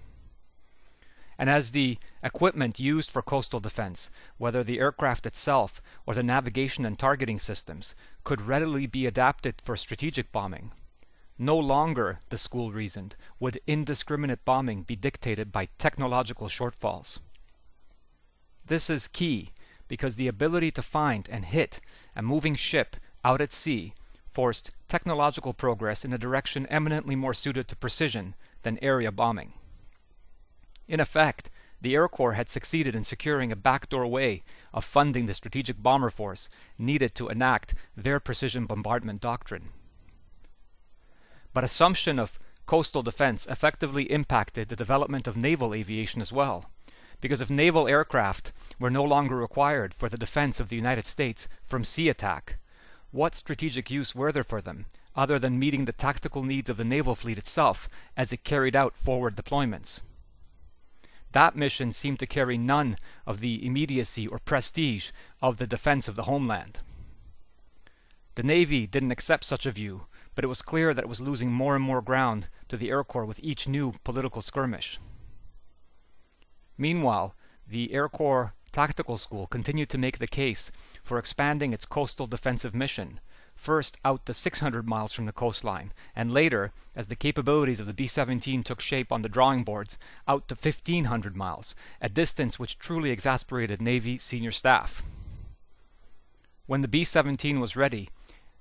And 1.37 1.49
as 1.49 1.71
the 1.71 1.97
equipment 2.23 2.79
used 2.79 3.09
for 3.09 3.21
coastal 3.21 3.59
defense, 3.59 4.11
whether 4.37 4.63
the 4.63 4.79
aircraft 4.79 5.25
itself 5.25 5.81
or 6.05 6.13
the 6.13 6.21
navigation 6.21 6.85
and 6.85 6.99
targeting 6.99 7.39
systems, 7.39 7.95
could 8.23 8.41
readily 8.41 8.85
be 8.85 9.05
adapted 9.05 9.55
for 9.61 9.75
strategic 9.75 10.31
bombing, 10.31 10.71
No 11.41 11.57
longer, 11.57 12.19
the 12.29 12.37
school 12.37 12.71
reasoned, 12.71 13.15
would 13.39 13.59
indiscriminate 13.65 14.45
bombing 14.45 14.83
be 14.83 14.95
dictated 14.95 15.51
by 15.51 15.69
technological 15.79 16.47
shortfalls. 16.49 17.17
This 18.63 18.91
is 18.91 19.07
key 19.07 19.49
because 19.87 20.17
the 20.17 20.27
ability 20.27 20.69
to 20.69 20.83
find 20.83 21.27
and 21.31 21.45
hit 21.45 21.81
a 22.15 22.21
moving 22.21 22.53
ship 22.53 22.95
out 23.25 23.41
at 23.41 23.51
sea 23.51 23.95
forced 24.31 24.69
technological 24.87 25.51
progress 25.51 26.05
in 26.05 26.13
a 26.13 26.19
direction 26.19 26.67
eminently 26.67 27.15
more 27.15 27.33
suited 27.33 27.67
to 27.69 27.75
precision 27.75 28.35
than 28.61 28.77
area 28.83 29.11
bombing. 29.11 29.53
In 30.87 30.99
effect, 30.99 31.49
the 31.81 31.95
Air 31.95 32.07
Corps 32.07 32.33
had 32.33 32.49
succeeded 32.49 32.95
in 32.95 33.03
securing 33.03 33.51
a 33.51 33.55
backdoor 33.55 34.05
way 34.05 34.43
of 34.75 34.85
funding 34.85 35.25
the 35.25 35.33
strategic 35.33 35.81
bomber 35.81 36.11
force 36.11 36.49
needed 36.77 37.15
to 37.15 37.29
enact 37.29 37.73
their 37.97 38.19
precision 38.19 38.67
bombardment 38.67 39.19
doctrine. 39.19 39.69
But 41.53 41.63
assumption 41.63 42.19
of 42.19 42.39
coastal 42.65 43.01
defense 43.01 43.45
effectively 43.47 44.03
impacted 44.11 44.69
the 44.69 44.75
development 44.75 45.27
of 45.27 45.35
naval 45.35 45.73
aviation 45.73 46.21
as 46.21 46.31
well 46.31 46.71
because 47.21 47.39
if 47.39 47.49
naval 47.49 47.87
aircraft 47.87 48.51
were 48.79 48.89
no 48.89 49.03
longer 49.03 49.37
required 49.37 49.93
for 49.93 50.09
the 50.09 50.17
defense 50.17 50.59
of 50.59 50.69
the 50.69 50.75
United 50.75 51.05
States 51.05 51.47
from 51.63 51.85
sea 51.85 52.09
attack, 52.09 52.57
what 53.11 53.35
strategic 53.35 53.91
use 53.91 54.15
were 54.15 54.31
there 54.31 54.43
for 54.43 54.59
them 54.59 54.87
other 55.15 55.37
than 55.37 55.59
meeting 55.59 55.85
the 55.85 55.91
tactical 55.91 56.43
needs 56.43 56.69
of 56.69 56.77
the 56.77 56.83
naval 56.83 57.15
fleet 57.15 57.37
itself 57.37 57.87
as 58.17 58.33
it 58.33 58.43
carried 58.43 58.75
out 58.75 58.97
forward 58.97 59.35
deployments? 59.35 60.01
That 61.31 61.55
mission 61.55 61.93
seemed 61.93 62.19
to 62.19 62.27
carry 62.27 62.57
none 62.57 62.97
of 63.25 63.39
the 63.39 63.65
immediacy 63.65 64.27
or 64.27 64.39
prestige 64.39 65.11
of 65.41 65.57
the 65.57 65.67
defense 65.67 66.07
of 66.07 66.15
the 66.15 66.23
homeland. 66.23 66.79
The 68.35 68.43
Navy 68.43 68.87
didn't 68.87 69.11
accept 69.11 69.43
such 69.43 69.65
a 69.65 69.71
view, 69.71 70.07
but 70.35 70.43
it 70.43 70.47
was 70.47 70.61
clear 70.61 70.93
that 70.93 71.03
it 71.03 71.09
was 71.09 71.21
losing 71.21 71.51
more 71.51 71.75
and 71.75 71.83
more 71.83 72.01
ground 72.01 72.47
to 72.69 72.77
the 72.77 72.89
Air 72.89 73.03
Corps 73.03 73.25
with 73.25 73.39
each 73.43 73.67
new 73.67 73.93
political 74.03 74.41
skirmish. 74.41 74.99
Meanwhile, 76.77 77.35
the 77.67 77.93
Air 77.93 78.09
Corps 78.09 78.53
Tactical 78.71 79.17
School 79.17 79.47
continued 79.47 79.89
to 79.89 79.97
make 79.97 80.17
the 80.17 80.27
case 80.27 80.71
for 81.03 81.17
expanding 81.17 81.73
its 81.73 81.85
coastal 81.85 82.25
defensive 82.25 82.73
mission, 82.73 83.19
first 83.53 83.97
out 84.05 84.25
to 84.25 84.33
600 84.33 84.87
miles 84.87 85.11
from 85.11 85.25
the 85.25 85.33
coastline, 85.33 85.91
and 86.15 86.33
later, 86.33 86.71
as 86.95 87.07
the 87.07 87.15
capabilities 87.15 87.79
of 87.79 87.85
the 87.85 87.93
B 87.93 88.07
17 88.07 88.63
took 88.63 88.79
shape 88.79 89.11
on 89.11 89.21
the 89.21 89.29
drawing 89.29 89.63
boards, 89.63 89.97
out 90.27 90.47
to 90.47 90.55
1,500 90.55 91.35
miles, 91.35 91.75
a 92.01 92.09
distance 92.09 92.57
which 92.57 92.79
truly 92.79 93.11
exasperated 93.11 93.81
Navy 93.81 94.17
senior 94.17 94.51
staff. 94.51 95.03
When 96.65 96.81
the 96.81 96.87
B 96.87 97.03
17 97.03 97.59
was 97.59 97.75
ready, 97.75 98.09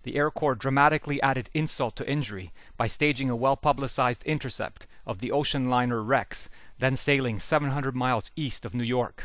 the 0.02 0.16
Air 0.16 0.30
Corps 0.30 0.54
dramatically 0.54 1.20
added 1.22 1.50
insult 1.52 1.96
to 1.96 2.10
injury 2.10 2.52
by 2.76 2.86
staging 2.86 3.28
a 3.28 3.36
well 3.36 3.56
publicized 3.56 4.22
intercept 4.24 4.86
of 5.06 5.18
the 5.18 5.32
ocean 5.32 5.68
liner 5.68 6.02
Rex, 6.02 6.48
then 6.78 6.96
sailing 6.96 7.38
700 7.38 7.94
miles 7.94 8.30
east 8.36 8.64
of 8.64 8.74
New 8.74 8.84
York. 8.84 9.24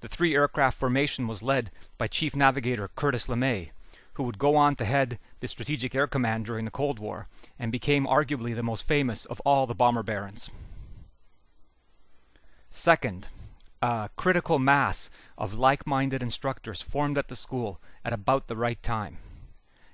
The 0.00 0.08
three 0.08 0.34
aircraft 0.34 0.78
formation 0.78 1.28
was 1.28 1.42
led 1.42 1.70
by 1.96 2.08
Chief 2.08 2.34
Navigator 2.34 2.88
Curtis 2.96 3.28
LeMay, 3.28 3.70
who 4.14 4.24
would 4.24 4.38
go 4.38 4.56
on 4.56 4.74
to 4.76 4.84
head 4.84 5.18
the 5.40 5.48
Strategic 5.48 5.94
Air 5.94 6.06
Command 6.06 6.44
during 6.44 6.64
the 6.64 6.70
Cold 6.70 6.98
War 6.98 7.28
and 7.58 7.70
became 7.70 8.06
arguably 8.06 8.54
the 8.54 8.62
most 8.62 8.82
famous 8.82 9.24
of 9.26 9.40
all 9.40 9.66
the 9.66 9.74
bomber 9.74 10.02
barons. 10.02 10.50
Second, 12.70 13.28
a 13.82 14.08
critical 14.14 14.60
mass 14.60 15.10
of 15.36 15.54
like 15.54 15.88
minded 15.88 16.22
instructors 16.22 16.80
formed 16.80 17.18
at 17.18 17.26
the 17.26 17.34
school 17.34 17.80
at 18.04 18.12
about 18.12 18.46
the 18.46 18.54
right 18.54 18.80
time. 18.80 19.18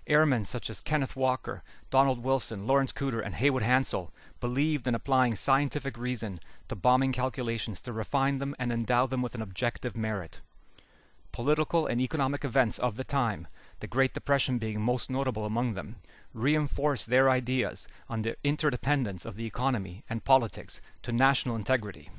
Airmen 0.06 0.44
such 0.44 0.68
as 0.68 0.82
Kenneth 0.82 1.16
Walker, 1.16 1.62
Donald 1.90 2.22
Wilson, 2.22 2.66
Laurence 2.66 2.92
Kuter, 2.92 3.24
and 3.24 3.34
Haywood 3.36 3.62
Hansell 3.62 4.10
believed 4.40 4.86
in 4.86 4.94
applying 4.94 5.34
scientific 5.34 5.96
reason 5.96 6.38
to 6.68 6.76
bombing 6.76 7.12
calculations 7.12 7.80
to 7.80 7.92
refine 7.94 8.38
them 8.38 8.54
and 8.58 8.70
endow 8.70 9.06
them 9.06 9.22
with 9.22 9.34
an 9.34 9.40
objective 9.40 9.96
merit. 9.96 10.42
Political 11.32 11.86
and 11.86 11.98
economic 11.98 12.44
events 12.44 12.78
of 12.78 12.96
the 12.96 13.04
time, 13.04 13.46
the 13.80 13.86
Great 13.86 14.12
Depression 14.12 14.58
being 14.58 14.82
most 14.82 15.10
notable 15.10 15.46
among 15.46 15.72
them, 15.72 15.96
reinforced 16.34 17.08
their 17.08 17.30
ideas 17.30 17.88
on 18.06 18.20
the 18.20 18.36
interdependence 18.44 19.24
of 19.24 19.36
the 19.36 19.46
economy 19.46 20.04
and 20.10 20.24
politics 20.24 20.82
to 21.02 21.10
national 21.10 21.56
integrity. 21.56 22.10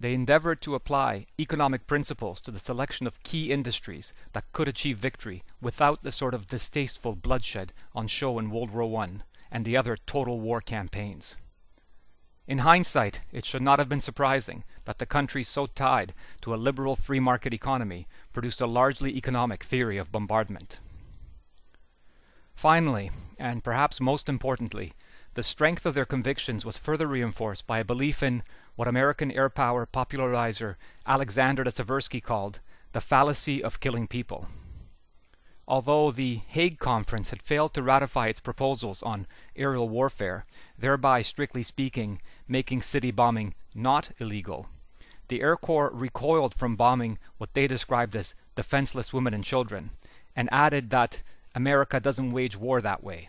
They 0.00 0.14
endeavored 0.14 0.60
to 0.62 0.76
apply 0.76 1.26
economic 1.40 1.86
principles 1.86 2.40
to 2.42 2.50
the 2.52 2.60
selection 2.60 3.06
of 3.06 3.22
key 3.24 3.50
industries 3.50 4.12
that 4.32 4.52
could 4.52 4.68
achieve 4.68 4.98
victory 4.98 5.42
without 5.60 6.02
the 6.02 6.12
sort 6.12 6.34
of 6.34 6.46
distasteful 6.46 7.16
bloodshed 7.16 7.72
on 7.94 8.06
show 8.06 8.38
in 8.38 8.50
World 8.50 8.70
War 8.70 9.02
I 9.02 9.08
and 9.50 9.64
the 9.64 9.76
other 9.76 9.96
total 9.96 10.38
war 10.40 10.60
campaigns. 10.60 11.36
In 12.46 12.58
hindsight, 12.58 13.22
it 13.32 13.44
should 13.44 13.60
not 13.60 13.78
have 13.78 13.88
been 13.88 14.00
surprising 14.00 14.64
that 14.84 14.98
the 14.98 15.04
country 15.04 15.42
so 15.42 15.66
tied 15.66 16.14
to 16.40 16.54
a 16.54 16.56
liberal 16.56 16.96
free 16.96 17.20
market 17.20 17.52
economy 17.52 18.06
produced 18.32 18.60
a 18.60 18.66
largely 18.66 19.16
economic 19.16 19.64
theory 19.64 19.98
of 19.98 20.12
bombardment. 20.12 20.80
Finally, 22.54 23.10
and 23.38 23.62
perhaps 23.62 24.00
most 24.00 24.28
importantly, 24.28 24.92
the 25.34 25.42
strength 25.42 25.84
of 25.84 25.94
their 25.94 26.06
convictions 26.06 26.64
was 26.64 26.78
further 26.78 27.06
reinforced 27.06 27.66
by 27.66 27.78
a 27.78 27.84
belief 27.84 28.22
in 28.22 28.42
what 28.78 28.86
American 28.86 29.32
air 29.32 29.48
power 29.48 29.84
popularizer 29.84 30.78
Alexander 31.04 31.64
de 31.64 31.70
Seversky 31.70 32.22
called 32.22 32.60
the 32.92 33.00
fallacy 33.00 33.60
of 33.60 33.80
killing 33.80 34.06
people. 34.06 34.46
Although 35.66 36.12
the 36.12 36.42
Hague 36.46 36.78
Conference 36.78 37.30
had 37.30 37.42
failed 37.42 37.74
to 37.74 37.82
ratify 37.82 38.28
its 38.28 38.38
proposals 38.38 39.02
on 39.02 39.26
aerial 39.56 39.88
warfare, 39.88 40.46
thereby, 40.78 41.22
strictly 41.22 41.64
speaking, 41.64 42.20
making 42.46 42.82
city 42.82 43.10
bombing 43.10 43.56
not 43.74 44.12
illegal, 44.20 44.68
the 45.26 45.40
Air 45.40 45.56
Corps 45.56 45.90
recoiled 45.92 46.54
from 46.54 46.76
bombing 46.76 47.18
what 47.36 47.54
they 47.54 47.66
described 47.66 48.14
as 48.14 48.36
defenseless 48.54 49.12
women 49.12 49.34
and 49.34 49.42
children, 49.42 49.90
and 50.36 50.48
added 50.52 50.90
that 50.90 51.22
America 51.52 51.98
doesn't 51.98 52.30
wage 52.30 52.56
war 52.56 52.80
that 52.80 53.02
way. 53.02 53.28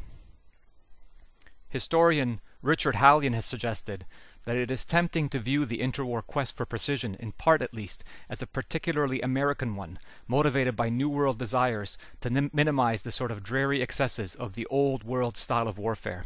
Historian 1.70 2.40
Richard 2.62 2.96
Hallion 2.96 3.34
has 3.34 3.46
suggested 3.46 4.06
that 4.44 4.58
it 4.58 4.70
is 4.70 4.84
tempting 4.84 5.30
to 5.30 5.40
view 5.40 5.66
the 5.66 5.80
interwar 5.80 6.22
quest 6.26 6.58
for 6.58 6.66
precision, 6.66 7.16
in 7.16 7.32
part 7.32 7.62
at 7.62 7.74
least, 7.74 8.04
as 8.30 8.42
a 8.42 8.48
particularly 8.48 9.22
American 9.22 9.76
one, 9.76 9.98
motivated 10.28 10.76
by 10.76 10.90
New 10.90 11.08
World 11.08 11.38
desires 11.38 11.98
to 12.20 12.30
nim- 12.30 12.52
minimize 12.54 13.04
the 13.04 13.12
sort 13.12 13.32
of 13.32 13.44
dreary 13.44 13.82
excesses 13.82 14.36
of 14.36 14.54
the 14.54 14.66
Old 14.66 15.04
World 15.04 15.38
style 15.38 15.70
of 15.70 15.78
warfare. 15.78 16.26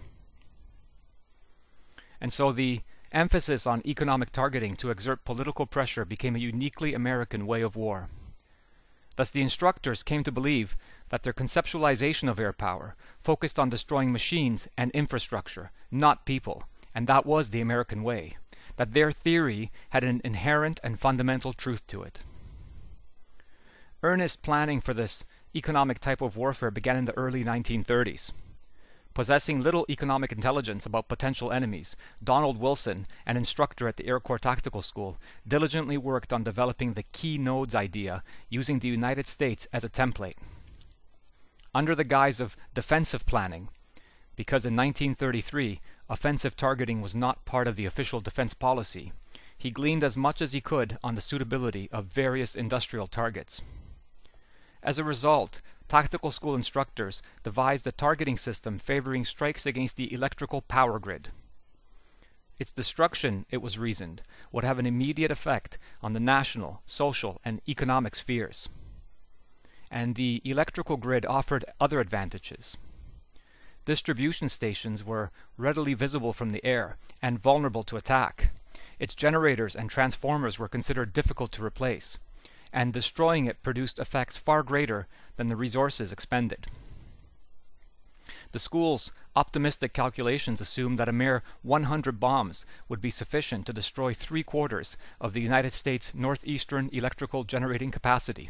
And 2.19 2.33
so 2.33 2.51
the 2.51 2.81
emphasis 3.11 3.67
on 3.67 3.83
economic 3.85 4.31
targeting 4.31 4.75
to 4.77 4.89
exert 4.89 5.25
political 5.25 5.67
pressure 5.67 6.03
became 6.03 6.35
a 6.35 6.39
uniquely 6.39 6.95
American 6.95 7.45
way 7.45 7.61
of 7.61 7.75
war. 7.75 8.09
Thus, 9.15 9.31
the 9.31 9.41
instructors 9.41 10.03
came 10.03 10.23
to 10.23 10.31
believe 10.31 10.75
that 11.09 11.23
their 11.23 11.33
conceptualization 11.33 12.29
of 12.29 12.39
air 12.39 12.53
power 12.53 12.95
focused 13.21 13.59
on 13.59 13.69
destroying 13.69 14.11
machines 14.11 14.67
and 14.77 14.89
infrastructure, 14.91 15.71
not 15.91 16.25
people, 16.25 16.63
and 16.95 17.07
that 17.07 17.25
was 17.25 17.49
the 17.49 17.61
American 17.61 18.03
way, 18.03 18.37
that 18.77 18.93
their 18.93 19.11
theory 19.11 19.71
had 19.89 20.03
an 20.03 20.21
inherent 20.23 20.79
and 20.83 20.99
fundamental 20.99 21.53
truth 21.53 21.85
to 21.87 22.01
it. 22.01 22.21
Earnest 24.01 24.41
planning 24.41 24.81
for 24.81 24.93
this 24.93 25.25
economic 25.55 25.99
type 25.99 26.21
of 26.21 26.35
warfare 26.35 26.71
began 26.71 26.97
in 26.97 27.05
the 27.05 27.17
early 27.17 27.43
1930s. 27.43 28.31
Possessing 29.13 29.61
little 29.61 29.85
economic 29.89 30.31
intelligence 30.31 30.87
about 30.87 31.07
potential 31.07 31.51
enemies, 31.51 31.95
Donald 32.23 32.57
Wilson, 32.57 33.05
an 33.27 33.37
instructor 33.37 33.87
at 33.87 33.97
the 33.97 34.07
Air 34.07 34.19
Corps 34.19 34.39
Tactical 34.39 34.81
School, 34.81 35.17
diligently 35.47 35.97
worked 35.97 36.33
on 36.33 36.43
developing 36.43 36.93
the 36.93 37.03
key 37.11 37.37
nodes 37.37 37.75
idea 37.75 38.23
using 38.49 38.79
the 38.79 38.87
United 38.87 39.27
States 39.27 39.67
as 39.71 39.83
a 39.83 39.89
template. 39.89 40.37
Under 41.75 41.93
the 41.93 42.03
guise 42.03 42.39
of 42.39 42.57
defensive 42.73 43.25
planning, 43.27 43.69
because 44.35 44.65
in 44.65 44.75
1933 44.75 45.79
offensive 46.09 46.55
targeting 46.55 46.99
was 47.01 47.15
not 47.15 47.45
part 47.45 47.67
of 47.67 47.75
the 47.75 47.85
official 47.85 48.19
defense 48.19 48.55
policy, 48.55 49.13
he 49.55 49.69
gleaned 49.69 50.03
as 50.03 50.17
much 50.17 50.41
as 50.41 50.53
he 50.53 50.61
could 50.61 50.97
on 51.03 51.13
the 51.13 51.21
suitability 51.21 51.87
of 51.91 52.05
various 52.05 52.55
industrial 52.55 53.05
targets. 53.05 53.61
As 54.81 54.97
a 54.97 55.03
result, 55.03 55.61
tactical 55.93 56.31
school 56.31 56.55
instructors 56.55 57.21
devised 57.43 57.85
a 57.85 57.91
targeting 57.91 58.35
system 58.35 58.79
favoring 58.79 59.23
strikes 59.23 59.63
against 59.63 59.95
the 59.95 60.11
electrical 60.11 60.59
power 60.59 60.97
grid. 60.97 61.29
Its 62.57 62.71
destruction, 62.71 63.45
it 63.51 63.61
was 63.61 63.77
reasoned, 63.77 64.23
would 64.51 64.63
have 64.63 64.79
an 64.79 64.87
immediate 64.87 65.29
effect 65.29 65.77
on 66.01 66.13
the 66.13 66.19
national, 66.19 66.81
social, 66.87 67.39
and 67.45 67.61
economic 67.69 68.15
spheres. 68.15 68.67
And 69.91 70.15
the 70.15 70.41
electrical 70.43 70.97
grid 70.97 71.27
offered 71.27 71.63
other 71.79 71.99
advantages. 71.99 72.75
Distribution 73.85 74.49
stations 74.49 75.03
were 75.03 75.29
readily 75.57 75.93
visible 75.93 76.33
from 76.33 76.53
the 76.53 76.65
air 76.65 76.97
and 77.21 77.37
vulnerable 77.37 77.83
to 77.83 77.97
attack. 77.97 78.49
Its 78.97 79.13
generators 79.13 79.75
and 79.75 79.91
transformers 79.91 80.57
were 80.57 80.67
considered 80.67 81.13
difficult 81.13 81.51
to 81.51 81.63
replace 81.63 82.17
and 82.73 82.91
destroying 82.91 83.45
it 83.45 83.63
produced 83.63 83.99
effects 83.99 84.35
far 84.35 84.63
greater 84.63 85.07
than 85.37 85.47
the 85.47 85.55
resources 85.55 86.11
expended. 86.11 86.67
The 88.51 88.59
school's 88.59 89.11
optimistic 89.35 89.93
calculations 89.93 90.59
assumed 90.59 90.97
that 90.99 91.09
a 91.09 91.13
mere 91.13 91.43
100 91.61 92.19
bombs 92.19 92.65
would 92.89 93.01
be 93.01 93.09
sufficient 93.09 93.65
to 93.65 93.73
destroy 93.73 94.13
three 94.13 94.43
quarters 94.43 94.97
of 95.21 95.33
the 95.33 95.41
United 95.41 95.73
States' 95.73 96.13
northeastern 96.13 96.89
electrical 96.93 97.43
generating 97.43 97.91
capacity. 97.91 98.49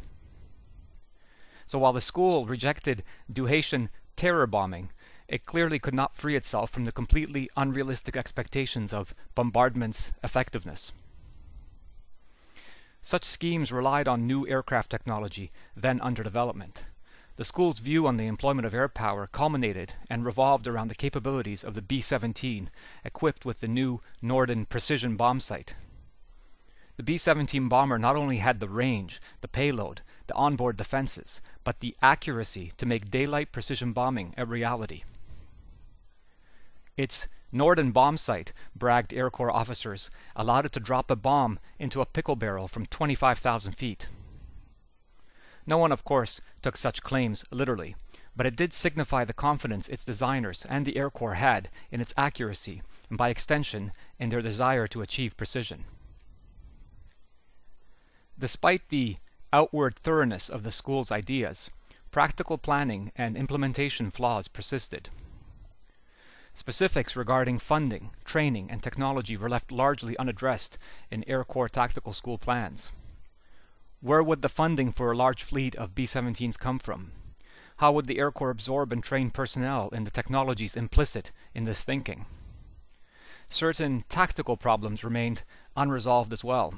So 1.66 1.80
while 1.80 1.94
the 1.94 2.02
school 2.02 2.46
rejected 2.46 3.04
Douhetian 3.32 3.90
terror 4.16 4.48
bombing, 4.48 4.92
it 5.28 5.46
clearly 5.46 5.80
could 5.80 5.94
not 5.94 6.16
free 6.16 6.36
itself 6.36 6.70
from 6.70 6.86
the 6.86 6.92
completely 6.92 7.50
unrealistic 7.56 8.18
expectations 8.18 8.94
of 8.94 9.16
bombardment's 9.36 10.12
effectiveness. 10.24 10.92
Such 13.06 13.26
schemes 13.26 13.70
relied 13.70 14.08
on 14.08 14.26
new 14.26 14.48
aircraft 14.48 14.90
technology 14.90 15.52
then 15.76 16.00
under 16.00 16.24
development. 16.24 16.86
The 17.36 17.44
school's 17.44 17.80
view 17.80 18.08
on 18.08 18.16
the 18.16 18.28
employment 18.28 18.66
of 18.66 18.74
air 18.74 18.88
power 18.88 19.28
culminated 19.28 19.96
and 20.10 20.24
revolved 20.24 20.68
around 20.68 20.88
the 20.88 20.96
capabilities 20.96 21.66
of 21.66 21.74
the 21.74 21.82
B 21.82 22.00
17, 22.00 22.70
equipped 23.04 23.44
with 23.44 23.60
the 23.60 23.68
new 23.68 24.00
Norden 24.22 24.66
precision 24.66 25.18
bomb 25.18 25.42
sight. 25.42 25.76
The 26.96 27.04
B 27.04 27.18
17 27.18 27.68
bomber 27.68 28.00
not 28.00 28.16
only 28.16 28.38
had 28.38 28.62
the 28.62 28.70
range, 28.70 29.20
the 29.42 29.50
payload, 29.50 30.00
the 30.28 30.36
onboard 30.36 30.78
defenses, 30.78 31.42
but 31.66 31.82
the 31.82 31.98
accuracy 32.02 32.72
to 32.78 32.86
make 32.86 33.12
daylight 33.12 33.52
precision 33.52 33.92
bombing 33.92 34.34
a 34.38 34.46
reality. 34.46 35.04
Its 36.96 37.28
Norden 37.56 37.92
bomb 37.92 38.18
sight, 38.18 38.52
bragged 38.76 39.14
Air 39.14 39.30
Corps 39.30 39.52
officers, 39.52 40.10
allowed 40.36 40.66
it 40.66 40.72
to 40.72 40.80
drop 40.80 41.12
a 41.12 41.16
bomb 41.16 41.60
into 41.78 42.02
a 42.02 42.06
pickle 42.06 42.36
barrel 42.36 42.68
from 42.68 42.88
25,000 42.88 43.74
feet. 43.74 44.08
No 45.68 45.78
one, 45.78 45.92
of 45.92 46.04
course, 46.04 46.42
took 46.64 46.76
such 46.76 47.04
claims 47.04 47.46
literally, 47.52 47.96
but 48.36 48.48
it 48.48 48.56
did 48.56 48.74
signify 48.74 49.24
the 49.24 49.34
confidence 49.34 49.88
its 49.88 50.04
designers 50.04 50.66
and 50.66 50.84
the 50.84 50.98
Air 50.98 51.12
Corps 51.12 51.36
had 51.36 51.70
in 51.92 52.02
its 52.02 52.14
accuracy, 52.18 52.82
and 53.08 53.20
by 53.20 53.30
extension, 53.30 53.92
in 54.18 54.30
their 54.30 54.42
desire 54.42 54.88
to 54.88 55.04
achieve 55.04 55.38
precision. 55.38 55.86
Despite 58.38 58.90
the 58.90 59.18
outward 59.54 59.96
thoroughness 59.96 60.50
of 60.50 60.64
the 60.64 60.72
school's 60.72 61.12
ideas, 61.12 61.70
practical 62.10 62.58
planning 62.58 63.12
and 63.16 63.38
implementation 63.38 64.10
flaws 64.10 64.48
persisted. 64.48 65.10
Specifics 66.56 67.16
regarding 67.16 67.58
funding, 67.58 68.12
training, 68.24 68.70
and 68.70 68.82
technology 68.82 69.36
were 69.36 69.50
left 69.50 69.72
largely 69.72 70.16
unaddressed 70.18 70.78
in 71.10 71.24
Air 71.28 71.44
Corps 71.44 71.68
Tactical 71.68 72.14
School 72.14 72.38
plans. 72.38 72.92
Where 74.02 74.22
would 74.22 74.44
the 74.44 74.50
funding 74.50 74.92
for 74.92 75.12
a 75.12 75.18
large 75.18 75.44
fleet 75.44 75.76
of 75.76 75.96
B-17s 75.96 76.60
come 76.60 76.78
from? 76.78 77.12
How 77.78 77.92
would 77.92 78.06
the 78.06 78.20
Air 78.20 78.32
Corps 78.32 78.52
absorb 78.52 78.94
and 78.94 79.04
train 79.04 79.32
personnel 79.32 79.90
in 79.90 80.04
the 80.04 80.12
technologies 80.12 80.76
implicit 80.76 81.32
in 81.56 81.64
this 81.64 81.84
thinking? 81.84 82.28
Certain 83.50 84.04
tactical 84.08 84.56
problems 84.56 85.04
remained 85.04 85.44
unresolved 85.76 86.32
as 86.32 86.44
well. 86.44 86.76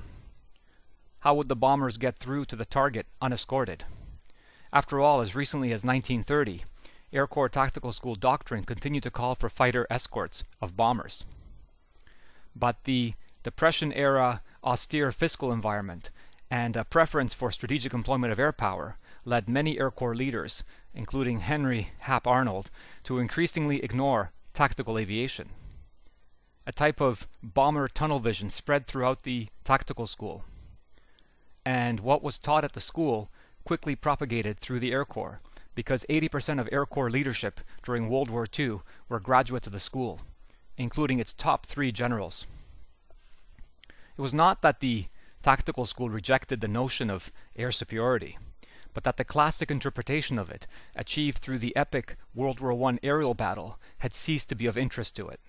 How 1.20 1.34
would 1.34 1.50
the 1.50 1.56
bombers 1.56 1.98
get 1.98 2.18
through 2.18 2.46
to 2.46 2.56
the 2.56 2.66
target 2.66 3.08
unescorted? 3.22 3.84
After 4.72 5.02
all, 5.02 5.20
as 5.20 5.36
recently 5.36 5.70
as 5.70 5.84
1930, 5.84 6.64
Air 7.16 7.28
Corps 7.28 7.50
Tactical 7.50 7.94
School 7.94 8.16
doctrine 8.16 8.66
continued 8.66 9.04
to 9.04 9.12
call 9.12 9.36
for 9.36 9.50
fighter 9.50 9.88
escorts 9.90 10.44
of 10.62 10.76
bombers. 10.76 11.24
But 12.56 12.84
the 12.84 13.14
Depression 13.42 13.94
era 13.94 14.42
austere 14.64 15.12
fiscal 15.12 15.52
environment 15.52 16.10
and 16.50 16.76
a 16.76 16.84
preference 16.84 17.34
for 17.34 17.52
strategic 17.52 17.94
employment 17.94 18.34
of 18.34 18.40
air 18.40 18.52
power 18.52 18.98
led 19.24 19.48
many 19.48 19.80
Air 19.80 19.92
Corps 19.92 20.16
leaders, 20.16 20.64
including 20.94 21.42
Henry 21.42 21.92
Hap 22.00 22.26
Arnold, 22.26 22.72
to 23.04 23.20
increasingly 23.20 23.84
ignore 23.84 24.32
tactical 24.54 24.98
aviation. 24.98 25.50
A 26.66 26.72
type 26.72 27.00
of 27.00 27.28
bomber 27.44 27.88
tunnel 27.88 28.20
vision 28.20 28.50
spread 28.50 28.88
throughout 28.88 29.24
the 29.24 29.48
tactical 29.64 30.08
school. 30.08 30.44
And 31.64 32.00
what 32.00 32.24
was 32.24 32.40
taught 32.40 32.64
at 32.64 32.74
the 32.74 32.82
school 32.82 33.30
quickly 33.64 33.96
propagated 33.96 34.60
through 34.60 34.80
the 34.80 34.92
Air 34.92 35.06
Corps, 35.06 35.40
because 35.76 36.06
80% 36.10 36.60
of 36.60 36.70
Air 36.72 36.86
Corps 36.86 37.12
leadership 37.12 37.60
during 37.84 38.10
World 38.10 38.30
War 38.30 38.48
II 38.58 38.80
were 39.10 39.20
graduates 39.20 39.68
of 39.68 39.74
the 39.74 39.80
school, 39.80 40.22
including 40.78 41.20
its 41.20 41.34
top 41.34 41.66
three 41.66 41.92
generals. 41.92 42.48
It 44.18 44.22
was 44.22 44.34
not 44.34 44.62
that 44.62 44.80
the 44.80 45.06
tactical 45.44 45.86
school 45.86 46.10
rejected 46.10 46.62
the 46.62 46.68
notion 46.68 47.10
of 47.10 47.32
air 47.56 47.72
superiority, 47.72 48.38
but 48.94 49.04
that 49.04 49.18
the 49.18 49.26
classic 49.26 49.70
interpretation 49.70 50.40
of 50.40 50.50
it, 50.50 50.66
achieved 50.96 51.38
through 51.38 51.60
the 51.60 51.76
epic 51.76 52.16
World 52.34 52.62
War 52.62 52.90
I 52.90 52.98
aerial 53.04 53.34
battle, 53.34 53.78
had 54.00 54.14
ceased 54.14 54.50
to 54.50 54.56
be 54.56 54.66
of 54.66 54.78
interest 54.78 55.16
to 55.18 55.28
it. 55.28 55.40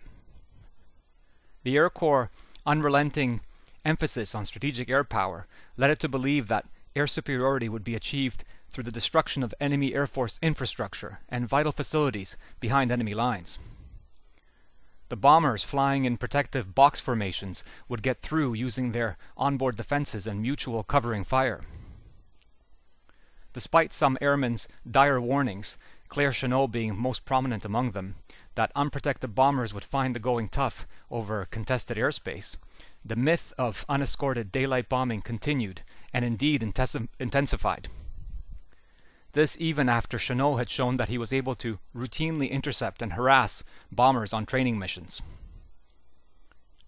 The 1.62 1.76
Air 1.76 1.88
Corps' 1.88 2.30
unrelenting 2.66 3.40
emphasis 3.84 4.34
on 4.34 4.44
strategic 4.44 4.90
air 4.90 5.04
power 5.04 5.46
led 5.76 5.90
it 5.90 6.00
to 6.00 6.08
believe 6.08 6.48
that 6.48 6.66
air 6.96 7.06
superiority 7.06 7.68
would 7.68 7.84
be 7.84 7.94
achieved 7.94 8.44
through 8.76 8.84
the 8.84 8.92
destruction 8.92 9.42
of 9.42 9.54
enemy 9.58 9.94
Air 9.94 10.06
Force 10.06 10.38
infrastructure 10.42 11.20
and 11.30 11.48
vital 11.48 11.72
facilities 11.72 12.36
behind 12.60 12.90
enemy 12.90 13.14
lines. 13.14 13.58
The 15.08 15.16
bombers 15.16 15.64
flying 15.64 16.04
in 16.04 16.18
protective 16.18 16.74
box 16.74 17.00
formations 17.00 17.64
would 17.88 18.02
get 18.02 18.20
through 18.20 18.52
using 18.52 18.92
their 18.92 19.16
onboard 19.34 19.78
defenses 19.78 20.26
and 20.26 20.42
mutual 20.42 20.82
covering 20.84 21.24
fire. 21.24 21.62
Despite 23.54 23.94
some 23.94 24.18
airmen's 24.20 24.68
dire 24.86 25.22
warnings, 25.22 25.78
Claire 26.10 26.32
Chennault 26.32 26.70
being 26.70 26.94
most 26.94 27.24
prominent 27.24 27.64
among 27.64 27.92
them, 27.92 28.16
that 28.56 28.72
unprotected 28.76 29.34
bombers 29.34 29.72
would 29.72 29.84
find 29.84 30.14
the 30.14 30.20
going 30.20 30.50
tough 30.50 30.86
over 31.10 31.46
contested 31.46 31.96
airspace, 31.96 32.58
the 33.02 33.16
myth 33.16 33.54
of 33.56 33.86
unescorted 33.88 34.52
daylight 34.52 34.90
bombing 34.90 35.22
continued 35.22 35.80
and 36.12 36.26
indeed 36.26 36.62
intensified. 37.18 37.88
This 39.36 39.54
even 39.60 39.90
after 39.90 40.16
Chennault 40.16 40.56
had 40.56 40.70
shown 40.70 40.96
that 40.96 41.10
he 41.10 41.18
was 41.18 41.30
able 41.30 41.54
to 41.56 41.78
routinely 41.94 42.48
intercept 42.48 43.02
and 43.02 43.12
harass 43.12 43.62
bombers 43.92 44.32
on 44.32 44.46
training 44.46 44.78
missions. 44.78 45.20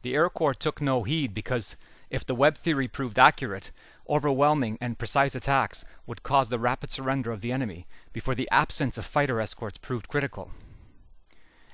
The 0.01 0.15
Air 0.15 0.31
Corps 0.31 0.55
took 0.55 0.81
no 0.81 1.03
heed 1.03 1.35
because 1.35 1.77
if 2.09 2.25
the 2.25 2.35
web 2.35 2.57
theory 2.57 2.89
proved 2.89 3.19
accurate, 3.19 3.71
overwhelming 4.09 4.79
and 4.81 4.99
precise 4.99 5.35
attacks 5.35 5.85
would 6.07 6.23
cause 6.23 6.49
the 6.49 6.59
rapid 6.59 6.91
surrender 6.91 7.33
of 7.33 7.43
the 7.43 7.53
enemy 7.53 7.87
before 8.15 8.35
the 8.35 8.49
absence 8.51 8.97
of 8.97 9.05
fighter 9.05 9.43
escorts 9.43 9.77
proved 9.77 10.09
critical. 10.09 10.51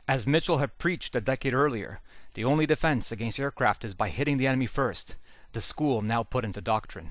As 0.09 0.27
Mitchell 0.27 0.59
had 0.59 0.79
preached 0.79 1.15
a 1.15 1.21
decade 1.21 1.55
earlier, 1.55 2.01
the 2.33 2.45
only 2.45 2.67
defense 2.67 3.13
against 3.13 3.39
aircraft 3.39 3.85
is 3.85 3.95
by 3.95 4.09
hitting 4.09 4.39
the 4.39 4.49
enemy 4.49 4.67
first, 4.67 5.15
the 5.53 5.61
school 5.61 6.03
now 6.03 6.25
put 6.25 6.45
into 6.45 6.61
doctrine. 6.61 7.11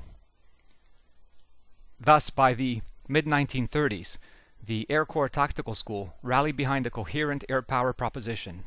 Thus, 1.98 2.30
by 2.30 2.54
the 2.54 2.82
mid 3.08 3.26
1930s, 3.26 4.18
the 4.66 4.86
Air 4.90 5.06
Corps 5.06 5.28
Tactical 5.28 5.76
School 5.76 6.14
rallied 6.22 6.56
behind 6.56 6.86
the 6.86 6.90
coherent 6.90 7.44
air 7.50 7.62
power 7.62 7.92
proposition 7.92 8.64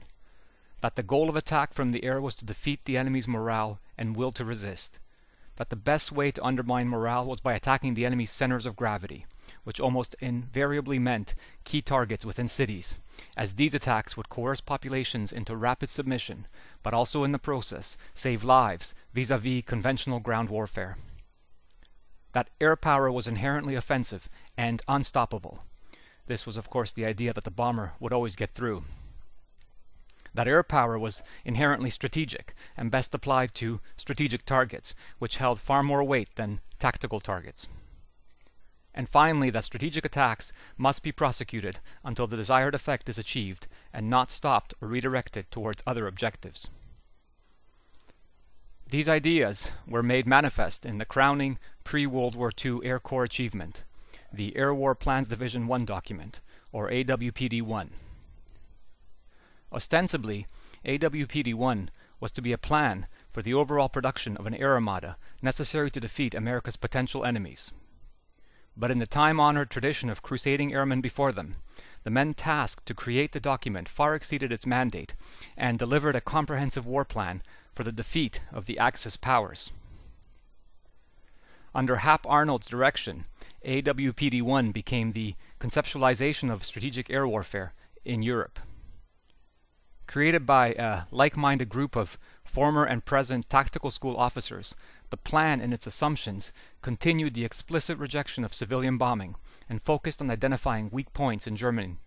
that 0.83 0.95
the 0.95 1.03
goal 1.03 1.31
of 1.31 1.37
attack 1.37 1.73
from 1.73 1.91
the 1.91 2.05
air 2.05 2.21
was 2.21 2.37
to 2.37 2.45
defeat 2.45 2.85
the 2.85 2.99
enemy's 2.99 3.27
morale 3.27 3.81
and 3.97 4.15
will 4.15 4.31
to 4.31 4.45
resist, 4.45 4.99
that 5.57 5.71
the 5.71 5.75
best 5.75 6.13
way 6.13 6.31
to 6.31 6.45
undermine 6.45 6.87
morale 6.87 7.25
was 7.25 7.41
by 7.41 7.55
attacking 7.55 7.95
the 7.95 8.05
enemy's 8.05 8.31
centers 8.31 8.67
of 8.67 8.77
gravity, 8.77 9.25
which 9.65 9.81
almost 9.81 10.15
invariably 10.21 10.99
meant 10.99 11.35
key 11.65 11.81
targets 11.81 12.27
within 12.27 12.47
cities, 12.47 12.99
as 13.39 13.55
these 13.55 13.75
attacks 13.75 14.19
would 14.19 14.29
coerce 14.29 14.61
populations 14.61 15.33
into 15.33 15.57
rapid 15.57 15.89
submission, 15.89 16.47
but 16.83 16.93
also 16.93 17.25
in 17.25 17.33
the 17.33 17.39
process 17.39 17.97
save 18.13 18.45
lives 18.45 18.95
vis-a-vis 19.15 19.63
conventional 19.65 20.21
ground 20.21 20.51
warfare 20.51 20.99
that 22.37 22.51
air 22.61 22.77
power 22.77 23.11
was 23.11 23.27
inherently 23.27 23.75
offensive 23.75 24.29
and 24.59 24.83
unstoppable. 24.87 25.63
This 26.27 26.45
was, 26.45 26.59
of 26.59 26.69
course, 26.69 26.93
the 26.93 27.07
idea 27.07 27.33
that 27.33 27.45
the 27.45 27.51
bomber 27.51 27.95
would 27.99 28.13
always 28.13 28.37
get 28.37 28.53
through. 28.53 28.85
That 30.35 30.47
air 30.47 30.63
power 30.63 30.99
was 30.99 31.23
inherently 31.47 31.89
strategic 31.89 32.55
and 32.77 32.91
best 32.91 33.15
applied 33.15 33.55
to 33.55 33.81
strategic 33.97 34.45
targets, 34.45 34.95
which 35.19 35.39
held 35.39 35.59
far 35.59 35.83
more 35.83 36.05
weight 36.05 36.29
than 36.35 36.61
tactical 36.79 37.21
targets. 37.21 37.69
And 38.93 39.09
finally, 39.09 39.49
that 39.49 39.65
strategic 39.65 40.05
attacks 40.05 40.53
must 40.77 41.03
be 41.03 41.13
prosecuted 41.13 41.81
until 42.05 42.27
the 42.27 42.37
desired 42.37 42.75
effect 42.75 43.09
is 43.09 43.19
achieved 43.19 43.67
and 43.95 44.11
not 44.11 44.31
stopped 44.31 44.75
or 44.83 44.89
redirected 44.89 45.51
towards 45.51 45.83
other 45.87 46.07
objectives. 46.07 46.69
These 48.89 49.09
ideas 49.09 49.73
were 49.87 50.03
made 50.03 50.27
manifest 50.27 50.85
in 50.85 50.99
the 50.99 51.07
crowning 51.07 51.59
pre-World 51.87 52.35
War 52.35 52.51
II 52.65 52.81
Air 52.83 52.99
Corps 52.99 53.23
achievement, 53.23 53.85
the 54.33 54.57
Air 54.57 54.75
War 54.75 54.97
Plans 54.97 55.29
Division 55.29 55.69
1 55.69 55.85
document, 55.85 56.41
or 56.73 56.91
AWPD-1. 56.91 57.91
Ostensibly, 59.73 60.49
AWPD-1 60.85 61.91
was 62.19 62.33
to 62.33 62.43
be 62.43 62.51
a 62.51 62.59
plan 62.59 63.07
for 63.31 63.41
the 63.41 63.55
overall 63.55 63.89
production 63.89 64.37
of 64.37 64.47
an 64.47 64.55
air 64.55 64.75
armada 64.75 65.17
necessary 65.41 65.89
to 65.93 66.01
defeat 66.01 66.35
America's 66.35 66.77
potential 66.77 67.25
enemies. 67.25 67.71
But 68.77 68.91
in 68.91 68.99
the 68.99 69.07
time-honored 69.07 69.71
tradition 69.71 70.11
of 70.11 70.23
crusading 70.23 70.75
airmen 70.75 71.01
before 71.01 71.31
them, 71.31 71.55
the 72.03 72.11
men 72.11 72.35
tasked 72.35 72.85
to 72.87 72.95
create 72.95 73.31
the 73.31 73.39
document 73.39 73.89
far 73.89 74.17
exceeded 74.17 74.51
its 74.51 74.67
mandate 74.67 75.15
and 75.57 75.79
delivered 75.79 76.17
a 76.17 76.21
comprehensive 76.21 76.85
war 76.85 77.05
plan 77.05 77.45
for 77.77 77.85
the 77.85 77.93
defeat 77.93 78.41
of 78.53 78.67
the 78.67 78.77
Axis 78.77 79.17
powers. 79.17 79.71
Under 81.77 81.97
Hap 81.97 82.27
Arnold's 82.27 82.67
direction, 82.67 83.27
AWPD-1 83.67 84.73
became 84.73 85.13
the 85.13 85.35
conceptualization 85.61 86.51
of 86.51 86.65
strategic 86.65 87.11
air 87.11 87.29
warfare 87.29 87.75
in 88.03 88.23
Europe. 88.23 88.59
Created 90.07 90.47
by 90.47 90.69
a 90.69 91.03
like-minded 91.11 91.69
group 91.69 91.95
of 91.95 92.19
former 92.43 92.87
and 92.87 93.05
present 93.05 93.51
tactical 93.51 93.91
school 93.91 94.17
officers, 94.17 94.75
the 95.11 95.19
plan 95.19 95.61
and 95.61 95.75
its 95.75 95.87
assumptions 95.87 96.51
continued 96.81 97.35
the 97.35 97.45
explicit 97.45 97.99
rejection 97.99 98.43
of 98.43 98.55
civilian 98.55 98.97
bombing 98.97 99.35
and 99.69 99.83
focused 99.83 100.23
on 100.23 100.31
identifying 100.31 100.89
weak 100.91 101.13
points 101.13 101.47
in 101.47 101.57
Germany. 101.57 101.99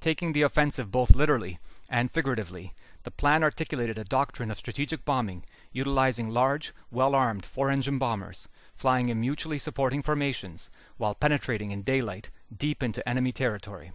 Taking 0.00 0.32
the 0.32 0.42
offensive 0.42 0.90
both 0.90 1.14
literally 1.14 1.58
and 1.90 2.10
figuratively, 2.10 2.72
the 3.02 3.10
plan 3.10 3.42
articulated 3.42 3.98
a 3.98 4.04
doctrine 4.04 4.50
of 4.50 4.56
strategic 4.56 5.04
bombing 5.04 5.44
utilizing 5.74 6.30
large, 6.30 6.72
well-armed 6.90 7.44
four-engine 7.44 7.98
bombers, 7.98 8.48
flying 8.74 9.10
in 9.10 9.20
mutually 9.20 9.58
supporting 9.58 10.02
formations 10.02 10.70
while 10.96 11.14
penetrating 11.14 11.70
in 11.70 11.82
daylight 11.82 12.30
deep 12.56 12.82
into 12.82 13.06
enemy 13.06 13.32
territory. 13.32 13.92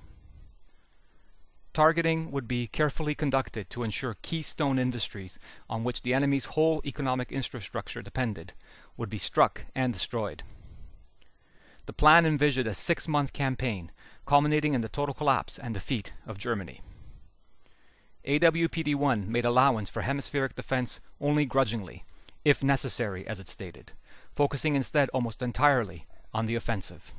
Targeting 1.73 2.31
would 2.31 2.47
be 2.47 2.67
carefully 2.67 3.15
conducted 3.15 3.69
to 3.69 3.83
ensure 3.83 4.17
keystone 4.21 4.77
industries 4.77 5.39
on 5.69 5.83
which 5.83 6.01
the 6.01 6.13
enemy's 6.13 6.45
whole 6.45 6.81
economic 6.85 7.31
infrastructure 7.31 8.01
depended 8.01 8.53
would 8.97 9.09
be 9.09 9.17
struck 9.17 9.65
and 9.73 9.93
destroyed. 9.93 10.43
The 11.85 11.93
plan 11.93 12.25
envisioned 12.25 12.67
a 12.67 12.73
six-month 12.73 13.33
campaign, 13.33 13.91
culminating 14.25 14.73
in 14.73 14.81
the 14.81 14.89
total 14.89 15.15
collapse 15.15 15.57
and 15.57 15.73
defeat 15.73 16.13
of 16.27 16.37
Germany. 16.37 16.81
AWPD-1 18.25 19.27
made 19.27 19.45
allowance 19.45 19.89
for 19.89 20.01
hemispheric 20.01 20.55
defense 20.55 20.99
only 21.21 21.45
grudgingly, 21.45 22.03
if 22.43 22.61
necessary 22.61 23.25
as 23.27 23.39
it 23.39 23.47
stated, 23.47 23.93
focusing 24.35 24.75
instead 24.75 25.09
almost 25.09 25.41
entirely 25.41 26.05
on 26.33 26.45
the 26.45 26.55
offensive. 26.55 27.13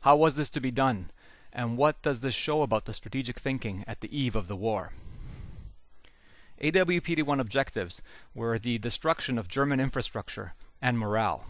How 0.00 0.16
was 0.16 0.36
this 0.36 0.50
to 0.50 0.60
be 0.60 0.70
done, 0.70 1.10
and 1.52 1.76
what 1.76 2.00
does 2.02 2.20
this 2.20 2.34
show 2.34 2.62
about 2.62 2.84
the 2.84 2.92
strategic 2.94 3.38
thinking 3.38 3.84
at 3.86 4.00
the 4.00 4.16
eve 4.16 4.36
of 4.36 4.48
the 4.48 4.56
war? 4.56 4.92
AWPD-1 6.62 7.38
objectives 7.38 8.00
were 8.34 8.58
the 8.58 8.78
destruction 8.78 9.36
of 9.36 9.48
German 9.48 9.78
infrastructure 9.78 10.54
and 10.80 10.98
morale. 10.98 11.44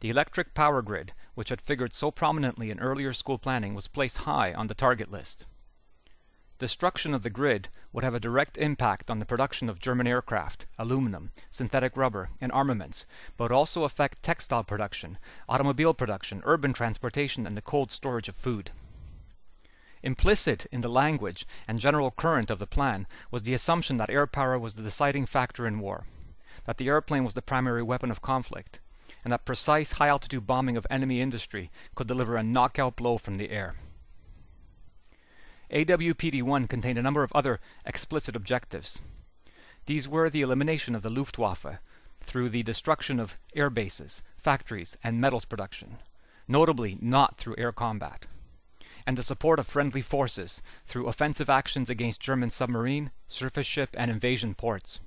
The 0.00 0.10
electric 0.10 0.54
power 0.54 0.80
grid, 0.80 1.12
which 1.34 1.50
had 1.50 1.60
figured 1.60 1.92
so 1.92 2.10
prominently 2.10 2.70
in 2.70 2.80
earlier 2.80 3.12
school 3.12 3.38
planning, 3.38 3.74
was 3.74 3.88
placed 3.88 4.18
high 4.18 4.54
on 4.54 4.68
the 4.68 4.74
target 4.74 5.10
list. 5.10 5.44
Destruction 6.58 7.12
of 7.12 7.22
the 7.22 7.28
grid 7.28 7.68
would 7.92 8.02
have 8.02 8.14
a 8.14 8.20
direct 8.20 8.56
impact 8.56 9.10
on 9.10 9.18
the 9.18 9.26
production 9.26 9.68
of 9.68 9.78
German 9.78 10.06
aircraft, 10.06 10.64
aluminum, 10.78 11.30
synthetic 11.50 11.94
rubber, 11.98 12.30
and 12.40 12.50
armaments, 12.50 13.04
but 13.36 13.44
would 13.44 13.52
also 13.52 13.84
affect 13.84 14.22
textile 14.22 14.64
production, 14.64 15.18
automobile 15.50 15.92
production, 15.92 16.40
urban 16.44 16.72
transportation, 16.72 17.46
and 17.46 17.58
the 17.58 17.62
cold 17.62 17.90
storage 17.90 18.26
of 18.30 18.34
food. 18.34 18.70
Implicit 20.02 20.66
in 20.72 20.80
the 20.80 20.88
language 20.88 21.46
and 21.68 21.78
general 21.78 22.10
current 22.10 22.50
of 22.50 22.58
the 22.58 22.66
plan 22.66 23.06
was 23.30 23.42
the 23.42 23.52
assumption 23.52 23.98
that 23.98 24.08
air 24.08 24.26
power 24.26 24.58
was 24.58 24.76
the 24.76 24.82
deciding 24.82 25.26
factor 25.26 25.66
in 25.66 25.78
war, 25.78 26.06
that 26.64 26.78
the 26.78 26.88
airplane 26.88 27.24
was 27.24 27.34
the 27.34 27.42
primary 27.42 27.82
weapon 27.82 28.10
of 28.10 28.22
conflict, 28.22 28.80
and 29.24 29.30
that 29.30 29.44
precise 29.44 29.92
high-altitude 29.92 30.46
bombing 30.46 30.78
of 30.78 30.86
enemy 30.88 31.20
industry 31.20 31.70
could 31.94 32.06
deliver 32.06 32.34
a 32.36 32.42
knockout 32.42 32.96
blow 32.96 33.18
from 33.18 33.36
the 33.36 33.50
air. 33.50 33.74
AWPD-1 35.70 36.68
contained 36.68 36.98
a 36.98 37.02
number 37.02 37.22
of 37.22 37.32
other 37.32 37.60
explicit 37.84 38.36
objectives. 38.36 39.00
These 39.86 40.08
were 40.08 40.30
the 40.30 40.42
elimination 40.42 40.94
of 40.94 41.02
the 41.02 41.10
Luftwaffe 41.10 41.78
through 42.20 42.50
the 42.50 42.62
destruction 42.62 43.18
of 43.18 43.38
air 43.54 43.70
bases, 43.70 44.22
factories, 44.36 44.96
and 45.02 45.20
metals 45.20 45.44
production, 45.44 45.98
notably 46.48 46.98
not 47.00 47.38
through 47.38 47.56
air 47.58 47.72
combat, 47.72 48.26
and 49.06 49.16
the 49.16 49.22
support 49.22 49.58
of 49.58 49.66
friendly 49.66 50.02
forces 50.02 50.62
through 50.86 51.06
offensive 51.06 51.48
actions 51.48 51.88
against 51.88 52.20
German 52.20 52.50
submarine, 52.50 53.10
surface 53.26 53.66
ship, 53.66 53.90
and 53.96 54.10
invasion 54.10 54.54
ports. 54.54 55.00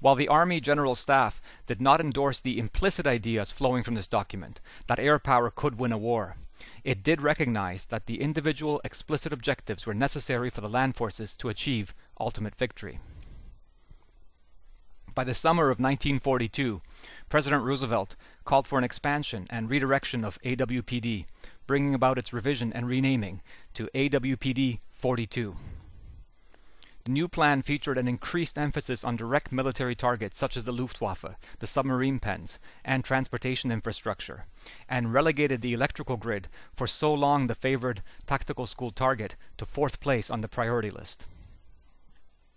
While 0.00 0.14
the 0.16 0.28
Army 0.28 0.60
General 0.60 0.94
Staff 0.94 1.40
did 1.66 1.80
not 1.80 2.00
endorse 2.00 2.40
the 2.40 2.58
implicit 2.58 3.06
ideas 3.06 3.52
flowing 3.52 3.82
from 3.82 3.94
this 3.94 4.08
document, 4.08 4.60
that 4.88 4.98
air 4.98 5.18
power 5.18 5.50
could 5.50 5.78
win 5.78 5.92
a 5.92 5.98
war, 5.98 6.36
it 6.84 7.02
did 7.02 7.20
recognize 7.20 7.86
that 7.86 8.06
the 8.06 8.20
individual 8.20 8.80
explicit 8.84 9.32
objectives 9.32 9.86
were 9.86 9.94
necessary 9.94 10.50
for 10.50 10.60
the 10.60 10.68
land 10.68 10.96
forces 10.96 11.34
to 11.36 11.48
achieve 11.48 11.94
ultimate 12.18 12.54
victory. 12.54 12.98
By 15.14 15.24
the 15.24 15.34
summer 15.34 15.64
of 15.64 15.78
1942, 15.78 16.80
President 17.28 17.62
Roosevelt 17.64 18.16
called 18.44 18.66
for 18.66 18.78
an 18.78 18.84
expansion 18.84 19.46
and 19.50 19.68
redirection 19.68 20.24
of 20.24 20.40
AWPD, 20.42 21.26
bringing 21.66 21.94
about 21.94 22.18
its 22.18 22.32
revision 22.32 22.72
and 22.72 22.88
renaming 22.88 23.42
to 23.74 23.88
AWPD 23.94 24.80
42. 24.94 25.56
The 27.04 27.10
new 27.10 27.26
plan 27.26 27.62
featured 27.62 27.98
an 27.98 28.06
increased 28.06 28.56
emphasis 28.56 29.02
on 29.02 29.16
direct 29.16 29.50
military 29.50 29.96
targets 29.96 30.38
such 30.38 30.56
as 30.56 30.64
the 30.64 30.72
Luftwaffe, 30.72 31.34
the 31.58 31.66
submarine 31.66 32.20
pens, 32.20 32.60
and 32.84 33.04
transportation 33.04 33.72
infrastructure, 33.72 34.46
and 34.88 35.12
relegated 35.12 35.62
the 35.62 35.72
electrical 35.72 36.16
grid, 36.16 36.48
for 36.72 36.86
so 36.86 37.12
long 37.12 37.48
the 37.48 37.56
favored 37.56 38.04
tactical 38.24 38.66
school 38.66 38.92
target, 38.92 39.34
to 39.56 39.66
fourth 39.66 39.98
place 39.98 40.30
on 40.30 40.42
the 40.42 40.48
priority 40.48 40.92
list. 40.92 41.26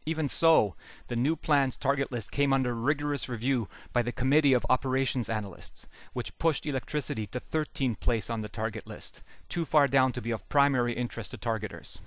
Even 0.05 0.27
so, 0.27 0.75
the 1.07 1.15
new 1.15 1.35
plan's 1.35 1.75
target 1.75 2.11
list 2.11 2.31
came 2.31 2.53
under 2.53 2.75
rigorous 2.75 3.27
review 3.27 3.67
by 3.93 4.03
the 4.03 4.11
Committee 4.11 4.53
of 4.53 4.63
Operations 4.69 5.27
Analysts, 5.27 5.87
which 6.13 6.37
pushed 6.37 6.67
electricity 6.67 7.25
to 7.25 7.39
13th 7.39 7.99
place 7.99 8.29
on 8.29 8.41
the 8.41 8.49
target 8.49 8.85
list, 8.85 9.23
too 9.49 9.65
far 9.65 9.87
down 9.87 10.11
to 10.11 10.21
be 10.21 10.29
of 10.29 10.47
primary 10.49 10.93
interest 10.93 11.31
to 11.31 11.39
targeters. 11.39 11.97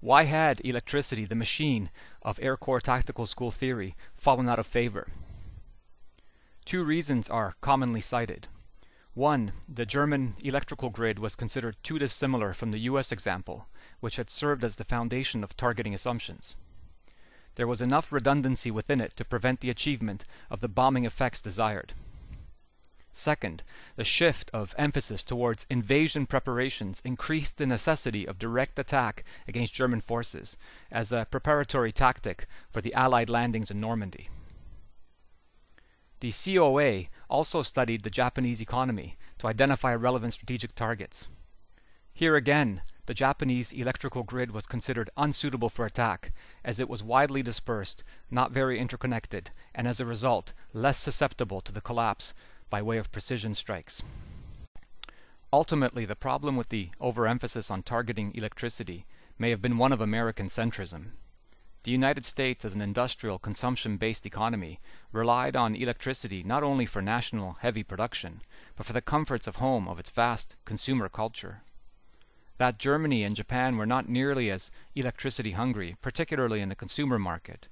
Why 0.00 0.24
had 0.24 0.62
electricity, 0.64 1.26
the 1.26 1.34
machine 1.34 1.90
of 2.22 2.38
Air 2.40 2.56
Corps 2.56 2.80
Tactical 2.80 3.26
School 3.26 3.50
theory, 3.50 3.94
fallen 4.16 4.48
out 4.48 4.58
of 4.58 4.66
favor? 4.66 5.08
Two 6.64 6.84
reasons 6.84 7.28
are 7.28 7.54
commonly 7.60 8.00
cited. 8.00 8.48
One, 9.12 9.52
the 9.68 9.84
German 9.84 10.36
electrical 10.40 10.88
grid 10.88 11.18
was 11.18 11.36
considered 11.36 11.76
too 11.82 11.98
dissimilar 11.98 12.54
from 12.54 12.70
the 12.70 12.78
US 12.90 13.12
example, 13.12 13.68
which 14.00 14.16
had 14.16 14.30
served 14.30 14.64
as 14.64 14.76
the 14.76 14.84
foundation 14.84 15.44
of 15.44 15.56
targeting 15.56 15.92
assumptions. 15.92 16.56
There 17.56 17.66
was 17.66 17.82
enough 17.82 18.10
redundancy 18.10 18.70
within 18.70 19.02
it 19.02 19.16
to 19.16 19.24
prevent 19.24 19.60
the 19.60 19.68
achievement 19.68 20.24
of 20.48 20.60
the 20.60 20.68
bombing 20.68 21.04
effects 21.04 21.42
desired. 21.42 21.92
Second, 23.12 23.64
the 23.96 24.04
shift 24.04 24.50
of 24.52 24.74
emphasis 24.78 25.24
towards 25.24 25.66
invasion 25.68 26.26
preparations 26.26 27.02
increased 27.04 27.56
the 27.56 27.66
necessity 27.66 28.24
of 28.24 28.38
direct 28.38 28.78
attack 28.78 29.24
against 29.48 29.74
German 29.74 30.00
forces 30.00 30.56
as 30.92 31.10
a 31.10 31.26
preparatory 31.28 31.90
tactic 31.90 32.46
for 32.70 32.80
the 32.80 32.94
Allied 32.94 33.28
landings 33.28 33.70
in 33.70 33.80
Normandy. 33.80 34.28
The 36.20 36.30
COA 36.32 37.06
also 37.28 37.62
studied 37.62 38.02
the 38.04 38.10
Japanese 38.10 38.60
economy 38.60 39.16
to 39.38 39.48
identify 39.48 39.94
relevant 39.94 40.34
strategic 40.34 40.74
targets. 40.74 41.28
Here 42.12 42.36
again, 42.36 42.82
the 43.06 43.14
Japanese 43.14 43.72
electrical 43.72 44.22
grid 44.22 44.52
was 44.52 44.66
considered 44.66 45.10
unsuitable 45.16 45.68
for 45.68 45.84
attack, 45.84 46.32
as 46.62 46.78
it 46.78 46.88
was 46.88 47.02
widely 47.02 47.42
dispersed, 47.42 48.04
not 48.30 48.52
very 48.52 48.78
interconnected, 48.78 49.50
and 49.74 49.88
as 49.88 49.98
a 49.98 50.06
result, 50.06 50.52
less 50.72 50.98
susceptible 50.98 51.60
to 51.62 51.72
the 51.72 51.80
collapse 51.80 52.34
by 52.70 52.80
way 52.80 52.96
of 52.96 53.12
precision 53.12 53.52
strikes. 53.52 54.02
Ultimately, 55.52 56.04
the 56.04 56.14
problem 56.14 56.56
with 56.56 56.68
the 56.68 56.90
overemphasis 57.00 57.70
on 57.70 57.82
targeting 57.82 58.32
electricity 58.34 59.04
may 59.36 59.50
have 59.50 59.60
been 59.60 59.78
one 59.78 59.92
of 59.92 60.00
American 60.00 60.46
centrism. 60.46 61.10
The 61.82 61.90
United 61.90 62.24
States, 62.24 62.64
as 62.64 62.74
an 62.74 62.82
industrial, 62.82 63.38
consumption-based 63.38 64.26
economy, 64.26 64.80
relied 65.12 65.56
on 65.56 65.74
electricity 65.74 66.42
not 66.42 66.62
only 66.62 66.86
for 66.86 67.02
national 67.02 67.54
heavy 67.60 67.82
production, 67.82 68.42
but 68.76 68.86
for 68.86 68.92
the 68.92 69.00
comforts 69.00 69.46
of 69.46 69.56
home 69.56 69.88
of 69.88 69.98
its 69.98 70.10
vast 70.10 70.56
consumer 70.64 71.08
culture. 71.08 71.62
That 72.58 72.78
Germany 72.78 73.24
and 73.24 73.34
Japan 73.34 73.78
were 73.78 73.86
not 73.86 74.10
nearly 74.10 74.50
as 74.50 74.70
electricity 74.94 75.52
hungry, 75.52 75.96
particularly 76.02 76.60
in 76.60 76.68
the 76.68 76.74
consumer 76.74 77.18
market, 77.18 77.68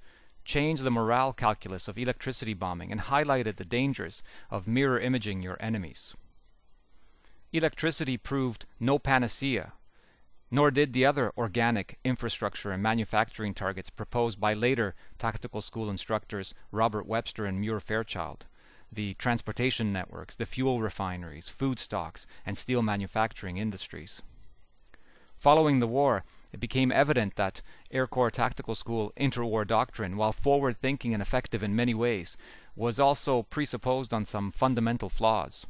changed 0.48 0.82
the 0.82 0.90
morale 0.90 1.34
calculus 1.34 1.88
of 1.88 1.98
electricity 1.98 2.54
bombing 2.54 2.90
and 2.90 3.02
highlighted 3.02 3.56
the 3.56 3.66
dangers 3.66 4.22
of 4.50 4.66
mirror 4.66 4.98
imaging 4.98 5.42
your 5.42 5.58
enemies. 5.60 6.14
Electricity 7.52 8.16
proved 8.16 8.64
no 8.80 8.98
panacea, 8.98 9.74
nor 10.50 10.70
did 10.70 10.94
the 10.94 11.04
other 11.04 11.30
organic 11.36 11.98
infrastructure 12.02 12.72
and 12.72 12.82
manufacturing 12.82 13.52
targets 13.52 13.90
proposed 13.90 14.40
by 14.40 14.54
later 14.54 14.94
tactical 15.18 15.60
school 15.60 15.90
instructors 15.90 16.54
Robert 16.72 17.06
Webster 17.06 17.44
and 17.44 17.60
Muir 17.60 17.78
Fairchild, 17.78 18.46
the 18.90 19.12
transportation 19.14 19.92
networks, 19.92 20.34
the 20.34 20.46
fuel 20.46 20.80
refineries, 20.80 21.50
food 21.50 21.78
stocks, 21.78 22.26
and 22.46 22.56
steel 22.56 22.80
manufacturing 22.80 23.58
industries. 23.58 24.22
Following 25.36 25.78
the 25.78 25.86
war, 25.86 26.24
it 26.52 26.60
became 26.60 26.90
evident 26.90 27.36
that 27.36 27.62
Air 27.90 28.06
Corps 28.06 28.30
Tactical 28.30 28.74
School 28.74 29.12
interwar 29.16 29.66
doctrine, 29.66 30.16
while 30.16 30.32
forward 30.32 30.78
thinking 30.78 31.12
and 31.12 31.22
effective 31.22 31.62
in 31.62 31.76
many 31.76 31.94
ways, 31.94 32.36
was 32.74 32.98
also 32.98 33.42
presupposed 33.42 34.14
on 34.14 34.24
some 34.24 34.50
fundamental 34.50 35.08
flaws. 35.08 35.66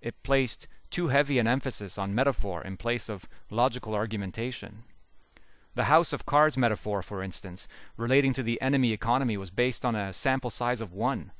It 0.00 0.22
placed 0.22 0.68
too 0.90 1.08
heavy 1.08 1.38
an 1.38 1.46
emphasis 1.46 1.98
on 1.98 2.14
metaphor 2.14 2.62
in 2.62 2.76
place 2.76 3.08
of 3.08 3.28
logical 3.48 3.94
argumentation. 3.94 4.84
The 5.74 5.84
house 5.84 6.12
of 6.12 6.26
cards 6.26 6.58
metaphor, 6.58 7.00
for 7.02 7.22
instance, 7.22 7.68
relating 7.96 8.32
to 8.34 8.42
the 8.42 8.60
enemy 8.60 8.92
economy 8.92 9.36
was 9.36 9.50
based 9.50 9.84
on 9.84 9.94
a 9.94 10.12
sample 10.12 10.50
size 10.50 10.80
of 10.80 10.92
one, 10.92 11.32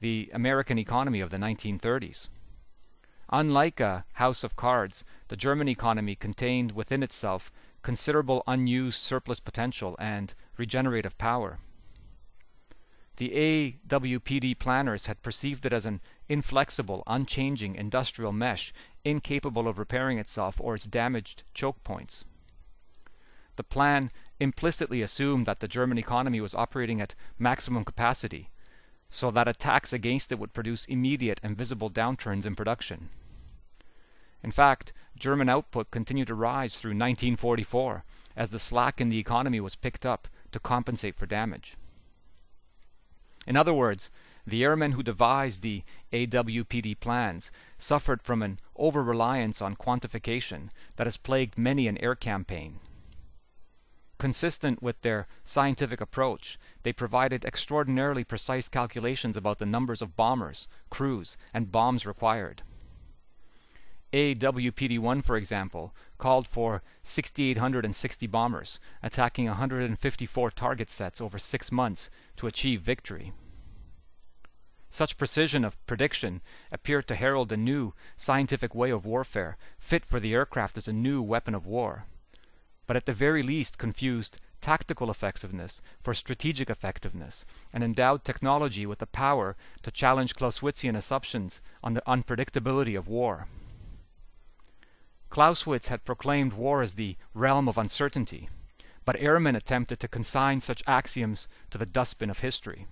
the 0.00 0.30
American 0.32 0.78
economy 0.78 1.20
of 1.20 1.30
the 1.30 1.36
1930s. 1.36 2.28
Unlike 3.30 3.80
a 3.80 4.04
house 4.14 4.42
of 4.42 4.56
cards, 4.56 5.04
the 5.28 5.36
German 5.36 5.68
economy 5.68 6.14
contained 6.14 6.72
within 6.72 7.02
itself 7.02 7.52
considerable 7.84 8.42
unused 8.48 8.98
surplus 8.98 9.38
potential 9.38 9.94
and 10.00 10.34
regenerative 10.56 11.16
power. 11.18 11.58
The 13.16 13.78
AWPD 13.88 14.58
planners 14.58 15.06
had 15.06 15.22
perceived 15.22 15.64
it 15.66 15.72
as 15.72 15.86
an 15.86 16.00
inflexible, 16.28 17.04
unchanging 17.06 17.76
industrial 17.76 18.32
mesh 18.32 18.72
incapable 19.04 19.68
of 19.68 19.78
repairing 19.78 20.18
itself 20.18 20.60
or 20.60 20.74
its 20.74 20.86
damaged 20.86 21.44
choke 21.52 21.84
points. 21.84 22.24
The 23.54 23.62
plan 23.62 24.10
implicitly 24.40 25.00
assumed 25.00 25.46
that 25.46 25.60
the 25.60 25.68
German 25.68 25.98
economy 25.98 26.40
was 26.40 26.56
operating 26.56 27.00
at 27.00 27.14
maximum 27.38 27.84
capacity, 27.84 28.50
so 29.10 29.30
that 29.30 29.46
attacks 29.46 29.92
against 29.92 30.32
it 30.32 30.40
would 30.40 30.54
produce 30.54 30.86
immediate 30.86 31.38
and 31.42 31.56
visible 31.56 31.90
downturns 31.90 32.46
in 32.46 32.56
production. 32.56 33.10
In 34.42 34.50
fact, 34.50 34.92
German 35.18 35.48
output 35.48 35.90
continued 35.90 36.28
to 36.28 36.34
rise 36.34 36.78
through 36.78 36.90
1944 36.90 38.04
as 38.36 38.50
the 38.50 38.58
slack 38.58 39.00
in 39.00 39.08
the 39.08 39.18
economy 39.18 39.60
was 39.60 39.76
picked 39.76 40.04
up 40.04 40.28
to 40.52 40.58
compensate 40.58 41.14
for 41.16 41.26
damage. 41.26 41.76
In 43.46 43.56
other 43.56 43.74
words, 43.74 44.10
the 44.46 44.64
airmen 44.64 44.92
who 44.92 45.02
devised 45.02 45.62
the 45.62 45.82
AWPD 46.12 47.00
plans 47.00 47.50
suffered 47.78 48.22
from 48.22 48.42
an 48.42 48.58
over 48.76 49.02
reliance 49.02 49.62
on 49.62 49.76
quantification 49.76 50.70
that 50.96 51.06
has 51.06 51.16
plagued 51.16 51.56
many 51.56 51.86
an 51.88 51.98
air 51.98 52.14
campaign. 52.14 52.80
Consistent 54.18 54.82
with 54.82 55.00
their 55.02 55.26
scientific 55.44 56.00
approach, 56.00 56.58
they 56.82 56.92
provided 56.92 57.44
extraordinarily 57.44 58.24
precise 58.24 58.68
calculations 58.68 59.36
about 59.36 59.58
the 59.58 59.66
numbers 59.66 60.00
of 60.02 60.16
bombers, 60.16 60.68
crews, 60.88 61.36
and 61.52 61.72
bombs 61.72 62.06
required. 62.06 62.62
AWPD-1, 64.14 65.24
for 65.24 65.36
example, 65.36 65.94
called 66.18 66.46
for 66.48 66.82
6,860 67.02 68.26
bombers, 68.28 68.80
attacking 69.02 69.46
154 69.46 70.50
target 70.52 70.90
sets 70.90 71.20
over 71.20 71.38
six 71.38 71.70
months 71.70 72.08
to 72.36 72.46
achieve 72.46 72.80
victory. 72.80 73.32
Such 74.88 75.18
precision 75.18 75.64
of 75.64 75.84
prediction 75.86 76.40
appeared 76.70 77.08
to 77.08 77.16
herald 77.16 77.50
a 77.50 77.56
new 77.56 77.92
scientific 78.16 78.74
way 78.74 78.90
of 78.90 79.04
warfare, 79.04 79.56
fit 79.78 80.06
for 80.06 80.20
the 80.20 80.32
aircraft 80.32 80.78
as 80.78 80.86
a 80.86 80.92
new 80.92 81.20
weapon 81.20 81.54
of 81.54 81.66
war 81.66 82.04
but 82.86 82.96
at 82.96 83.06
the 83.06 83.12
very 83.12 83.42
least 83.42 83.78
confused 83.78 84.38
tactical 84.60 85.10
effectiveness 85.10 85.80
for 86.02 86.14
strategic 86.14 86.70
effectiveness, 86.70 87.44
and 87.72 87.84
endowed 87.84 88.24
technology 88.24 88.86
with 88.86 88.98
the 88.98 89.06
power 89.06 89.56
to 89.82 89.90
challenge 89.90 90.34
Clausewitzian 90.34 90.96
assumptions 90.96 91.60
on 91.82 91.94
the 91.94 92.02
unpredictability 92.06 92.96
of 92.96 93.08
war. 93.08 93.46
Clausewitz 95.34 95.88
had 95.88 96.04
proclaimed 96.04 96.52
war 96.52 96.80
as 96.80 96.94
the 96.94 97.16
realm 97.34 97.68
of 97.68 97.76
uncertainty, 97.76 98.48
but 99.04 99.16
airmen 99.18 99.56
attempted 99.56 99.98
to 99.98 100.06
consign 100.06 100.60
such 100.60 100.80
axioms 100.86 101.48
to 101.70 101.76
the 101.76 101.84
dustbin 101.84 102.30
of 102.30 102.38
history. 102.38 102.86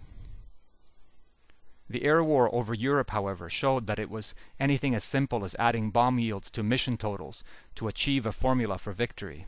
The 1.88 2.02
air 2.02 2.24
war 2.24 2.52
over 2.52 2.74
Europe, 2.74 3.10
however, 3.10 3.48
showed 3.48 3.86
that 3.86 4.00
it 4.00 4.10
was 4.10 4.34
anything 4.58 4.92
as 4.92 5.04
simple 5.04 5.44
as 5.44 5.54
adding 5.56 5.92
bomb 5.92 6.18
yields 6.18 6.50
to 6.50 6.64
mission 6.64 6.96
totals 6.96 7.44
to 7.76 7.86
achieve 7.86 8.26
a 8.26 8.32
formula 8.32 8.76
for 8.76 8.92
victory. 8.92 9.46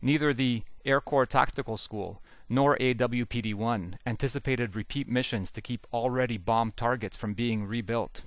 Neither 0.00 0.32
the 0.32 0.62
Air 0.84 1.00
Corps 1.00 1.26
Tactical 1.26 1.76
School 1.76 2.22
nor 2.48 2.76
AWPD-1 2.76 3.96
anticipated 4.06 4.76
repeat 4.76 5.08
missions 5.08 5.50
to 5.50 5.60
keep 5.60 5.88
already 5.92 6.36
bombed 6.36 6.76
targets 6.76 7.16
from 7.16 7.34
being 7.34 7.66
rebuilt. 7.66 8.22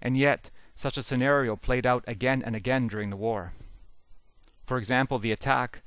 And 0.00 0.18
yet, 0.18 0.50
such 0.82 0.98
a 0.98 1.02
scenario 1.02 1.54
played 1.54 1.86
out 1.86 2.02
again 2.08 2.42
and 2.44 2.56
again 2.56 2.88
during 2.88 3.08
the 3.08 3.16
war. 3.16 3.52
For 4.66 4.76
example, 4.76 5.20
the 5.20 5.30
attack 5.30 5.80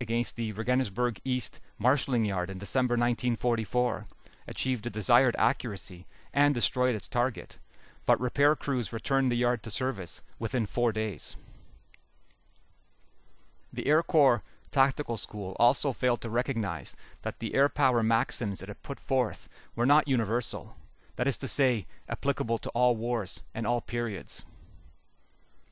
against 0.00 0.34
the 0.34 0.50
Regensburg 0.50 1.20
East 1.24 1.60
marshalling 1.78 2.24
yard 2.24 2.50
in 2.50 2.58
December 2.58 2.94
1944 2.94 4.06
achieved 4.48 4.82
the 4.82 4.90
desired 4.90 5.36
accuracy 5.38 6.04
and 6.34 6.52
destroyed 6.52 6.96
its 6.96 7.06
target, 7.06 7.58
but 8.06 8.20
repair 8.20 8.56
crews 8.56 8.92
returned 8.92 9.30
the 9.30 9.36
yard 9.36 9.62
to 9.62 9.70
service 9.70 10.20
within 10.40 10.66
four 10.66 10.90
days. 10.90 11.36
The 13.72 13.86
Air 13.86 14.02
Corps 14.02 14.42
Tactical 14.72 15.16
School 15.16 15.54
also 15.60 15.92
failed 15.92 16.20
to 16.22 16.28
recognize 16.28 16.96
that 17.22 17.38
the 17.38 17.54
air 17.54 17.68
power 17.68 18.02
maxims 18.02 18.62
it 18.62 18.68
had 18.68 18.82
put 18.82 18.98
forth 18.98 19.48
were 19.76 19.86
not 19.86 20.08
universal, 20.08 20.74
that 21.20 21.28
is 21.28 21.36
to 21.36 21.46
say, 21.46 21.84
applicable 22.08 22.56
to 22.56 22.70
all 22.70 22.96
wars 22.96 23.42
and 23.54 23.66
all 23.66 23.82
periods. 23.82 24.42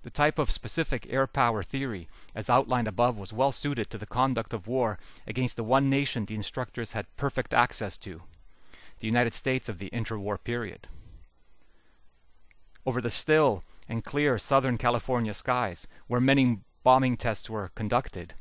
The 0.02 0.10
type 0.10 0.38
of 0.38 0.50
specific 0.50 1.06
air 1.08 1.26
power 1.26 1.62
theory 1.62 2.06
as 2.34 2.50
outlined 2.50 2.86
above 2.86 3.16
was 3.16 3.32
well 3.32 3.50
suited 3.50 3.88
to 3.88 3.96
the 3.96 4.04
conduct 4.04 4.52
of 4.52 4.68
war 4.68 4.98
against 5.26 5.56
the 5.56 5.64
one 5.64 5.88
nation 5.88 6.26
the 6.26 6.34
instructors 6.34 6.92
had 6.92 7.06
perfect 7.16 7.54
access 7.54 7.96
to, 7.96 8.20
the 9.00 9.06
United 9.06 9.32
States 9.32 9.70
of 9.70 9.78
the 9.78 9.88
interwar 9.88 10.36
period. 10.36 10.86
Over 12.84 13.00
the 13.00 13.08
still 13.08 13.64
and 13.88 14.04
clear 14.04 14.36
southern 14.36 14.76
California 14.76 15.32
skies, 15.32 15.86
where 16.08 16.20
many 16.20 16.58
bombing 16.82 17.16
tests 17.16 17.48
were 17.48 17.70
conducted, 17.74 18.34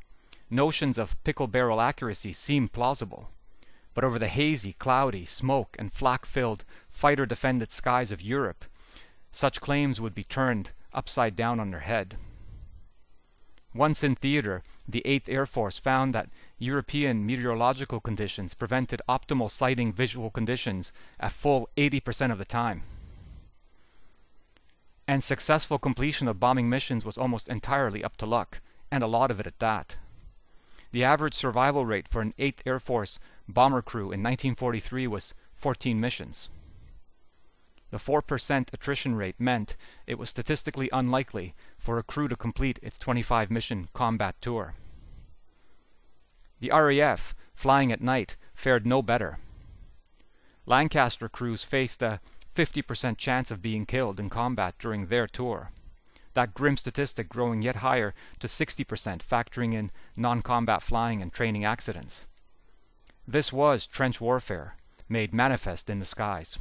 notions 0.50 0.98
of 0.98 1.16
pickle 1.24 1.46
barrel 1.46 1.80
accuracy 1.80 2.34
seemed 2.34 2.72
plausible. 2.72 3.30
But 3.98 4.04
over 4.04 4.20
the 4.20 4.28
hazy, 4.28 4.74
cloudy, 4.74 5.26
smoke, 5.26 5.74
and 5.76 5.92
flak 5.92 6.24
filled, 6.24 6.64
fighter 6.88 7.26
defended 7.26 7.72
skies 7.72 8.12
of 8.12 8.22
Europe, 8.22 8.64
such 9.32 9.60
claims 9.60 10.00
would 10.00 10.14
be 10.14 10.22
turned 10.22 10.70
upside 10.94 11.34
down 11.34 11.58
on 11.58 11.72
their 11.72 11.80
head. 11.80 12.16
Once 13.74 14.04
in 14.04 14.14
theater, 14.14 14.62
the 14.86 15.02
8th 15.04 15.28
Air 15.28 15.46
Force 15.46 15.80
found 15.80 16.14
that 16.14 16.30
European 16.60 17.26
meteorological 17.26 17.98
conditions 17.98 18.54
prevented 18.54 19.02
optimal 19.08 19.50
sighting 19.50 19.92
visual 19.92 20.30
conditions 20.30 20.92
a 21.18 21.28
full 21.28 21.68
80% 21.76 22.30
of 22.30 22.38
the 22.38 22.44
time 22.44 22.84
and 25.08 25.24
successful 25.24 25.80
completion 25.80 26.28
of 26.28 26.38
bombing 26.38 26.68
missions 26.68 27.04
was 27.04 27.18
almost 27.18 27.48
entirely 27.48 28.04
up 28.04 28.16
to 28.18 28.26
luck, 28.26 28.60
and 28.92 29.02
a 29.02 29.08
lot 29.08 29.32
of 29.32 29.40
it 29.40 29.46
at 29.48 29.58
that. 29.58 29.96
The 30.92 31.02
average 31.02 31.34
survival 31.34 31.84
rate 31.84 32.06
for 32.06 32.22
an 32.22 32.32
8th 32.38 32.60
Air 32.64 32.78
Force 32.78 33.18
bomber 33.48 33.82
crew 33.82 34.12
in 34.12 34.22
1943 34.22 35.06
was 35.06 35.34
14 35.54 35.98
missions. 35.98 36.48
The 37.90 37.96
4% 37.96 38.72
attrition 38.72 39.16
rate 39.16 39.40
meant 39.40 39.76
it 40.06 40.18
was 40.18 40.28
statistically 40.28 40.90
unlikely 40.92 41.54
for 41.78 41.98
a 41.98 42.02
crew 42.02 42.28
to 42.28 42.36
complete 42.36 42.78
its 42.82 42.98
25 42.98 43.50
mission 43.50 43.88
combat 43.94 44.36
tour. 44.42 44.74
The 46.60 46.70
RAF, 46.70 47.34
flying 47.54 47.90
at 47.90 48.02
night, 48.02 48.36
fared 48.52 48.86
no 48.86 49.00
better. 49.00 49.38
Lancaster 50.66 51.28
crews 51.28 51.64
faced 51.64 52.02
a 52.02 52.20
50% 52.54 53.16
chance 53.16 53.50
of 53.50 53.62
being 53.62 53.86
killed 53.86 54.20
in 54.20 54.28
combat 54.28 54.74
during 54.78 55.06
their 55.06 55.26
tour. 55.26 55.70
That 56.34 56.52
grim 56.52 56.76
statistic 56.76 57.28
growing 57.28 57.62
yet 57.62 57.76
higher 57.76 58.12
to 58.40 58.46
60% 58.46 58.84
factoring 59.20 59.72
in 59.72 59.90
non-combat 60.14 60.82
flying 60.82 61.22
and 61.22 61.32
training 61.32 61.64
accidents. 61.64 62.26
This 63.30 63.52
was 63.52 63.86
trench 63.86 64.22
warfare, 64.22 64.76
made 65.06 65.34
manifest 65.34 65.90
in 65.90 65.98
the 65.98 66.06
skies. 66.06 66.58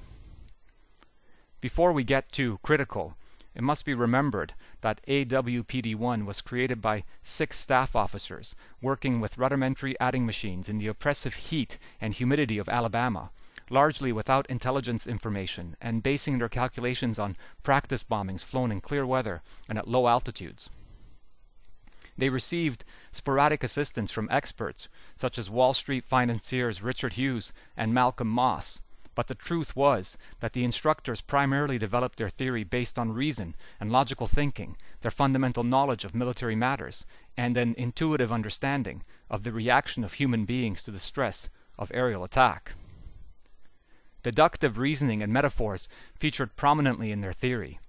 Before 1.62 1.94
we 1.94 2.04
get 2.04 2.30
too 2.30 2.60
critical, 2.62 3.16
it 3.56 3.64
must 3.64 3.86
be 3.86 3.94
remembered 3.94 4.54
that 4.82 5.00
AWPD-1 5.08 6.26
was 6.26 6.42
created 6.42 6.82
by 6.82 7.06
six 7.22 7.58
staff 7.58 7.96
officers 7.96 8.54
working 8.82 9.22
with 9.22 9.38
rudimentary 9.38 9.98
adding 10.02 10.26
machines 10.26 10.68
in 10.68 10.78
the 10.78 10.88
oppressive 10.88 11.36
heat 11.36 11.78
and 12.02 12.14
humidity 12.14 12.58
of 12.58 12.68
Alabama 12.68 13.30
largely 13.70 14.12
without 14.12 14.46
intelligence 14.48 15.08
information 15.08 15.78
and 15.80 16.04
basing 16.04 16.38
their 16.38 16.50
calculations 16.50 17.18
on 17.18 17.38
practice 17.64 18.04
bombings 18.04 18.44
flown 18.44 18.74
in 18.74 18.82
clear 18.82 19.06
weather 19.06 19.42
and 19.70 19.78
at 19.78 19.88
low 19.88 20.10
altitudes. 20.10 20.70
They 22.18 22.30
received 22.30 22.84
sporadic 23.12 23.64
assistance 23.64 24.12
from 24.12 24.28
experts 24.32 24.88
such 25.16 25.38
as 25.38 25.50
Wall 25.50 25.74
Street 25.74 26.04
financiers 26.04 26.82
Richard 26.82 27.14
Hughes 27.14 27.54
and 27.76 27.94
Malcolm 27.94 28.28
Moss, 28.28 28.82
but 29.18 29.28
the 29.28 29.36
truth 29.36 29.76
was 29.76 30.18
that 30.42 30.54
the 30.54 30.64
instructors 30.64 31.22
primarily 31.22 31.80
developed 31.80 32.18
their 32.18 32.30
theory 32.30 32.64
based 32.64 33.00
on 33.00 33.12
reason 33.12 33.56
and 33.80 33.92
logical 33.92 34.28
thinking, 34.28 34.78
their 35.02 35.10
fundamental 35.10 35.64
knowledge 35.64 36.06
of 36.06 36.14
military 36.14 36.56
matters, 36.56 37.06
and 37.36 37.58
an 37.58 37.74
intuitive 37.80 38.32
understanding 38.32 39.02
of 39.30 39.44
the 39.44 39.52
reaction 39.52 40.04
of 40.04 40.14
human 40.14 40.46
beings 40.46 40.84
to 40.84 40.92
the 40.92 41.00
stress 41.00 41.50
of 41.80 41.92
aerial 41.94 42.24
attack. 42.24 42.74
Deductive 44.22 44.78
reasoning 44.78 45.24
and 45.24 45.34
metaphors 45.34 45.88
featured 46.16 46.56
prominently 46.56 47.12
in 47.12 47.22
their 47.22 47.34
theory, 47.34 47.80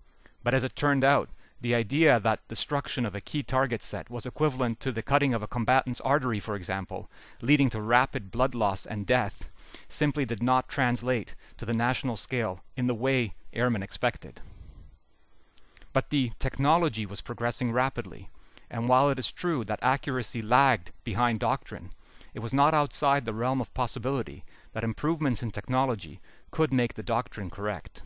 but 0.43 0.55
as 0.55 0.65
it 0.65 0.77
turned 0.77 1.05
out, 1.05 1.29
the 1.61 1.75
idea 1.75 2.21
that 2.21 2.47
destruction 2.47 3.05
of 3.05 3.15
a 3.15 3.21
key 3.21 3.43
target 3.43 3.83
set 3.83 4.09
was 4.09 4.27
equivalent 4.27 4.79
to 4.81 4.93
the 4.93 5.03
cutting 5.03 5.35
of 5.35 5.43
a 5.43 5.49
combatant's 5.49 6.01
artery, 6.03 6.39
for 6.39 6.55
example, 6.55 7.11
leading 7.43 7.69
to 7.71 7.81
rapid 7.81 8.31
blood 8.31 8.55
loss 8.55 8.87
and 8.87 9.07
death, 9.07 9.51
simply 9.89 10.25
did 10.25 10.43
not 10.43 10.69
translate 10.69 11.35
to 11.57 11.67
the 11.67 11.75
national 11.75 12.17
scale 12.17 12.61
in 12.77 12.87
the 12.87 12.95
way 12.95 13.35
airmen 13.53 13.83
expected. 13.83 14.41
But 15.93 16.11
the 16.11 16.33
technology 16.39 17.07
was 17.07 17.21
progressing 17.21 17.73
rapidly, 17.73 18.31
and 18.71 18.89
while 18.89 19.11
it 19.11 19.19
is 19.19 19.33
true 19.33 19.65
that 19.65 19.81
accuracy 19.83 20.43
lagged 20.43 20.93
behind 21.03 21.41
doctrine, 21.41 21.91
it 22.35 22.41
was 22.41 22.55
not 22.55 22.75
outside 22.75 23.25
the 23.25 23.35
realm 23.35 23.61
of 23.61 23.75
possibility 23.75 24.45
that 24.75 24.85
improvements 24.85 25.43
in 25.43 25.51
technology 25.51 26.21
could 26.51 26.73
make 26.73 26.95
the 26.95 27.03
doctrine 27.03 27.51
correct. 27.51 28.03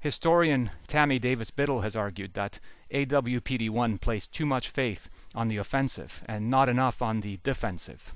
Historian 0.00 0.70
Tami 0.86 1.20
Davis 1.20 1.50
Biddle 1.50 1.80
has 1.80 1.96
argued 1.96 2.34
that 2.34 2.60
AWPD 2.92 3.68
1 3.68 3.98
placed 3.98 4.30
too 4.30 4.46
much 4.46 4.68
faith 4.68 5.08
on 5.34 5.48
the 5.48 5.56
offensive 5.56 6.22
and 6.26 6.48
not 6.48 6.68
enough 6.68 7.02
on 7.02 7.20
the 7.20 7.40
defensive. 7.42 8.14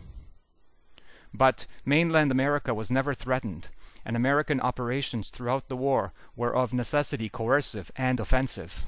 But 1.35 1.67
mainland 1.85 2.31
America 2.31 2.73
was 2.73 2.93
never 2.93 3.15
threatened, 3.15 3.71
and 4.05 4.15
American 4.15 4.61
operations 4.61 5.31
throughout 5.31 5.67
the 5.67 5.77
war 5.77 6.13
were 6.37 6.55
of 6.55 6.73
necessity 6.73 7.29
coercive 7.29 7.91
and 7.97 8.21
offensive. 8.21 8.85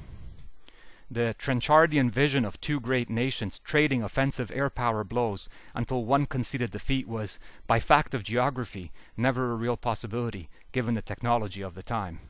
The 1.11 1.34
Trenchardian 1.36 2.11
vision 2.11 2.45
of 2.45 2.61
two 2.61 2.78
great 2.78 3.11
nations 3.11 3.59
trading 3.59 4.05
offensive 4.05 4.53
air 4.55 4.70
power 4.70 5.03
blows 5.03 5.49
until 5.74 6.05
one 6.05 6.26
conceded 6.26 6.70
defeat 6.70 7.09
was, 7.09 7.40
by 7.66 7.80
fact 7.80 8.14
of 8.14 8.22
geography, 8.22 8.92
never 9.16 9.51
a 9.51 9.57
real 9.57 9.76
possibility 9.76 10.49
given 10.70 10.95
the 10.95 11.03
technology 11.03 11.61
of 11.61 11.74
the 11.74 11.82
time. 11.82 12.20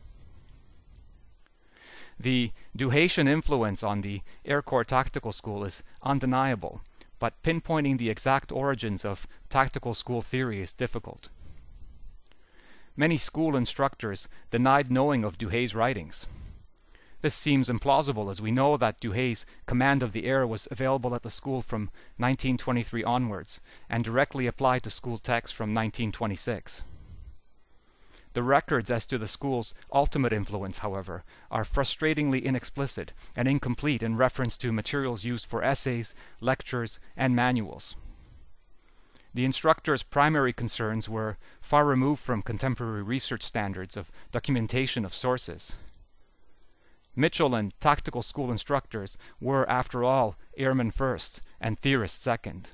The 2.18 2.52
Douhetian 2.76 3.28
influence 3.28 3.82
on 3.82 4.00
the 4.00 4.22
Air 4.44 4.62
Corps 4.62 4.84
Tactical 4.84 5.32
School 5.32 5.64
is 5.64 5.82
undeniable, 6.02 6.80
but 7.18 7.42
pinpointing 7.42 7.98
the 7.98 8.10
exact 8.10 8.52
origins 8.52 9.04
of 9.04 9.26
tactical 9.48 9.94
school 9.94 10.22
theory 10.22 10.60
is 10.60 10.72
difficult. 10.72 11.28
Many 12.96 13.18
school 13.18 13.56
instructors 13.56 14.28
denied 14.50 14.90
knowing 14.90 15.24
of 15.24 15.38
Douhet's 15.38 15.74
writings. 15.74 16.28
This 17.22 17.34
seems 17.34 17.68
implausible 17.68 18.30
as 18.30 18.40
we 18.40 18.50
know 18.50 18.76
that 18.76 19.00
Douhet's 19.00 19.46
command 19.66 20.02
of 20.02 20.12
the 20.12 20.26
air 20.26 20.46
was 20.46 20.68
available 20.70 21.14
at 21.14 21.22
the 21.22 21.30
school 21.30 21.62
from 21.62 21.90
1923 22.18 23.02
onwards 23.02 23.60
and 23.88 24.04
directly 24.04 24.46
applied 24.46 24.82
to 24.84 24.90
school 24.90 25.18
texts 25.18 25.56
from 25.56 25.70
1926. 25.70 26.84
The 28.34 28.42
records 28.42 28.90
as 28.90 29.06
to 29.06 29.16
the 29.16 29.28
school's 29.28 29.74
ultimate 29.92 30.32
influence, 30.32 30.78
however, 30.78 31.24
are 31.52 31.64
frustratingly 31.64 32.42
inexplicit 32.42 33.12
and 33.36 33.46
incomplete 33.46 34.02
in 34.02 34.16
reference 34.16 34.56
to 34.58 34.72
materials 34.72 35.24
used 35.24 35.46
for 35.46 35.62
essays, 35.62 36.16
lectures, 36.40 36.98
and 37.16 37.36
manuals. 37.36 37.94
The 39.32 39.44
instructor's 39.44 40.02
primary 40.02 40.52
concerns 40.52 41.08
were 41.08 41.38
far 41.60 41.84
removed 41.84 42.22
from 42.22 42.42
contemporary 42.42 43.02
research 43.02 43.44
standards 43.44 43.96
of 43.96 44.10
documentation 44.32 45.04
of 45.04 45.14
sources. 45.14 45.76
Mitchell 47.14 47.54
and 47.54 47.72
tactical 47.80 48.22
school 48.22 48.50
instructors 48.50 49.16
were, 49.40 49.68
after 49.70 50.02
all, 50.02 50.34
airmen 50.56 50.90
first 50.90 51.40
and 51.60 51.78
theorists 51.78 52.22
second 52.22 52.70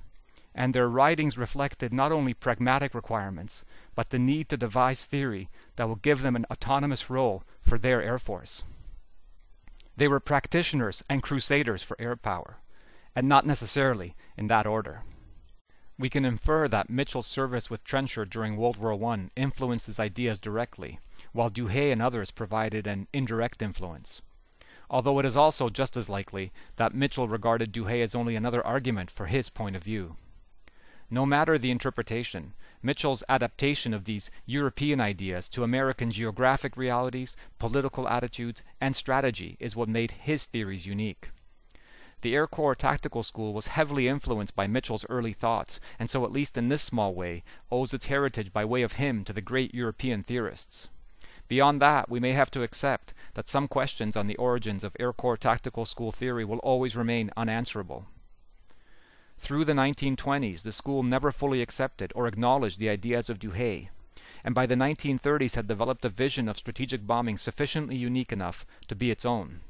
and 0.54 0.74
their 0.74 0.88
writings 0.88 1.38
reflected 1.38 1.92
not 1.92 2.12
only 2.12 2.34
pragmatic 2.34 2.94
requirements, 2.94 3.64
but 3.94 4.10
the 4.10 4.18
need 4.18 4.48
to 4.48 4.56
devise 4.56 5.06
theory 5.06 5.48
that 5.76 5.88
will 5.88 5.96
give 5.96 6.22
them 6.22 6.36
an 6.36 6.46
autonomous 6.50 7.08
role 7.08 7.44
for 7.60 7.78
their 7.78 8.02
Air 8.02 8.18
Force. 8.18 8.62
They 9.96 10.08
were 10.08 10.20
practitioners 10.20 11.04
and 11.08 11.22
crusaders 11.22 11.82
for 11.82 11.96
air 12.00 12.16
power, 12.16 12.58
and 13.14 13.28
not 13.28 13.46
necessarily 13.46 14.16
in 14.36 14.46
that 14.46 14.66
order. 14.66 15.02
We 15.98 16.08
can 16.08 16.24
infer 16.24 16.66
that 16.68 16.88
Mitchell's 16.88 17.26
service 17.26 17.68
with 17.68 17.84
Trenchard 17.84 18.30
during 18.30 18.56
World 18.56 18.78
War 18.78 18.94
I 19.12 19.28
influenced 19.36 19.86
his 19.86 20.00
ideas 20.00 20.40
directly, 20.40 20.98
while 21.32 21.50
Douhet 21.50 21.92
and 21.92 22.00
others 22.00 22.30
provided 22.30 22.86
an 22.86 23.06
indirect 23.12 23.60
influence. 23.60 24.22
Although 24.88 25.18
it 25.18 25.26
is 25.26 25.36
also 25.36 25.68
just 25.68 25.96
as 25.96 26.08
likely 26.08 26.52
that 26.76 26.94
Mitchell 26.94 27.28
regarded 27.28 27.70
Douhet 27.70 28.00
as 28.00 28.14
only 28.14 28.34
another 28.34 28.66
argument 28.66 29.10
for 29.10 29.26
his 29.26 29.50
point 29.50 29.76
of 29.76 29.84
view. 29.84 30.16
No 31.12 31.26
matter 31.26 31.58
the 31.58 31.72
interpretation, 31.72 32.54
Mitchell's 32.82 33.24
adaptation 33.28 33.92
of 33.92 34.04
these 34.04 34.30
European 34.46 35.00
ideas 35.00 35.48
to 35.48 35.64
American 35.64 36.12
geographic 36.12 36.76
realities, 36.76 37.36
political 37.58 38.08
attitudes, 38.08 38.62
and 38.80 38.94
strategy 38.94 39.56
is 39.58 39.74
what 39.74 39.88
made 39.88 40.12
his 40.12 40.46
theories 40.46 40.86
unique. 40.86 41.30
The 42.20 42.34
Air 42.34 42.46
Corps 42.46 42.76
Tactical 42.76 43.24
School 43.24 43.52
was 43.52 43.68
heavily 43.68 44.06
influenced 44.06 44.54
by 44.54 44.68
Mitchell's 44.68 45.04
early 45.08 45.32
thoughts, 45.32 45.80
and 45.98 46.08
so 46.08 46.24
at 46.24 46.30
least 46.30 46.56
in 46.56 46.68
this 46.68 46.82
small 46.82 47.12
way 47.12 47.42
owes 47.72 47.92
its 47.92 48.06
heritage 48.06 48.52
by 48.52 48.64
way 48.64 48.82
of 48.82 48.92
him 48.92 49.24
to 49.24 49.32
the 49.32 49.40
great 49.40 49.74
European 49.74 50.22
theorists. 50.22 50.88
Beyond 51.48 51.82
that, 51.82 52.08
we 52.08 52.20
may 52.20 52.34
have 52.34 52.52
to 52.52 52.62
accept 52.62 53.14
that 53.34 53.48
some 53.48 53.66
questions 53.66 54.16
on 54.16 54.28
the 54.28 54.36
origins 54.36 54.84
of 54.84 54.96
Air 55.00 55.12
Corps 55.12 55.36
Tactical 55.36 55.86
School 55.86 56.12
theory 56.12 56.44
will 56.44 56.58
always 56.58 56.94
remain 56.94 57.32
unanswerable. 57.36 58.06
Through 59.40 59.64
the 59.64 59.72
1920s, 59.72 60.62
the 60.62 60.70
school 60.70 61.02
never 61.02 61.32
fully 61.32 61.62
accepted 61.62 62.12
or 62.14 62.28
acknowledged 62.28 62.78
the 62.78 62.90
ideas 62.90 63.30
of 63.30 63.38
Douhet, 63.38 63.88
and 64.44 64.54
by 64.54 64.66
the 64.66 64.76
1930s 64.76 65.56
had 65.56 65.66
developed 65.66 66.04
a 66.04 66.10
vision 66.10 66.46
of 66.46 66.58
strategic 66.58 67.06
bombing 67.06 67.38
sufficiently 67.38 67.96
unique 67.96 68.32
enough 68.32 68.66
to 68.86 68.94
be 68.94 69.10
its 69.10 69.24
own. 69.24 69.62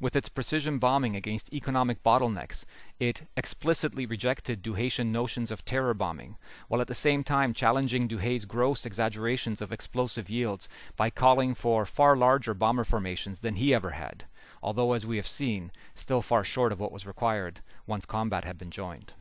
With 0.00 0.16
its 0.16 0.30
precision 0.30 0.78
bombing 0.78 1.14
against 1.14 1.52
economic 1.52 2.02
bottlenecks, 2.02 2.64
it 2.98 3.28
explicitly 3.36 4.06
rejected 4.06 4.62
Douhetian 4.62 5.12
notions 5.12 5.50
of 5.52 5.64
terror 5.64 5.94
bombing, 5.94 6.38
while 6.68 6.80
at 6.80 6.88
the 6.88 6.94
same 6.94 7.22
time 7.22 7.52
challenging 7.52 8.08
Douhet's 8.08 8.46
gross 8.46 8.84
exaggerations 8.86 9.60
of 9.60 9.70
explosive 9.70 10.30
yields 10.30 10.68
by 10.96 11.10
calling 11.10 11.54
for 11.54 11.84
far 11.84 12.16
larger 12.16 12.54
bomber 12.54 12.84
formations 12.84 13.40
than 13.40 13.56
he 13.56 13.72
ever 13.72 13.90
had 13.90 14.24
although 14.62 14.92
as 14.92 15.06
we 15.06 15.16
have 15.16 15.26
seen, 15.26 15.72
still 15.94 16.22
far 16.22 16.44
short 16.44 16.72
of 16.72 16.80
what 16.80 16.92
was 16.92 17.06
required 17.06 17.60
once 17.86 18.06
combat 18.06 18.44
had 18.44 18.58
been 18.58 18.70
joined. 18.70 19.14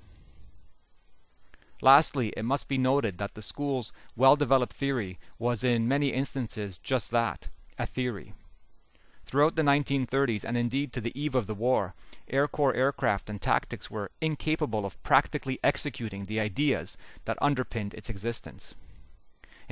Lastly, 1.82 2.32
it 2.38 2.46
must 2.46 2.68
be 2.68 2.78
noted 2.78 3.18
that 3.18 3.34
the 3.34 3.42
school's 3.42 3.92
well-developed 4.16 4.74
theory 4.74 5.18
was 5.40 5.64
in 5.64 5.88
many 5.88 6.10
instances 6.10 6.78
just 6.78 7.10
that, 7.12 7.50
a 7.80 7.88
theory. 7.88 8.34
Throughout 9.26 9.56
the 9.56 9.62
1930s 9.62 10.44
and 10.44 10.58
indeed 10.58 10.94
to 10.94 11.02
the 11.02 11.18
eve 11.20 11.36
of 11.36 11.48
the 11.48 11.56
war, 11.56 11.96
Air 12.28 12.48
Corps 12.48 12.76
aircraft 12.76 13.30
and 13.30 13.42
tactics 13.42 13.90
were 13.90 14.12
incapable 14.20 14.86
of 14.86 15.02
practically 15.04 15.60
executing 15.64 16.26
the 16.26 16.40
ideas 16.40 16.98
that 17.26 17.38
underpinned 17.42 17.94
its 17.94 18.10
existence. 18.10 18.76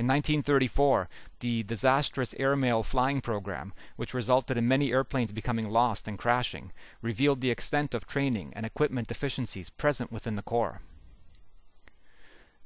In 0.00 0.06
1934, 0.06 1.10
the 1.40 1.62
disastrous 1.62 2.34
airmail 2.38 2.82
flying 2.82 3.20
program, 3.20 3.74
which 3.96 4.14
resulted 4.14 4.56
in 4.56 4.66
many 4.66 4.92
airplanes 4.92 5.30
becoming 5.30 5.68
lost 5.68 6.08
and 6.08 6.18
crashing, 6.18 6.72
revealed 7.02 7.42
the 7.42 7.50
extent 7.50 7.92
of 7.92 8.06
training 8.06 8.54
and 8.56 8.64
equipment 8.64 9.08
deficiencies 9.08 9.68
present 9.68 10.10
within 10.10 10.36
the 10.36 10.42
Corps. 10.42 10.80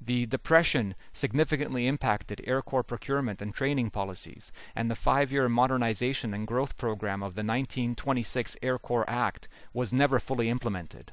The 0.01 0.27
Depression 0.27 0.95
significantly 1.13 1.89
impacted 1.89 2.41
Air 2.47 2.63
Corps 2.63 2.85
procurement 2.85 3.43
and 3.43 3.53
training 3.53 3.91
policies, 3.91 4.53
and 4.77 4.89
the 4.89 4.95
five-year 4.95 5.49
modernization 5.49 6.35
and 6.35 6.47
growth 6.47 6.77
program 6.77 7.21
of 7.21 7.35
the 7.35 7.41
1926 7.41 8.59
Air 8.63 8.79
Corps 8.79 9.11
Act 9.11 9.49
was 9.73 9.93
never 9.93 10.21
fully 10.21 10.49
implemented. 10.49 11.11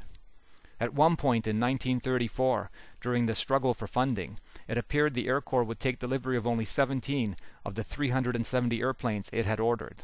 At 0.82 0.96
one 0.96 1.16
point 1.16 1.46
in 1.46 1.60
1934, 1.60 2.72
during 3.02 3.28
the 3.28 3.36
struggle 3.36 3.76
for 3.76 3.86
funding, 3.86 4.40
it 4.68 4.80
appeared 4.80 5.14
the 5.14 5.28
Air 5.28 5.40
Corps 5.40 5.64
would 5.64 5.80
take 5.80 6.00
delivery 6.00 6.36
of 6.36 6.48
only 6.48 6.66
17 6.66 7.36
of 7.64 7.76
the 7.76 7.84
370 7.84 8.82
airplanes 8.82 9.30
it 9.32 9.46
had 9.46 9.60
ordered. 9.60 10.04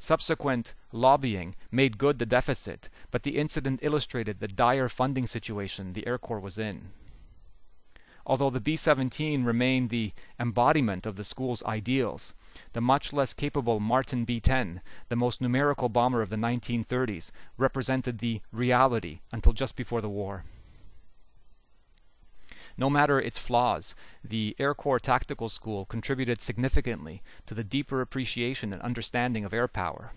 Subsequent 0.00 0.74
lobbying 0.90 1.54
made 1.70 1.96
good 1.96 2.18
the 2.18 2.26
deficit, 2.26 2.88
but 3.12 3.22
the 3.22 3.38
incident 3.38 3.78
illustrated 3.84 4.40
the 4.40 4.48
dire 4.48 4.88
funding 4.88 5.28
situation 5.28 5.92
the 5.92 6.04
Air 6.04 6.18
Corps 6.18 6.40
was 6.40 6.58
in. 6.58 6.90
Although 8.26 8.50
the 8.50 8.60
B-17 8.60 9.46
remained 9.46 9.90
the 9.90 10.12
embodiment 10.40 11.06
of 11.06 11.14
the 11.14 11.22
school's 11.22 11.62
ideals, 11.62 12.34
the 12.72 12.80
much 12.80 13.12
less 13.12 13.34
capable 13.34 13.80
Martin 13.80 14.24
B-10, 14.24 14.80
the 15.08 15.16
most 15.16 15.40
numerical 15.40 15.88
bomber 15.88 16.22
of 16.22 16.30
the 16.30 16.36
1930s, 16.36 17.30
represented 17.56 18.18
the 18.18 18.40
reality 18.52 19.20
until 19.32 19.52
just 19.52 19.76
before 19.76 20.00
the 20.00 20.08
war. 20.08 20.44
No 22.76 22.88
matter 22.88 23.20
its 23.20 23.40
flaws, 23.40 23.96
the 24.22 24.54
Air 24.58 24.72
Corps 24.72 25.00
Tactical 25.00 25.48
School 25.48 25.84
contributed 25.84 26.40
significantly 26.40 27.22
to 27.46 27.54
the 27.54 27.64
deeper 27.64 28.00
appreciation 28.00 28.72
and 28.72 28.80
understanding 28.82 29.44
of 29.44 29.52
air 29.52 29.66
power. 29.66 30.12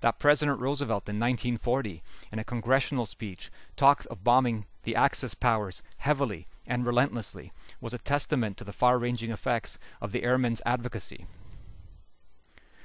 That 0.00 0.20
President 0.20 0.60
Roosevelt 0.60 1.08
in 1.08 1.18
1940, 1.18 2.02
in 2.32 2.38
a 2.38 2.44
congressional 2.44 3.06
speech, 3.06 3.50
talked 3.76 4.06
of 4.06 4.22
bombing 4.22 4.66
the 4.84 4.94
Axis 4.94 5.34
powers 5.34 5.82
heavily 5.98 6.46
and 6.66 6.86
relentlessly 6.86 7.50
was 7.80 7.94
a 7.94 7.98
testament 7.98 8.56
to 8.56 8.64
the 8.64 8.72
far-ranging 8.72 9.30
effects 9.30 9.78
of 10.00 10.12
the 10.12 10.22
airmen's 10.22 10.62
advocacy. 10.64 11.26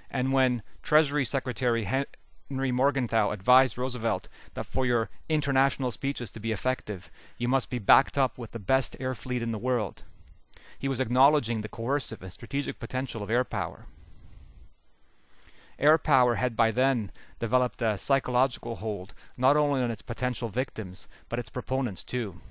And 0.09 0.31
when 0.31 0.63
Treasury 0.81 1.25
Secretary 1.25 1.83
Henry 1.83 2.71
Morgenthau 2.71 3.31
advised 3.31 3.77
Roosevelt 3.77 4.29
that 4.53 4.65
for 4.65 4.85
your 4.85 5.09
international 5.27 5.91
speeches 5.91 6.31
to 6.31 6.39
be 6.39 6.51
effective, 6.51 7.11
you 7.37 7.47
must 7.47 7.69
be 7.69 7.79
backed 7.79 8.17
up 8.17 8.37
with 8.37 8.51
the 8.51 8.59
best 8.59 8.95
air 8.99 9.13
fleet 9.13 9.43
in 9.43 9.51
the 9.51 9.57
world. 9.57 10.03
He 10.79 10.87
was 10.87 10.99
acknowledging 10.99 11.61
the 11.61 11.69
coercive 11.69 12.21
and 12.21 12.31
strategic 12.31 12.79
potential 12.79 13.23
of 13.23 13.29
air 13.29 13.43
power. 13.43 13.85
Air 15.79 15.97
power 15.97 16.35
had 16.35 16.55
by 16.55 16.71
then 16.71 17.11
developed 17.39 17.81
a 17.81 17.97
psychological 17.97 18.77
hold 18.77 19.13
not 19.37 19.57
only 19.57 19.81
on 19.81 19.91
its 19.91 20.01
potential 20.01 20.49
victims, 20.49 21.07
but 21.29 21.39
its 21.39 21.49
proponents 21.49 22.03
too. 22.03 22.41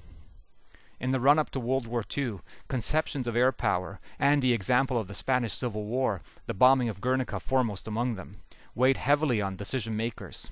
In 0.98 1.10
the 1.10 1.20
run 1.20 1.38
up 1.38 1.50
to 1.50 1.60
World 1.60 1.86
War 1.86 2.04
II, 2.16 2.38
conceptions 2.68 3.26
of 3.26 3.36
air 3.36 3.52
power, 3.52 4.00
and 4.18 4.40
the 4.40 4.54
example 4.54 4.98
of 4.98 5.08
the 5.08 5.14
Spanish 5.14 5.52
Civil 5.52 5.84
War, 5.84 6.22
the 6.46 6.54
bombing 6.54 6.88
of 6.88 7.00
Guernica 7.00 7.38
foremost 7.38 7.86
among 7.86 8.14
them, 8.14 8.38
weighed 8.74 8.96
heavily 8.96 9.42
on 9.42 9.56
decision 9.56 9.96
makers. 9.96 10.50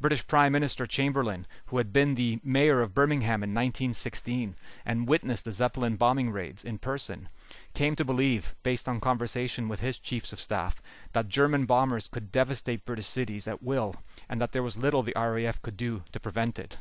British 0.00 0.26
Prime 0.28 0.52
Minister 0.52 0.86
Chamberlain, 0.86 1.44
who 1.66 1.78
had 1.78 1.92
been 1.92 2.14
the 2.14 2.38
mayor 2.44 2.82
of 2.82 2.94
Birmingham 2.94 3.42
in 3.42 3.52
1916 3.52 4.54
and 4.84 5.08
witnessed 5.08 5.44
the 5.44 5.52
Zeppelin 5.52 5.96
bombing 5.96 6.30
raids 6.30 6.62
in 6.62 6.78
person, 6.78 7.28
came 7.74 7.96
to 7.96 8.04
believe, 8.04 8.54
based 8.62 8.88
on 8.88 9.00
conversation 9.00 9.68
with 9.68 9.80
his 9.80 9.98
chiefs 9.98 10.32
of 10.32 10.40
staff, 10.40 10.80
that 11.14 11.28
German 11.28 11.66
bombers 11.66 12.06
could 12.06 12.30
devastate 12.30 12.84
British 12.84 13.06
cities 13.06 13.48
at 13.48 13.62
will 13.62 13.96
and 14.28 14.40
that 14.40 14.52
there 14.52 14.62
was 14.62 14.78
little 14.78 15.02
the 15.02 15.14
RAF 15.16 15.60
could 15.62 15.76
do 15.76 16.04
to 16.12 16.20
prevent 16.20 16.58
it. 16.60 16.76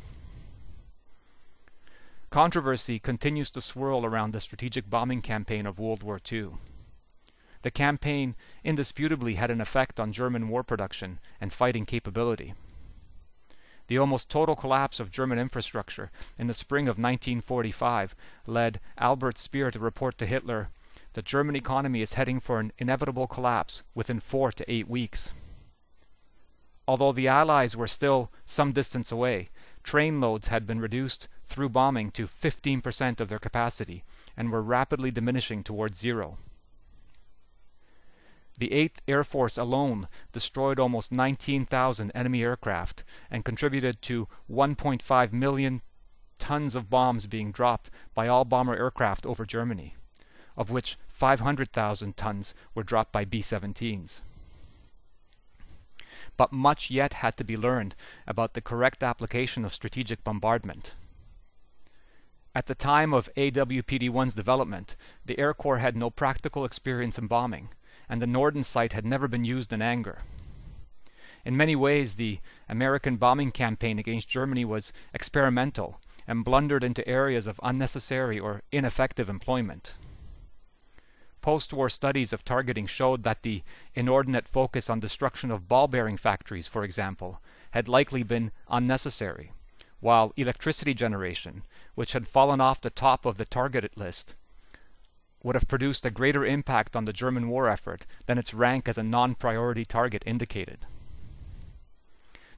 Controversy 2.29 2.99
continues 2.99 3.49
to 3.51 3.61
swirl 3.61 4.05
around 4.05 4.33
the 4.33 4.41
strategic 4.41 4.89
bombing 4.89 5.21
campaign 5.21 5.65
of 5.65 5.79
World 5.79 6.03
War 6.03 6.19
II. 6.29 6.49
The 7.61 7.71
campaign 7.71 8.35
indisputably 8.65 9.35
had 9.35 9.49
an 9.49 9.61
effect 9.61 9.97
on 9.97 10.11
German 10.11 10.49
war 10.49 10.61
production 10.61 11.19
and 11.39 11.53
fighting 11.53 11.85
capability. 11.85 12.53
The 13.87 13.97
almost 13.97 14.29
total 14.29 14.57
collapse 14.57 14.99
of 14.99 15.09
German 15.09 15.39
infrastructure 15.39 16.11
in 16.37 16.47
the 16.47 16.53
spring 16.53 16.89
of 16.89 16.97
1945 16.97 18.13
led 18.45 18.81
Albert 18.97 19.37
Speer 19.37 19.71
to 19.71 19.79
report 19.79 20.17
to 20.17 20.25
Hitler, 20.25 20.69
that 20.93 21.13
"The 21.13 21.21
German 21.21 21.55
economy 21.55 22.01
is 22.01 22.13
heading 22.13 22.41
for 22.41 22.59
an 22.59 22.73
inevitable 22.77 23.27
collapse 23.27 23.83
within 23.95 24.19
four 24.19 24.51
to 24.51 24.69
eight 24.71 24.89
weeks." 24.89 25.31
Although 26.85 27.13
the 27.13 27.29
Allies 27.29 27.75
were 27.77 27.87
still 27.87 28.31
some 28.45 28.73
distance 28.73 29.11
away, 29.11 29.49
train 29.87 30.19
loads 30.19 30.49
had 30.49 30.67
been 30.67 30.81
reduced 30.81 31.29
through 31.45 31.69
bombing 31.69 32.11
to 32.11 32.27
15% 32.27 33.21
of 33.21 33.29
their 33.29 33.39
capacity 33.39 34.03
and 34.35 34.51
were 34.51 34.61
rapidly 34.61 35.09
diminishing 35.09 35.63
towards 35.63 35.97
zero. 35.97 36.37
The 38.59 38.67
8th 38.67 38.97
Air 39.07 39.23
Force 39.23 39.57
alone 39.57 40.09
destroyed 40.33 40.77
almost 40.77 41.13
19,000 41.13 42.11
enemy 42.13 42.43
aircraft 42.43 43.05
and 43.31 43.45
contributed 43.45 44.01
to 44.01 44.27
1.5 44.51 45.31
million 45.31 45.81
tons 46.37 46.75
of 46.75 46.89
bombs 46.89 47.25
being 47.25 47.53
dropped 47.53 47.89
by 48.13 48.27
all 48.27 48.43
bomber 48.43 48.75
aircraft 48.75 49.25
over 49.25 49.45
Germany, 49.45 49.95
of 50.57 50.69
which 50.69 50.97
500,000 51.07 52.17
tons 52.17 52.53
were 52.75 52.83
dropped 52.83 53.13
by 53.13 53.23
B-17s. 53.23 54.19
But 56.37 56.53
much 56.53 56.89
yet 56.91 57.15
had 57.15 57.35
to 57.37 57.43
be 57.43 57.57
learned 57.57 57.95
about 58.27 58.53
the 58.53 58.61
correct 58.61 59.03
application 59.03 59.65
of 59.65 59.73
strategic 59.73 60.23
bombardment. 60.23 60.93
At 62.55 62.67
the 62.67 62.75
time 62.75 63.13
of 63.13 63.29
AWPD-1's 63.35 64.33
development, 64.33 64.95
the 65.25 65.37
Air 65.37 65.53
Corps 65.53 65.79
had 65.79 65.95
no 65.95 66.09
practical 66.09 66.63
experience 66.63 67.17
in 67.17 67.27
bombing, 67.27 67.69
and 68.07 68.21
the 68.21 68.27
Norden 68.27 68.63
sight 68.63 68.93
had 68.93 69.05
never 69.05 69.27
been 69.27 69.43
used 69.43 69.73
in 69.73 69.81
anger. 69.81 70.21
In 71.45 71.55
many 71.55 71.75
ways, 71.75 72.15
the 72.15 72.39
American 72.67 73.17
bombing 73.17 73.51
campaign 73.51 73.99
against 73.99 74.27
Germany 74.27 74.65
was 74.65 74.91
experimental 75.13 76.01
and 76.27 76.43
blundered 76.43 76.83
into 76.83 77.07
areas 77.07 77.47
of 77.47 77.59
unnecessary 77.63 78.39
or 78.39 78.63
ineffective 78.71 79.29
employment. 79.29 79.93
Post-war 81.47 81.87
studies 81.87 82.33
of 82.33 82.43
targeting 82.43 82.87
showed 82.87 83.23
that 83.23 83.41
the 83.41 83.63
inordinate 83.95 84.49
focus 84.49 84.89
on 84.89 84.99
destruction 84.99 85.49
of 85.49 85.69
ball 85.69 85.87
bearing 85.87 86.17
factories, 86.17 86.67
for 86.67 86.83
example, 86.83 87.39
had 87.71 87.87
likely 87.87 88.21
been 88.21 88.51
unnecessary, 88.69 89.53
while 90.01 90.33
electricity 90.35 90.93
generation, 90.93 91.63
which 91.95 92.11
had 92.11 92.27
fallen 92.27 92.59
off 92.59 92.81
the 92.81 92.89
top 92.89 93.25
of 93.25 93.37
the 93.37 93.45
targeted 93.45 93.95
list, 93.95 94.35
would 95.41 95.55
have 95.55 95.69
produced 95.69 96.05
a 96.05 96.11
greater 96.11 96.45
impact 96.45 96.97
on 96.97 97.05
the 97.05 97.13
German 97.13 97.47
war 97.47 97.69
effort 97.69 98.05
than 98.25 98.37
its 98.37 98.53
rank 98.53 98.89
as 98.89 98.97
a 98.97 99.01
non-priority 99.01 99.85
target 99.85 100.23
indicated. 100.25 100.79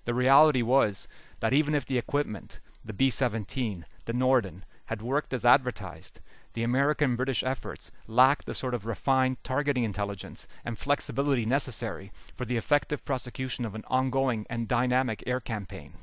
The 0.06 0.16
reality 0.16 0.64
was 0.64 1.08
that 1.42 1.54
even 1.54 1.76
if 1.76 1.86
the 1.86 2.00
equipment, 2.00 2.60
the 2.84 2.94
B-17, 2.94 3.84
the 4.06 4.14
Norden, 4.14 4.66
had 4.90 5.04
worked 5.04 5.36
as 5.36 5.46
advertised, 5.46 6.20
the 6.54 6.64
American-British 6.64 7.44
efforts 7.44 7.92
lacked 8.08 8.48
the 8.48 8.56
sort 8.56 8.74
of 8.74 8.88
refined 8.88 9.38
targeting 9.44 9.84
intelligence 9.84 10.48
and 10.66 10.80
flexibility 10.80 11.46
necessary 11.46 12.12
for 12.36 12.44
the 12.44 12.58
effective 12.58 13.06
prosecution 13.06 13.66
of 13.66 13.76
an 13.76 13.84
ongoing 13.86 14.48
and 14.50 14.68
dynamic 14.68 15.24
air 15.28 15.40
campaign. 15.40 15.94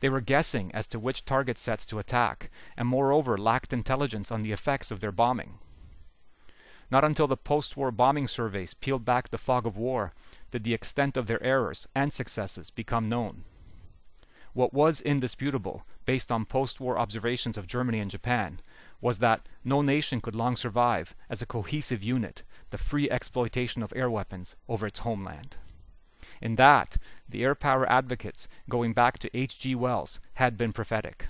They 0.00 0.08
were 0.08 0.20
guessing 0.20 0.72
as 0.74 0.88
to 0.88 0.98
which 0.98 1.24
target 1.24 1.58
sets 1.58 1.86
to 1.86 2.00
attack, 2.00 2.50
and 2.76 2.88
moreover 2.88 3.38
lacked 3.38 3.72
intelligence 3.72 4.32
on 4.32 4.40
the 4.40 4.50
effects 4.50 4.90
of 4.90 4.98
their 4.98 5.12
bombing. 5.12 5.60
Not 6.90 7.04
until 7.04 7.28
the 7.28 7.36
post-war 7.36 7.92
bombing 7.92 8.26
surveys 8.26 8.74
peeled 8.74 9.04
back 9.04 9.30
the 9.30 9.38
fog 9.38 9.64
of 9.64 9.76
war 9.76 10.12
did 10.50 10.64
the 10.64 10.74
extent 10.74 11.16
of 11.16 11.28
their 11.28 11.40
errors 11.40 11.86
and 11.94 12.12
successes 12.12 12.68
become 12.70 13.08
known. 13.08 13.44
What 14.52 14.74
was 14.74 15.00
indisputable, 15.00 15.86
based 16.04 16.32
on 16.32 16.44
post-war 16.44 16.98
observations 16.98 17.56
of 17.56 17.66
Germany 17.66 18.00
and 18.00 18.10
Japan, 18.10 18.60
was 19.00 19.18
that 19.18 19.46
no 19.64 19.80
nation 19.80 20.20
could 20.20 20.34
long 20.34 20.56
survive 20.56 21.14
as 21.28 21.40
a 21.40 21.46
cohesive 21.46 22.02
unit, 22.02 22.42
the 22.70 22.78
free 22.78 23.08
exploitation 23.08 23.82
of 23.82 23.92
air 23.94 24.10
weapons 24.10 24.56
over 24.68 24.86
its 24.86 25.00
homeland. 25.00 25.56
In 26.40 26.56
that, 26.56 26.96
the 27.28 27.44
air 27.44 27.54
power 27.54 27.90
advocates, 27.90 28.48
going 28.68 28.92
back 28.92 29.18
to 29.20 29.36
H.G. 29.36 29.74
Wells, 29.74 30.20
had 30.34 30.56
been 30.56 30.72
prophetic. 30.72 31.26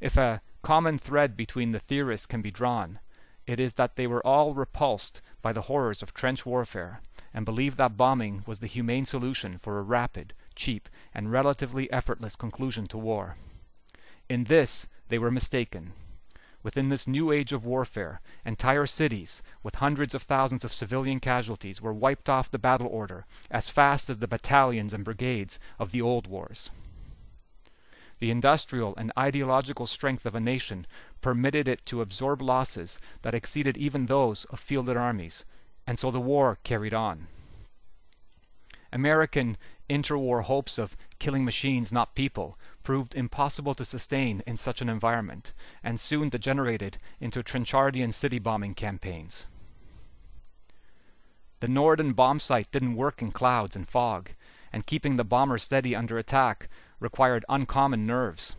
If 0.00 0.16
a 0.16 0.42
common 0.62 0.98
thread 0.98 1.36
between 1.36 1.72
the 1.72 1.78
theorists 1.78 2.26
can 2.26 2.42
be 2.42 2.50
drawn, 2.50 2.98
it 3.46 3.60
is 3.60 3.74
that 3.74 3.96
they 3.96 4.06
were 4.06 4.26
all 4.26 4.54
repulsed 4.54 5.20
by 5.40 5.52
the 5.52 5.62
horrors 5.62 6.02
of 6.02 6.12
trench 6.12 6.44
warfare 6.44 7.00
and 7.32 7.44
believed 7.44 7.76
that 7.76 7.96
bombing 7.96 8.42
was 8.46 8.60
the 8.60 8.66
humane 8.66 9.04
solution 9.04 9.58
for 9.58 9.78
a 9.78 9.82
rapid, 9.82 10.34
cheap, 10.56 10.88
and 11.14 11.30
relatively 11.30 11.90
effortless 11.92 12.34
conclusion 12.34 12.86
to 12.86 12.98
war. 12.98 13.36
In 14.28 14.44
this 14.44 14.88
they 15.08 15.18
were 15.18 15.30
mistaken. 15.30 15.92
Within 16.62 16.88
this 16.88 17.06
new 17.06 17.30
age 17.30 17.52
of 17.52 17.64
warfare, 17.64 18.20
entire 18.44 18.86
cities, 18.86 19.40
with 19.62 19.76
hundreds 19.76 20.16
of 20.16 20.22
thousands 20.22 20.64
of 20.64 20.72
civilian 20.72 21.20
casualties, 21.20 21.80
were 21.80 21.92
wiped 21.92 22.28
off 22.28 22.50
the 22.50 22.58
battle 22.58 22.88
order 22.88 23.24
as 23.52 23.68
fast 23.68 24.10
as 24.10 24.18
the 24.18 24.26
battalions 24.26 24.92
and 24.92 25.04
brigades 25.04 25.60
of 25.78 25.92
the 25.92 26.02
old 26.02 26.26
wars. 26.26 26.70
The 28.18 28.32
industrial 28.32 28.96
and 28.96 29.12
ideological 29.16 29.86
strength 29.86 30.26
of 30.26 30.34
a 30.34 30.40
nation 30.40 30.86
permitted 31.20 31.68
it 31.68 31.86
to 31.86 32.00
absorb 32.00 32.42
losses 32.42 32.98
that 33.22 33.34
exceeded 33.34 33.76
even 33.76 34.06
those 34.06 34.44
of 34.46 34.58
fielded 34.58 34.96
armies, 34.96 35.44
and 35.86 35.98
so 35.98 36.10
the 36.10 36.18
war 36.18 36.58
carried 36.64 36.94
on. 36.94 37.28
American 38.92 39.56
interwar 39.88 40.42
hopes 40.42 40.78
of 40.78 40.96
killing 41.18 41.44
machines, 41.44 41.92
not 41.92 42.14
people, 42.14 42.58
proved 42.82 43.14
impossible 43.14 43.74
to 43.74 43.84
sustain 43.84 44.42
in 44.46 44.56
such 44.56 44.80
an 44.80 44.88
environment, 44.88 45.52
and 45.82 45.98
soon 46.00 46.28
degenerated 46.28 46.98
into 47.20 47.42
Trenchardian 47.42 48.12
city 48.12 48.38
bombing 48.38 48.74
campaigns. 48.74 49.46
The 51.60 51.68
Norden 51.68 52.12
bomb 52.12 52.38
sight 52.38 52.70
didn't 52.70 52.96
work 52.96 53.22
in 53.22 53.32
clouds 53.32 53.76
and 53.76 53.88
fog, 53.88 54.30
and 54.72 54.86
keeping 54.86 55.16
the 55.16 55.24
bomber 55.24 55.58
steady 55.58 55.94
under 55.94 56.18
attack 56.18 56.68
required 57.00 57.44
uncommon 57.48 58.06
nerves. 58.06 58.56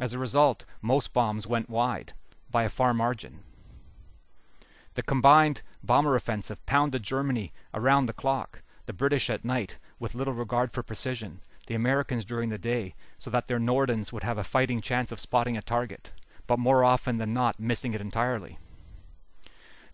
As 0.00 0.12
a 0.12 0.18
result, 0.18 0.64
most 0.80 1.12
bombs 1.12 1.46
went 1.46 1.68
wide, 1.68 2.14
by 2.50 2.64
a 2.64 2.68
far 2.68 2.94
margin. 2.94 3.40
The 4.94 5.02
combined 5.02 5.62
bomber 5.82 6.16
offensive 6.16 6.64
pounded 6.66 7.02
Germany 7.02 7.52
around 7.72 8.06
the 8.06 8.12
clock, 8.12 8.62
the 8.86 8.92
British 8.92 9.30
at 9.30 9.44
night, 9.44 9.78
with 10.02 10.16
little 10.16 10.34
regard 10.34 10.72
for 10.72 10.82
precision, 10.82 11.40
the 11.68 11.76
Americans 11.76 12.24
during 12.24 12.48
the 12.48 12.58
day 12.58 12.92
so 13.18 13.30
that 13.30 13.46
their 13.46 13.60
Nordens 13.60 14.12
would 14.12 14.24
have 14.24 14.36
a 14.36 14.42
fighting 14.42 14.80
chance 14.80 15.12
of 15.12 15.20
spotting 15.20 15.56
a 15.56 15.62
target, 15.62 16.12
but 16.48 16.58
more 16.58 16.82
often 16.82 17.18
than 17.18 17.32
not 17.32 17.60
missing 17.60 17.94
it 17.94 18.00
entirely. 18.00 18.58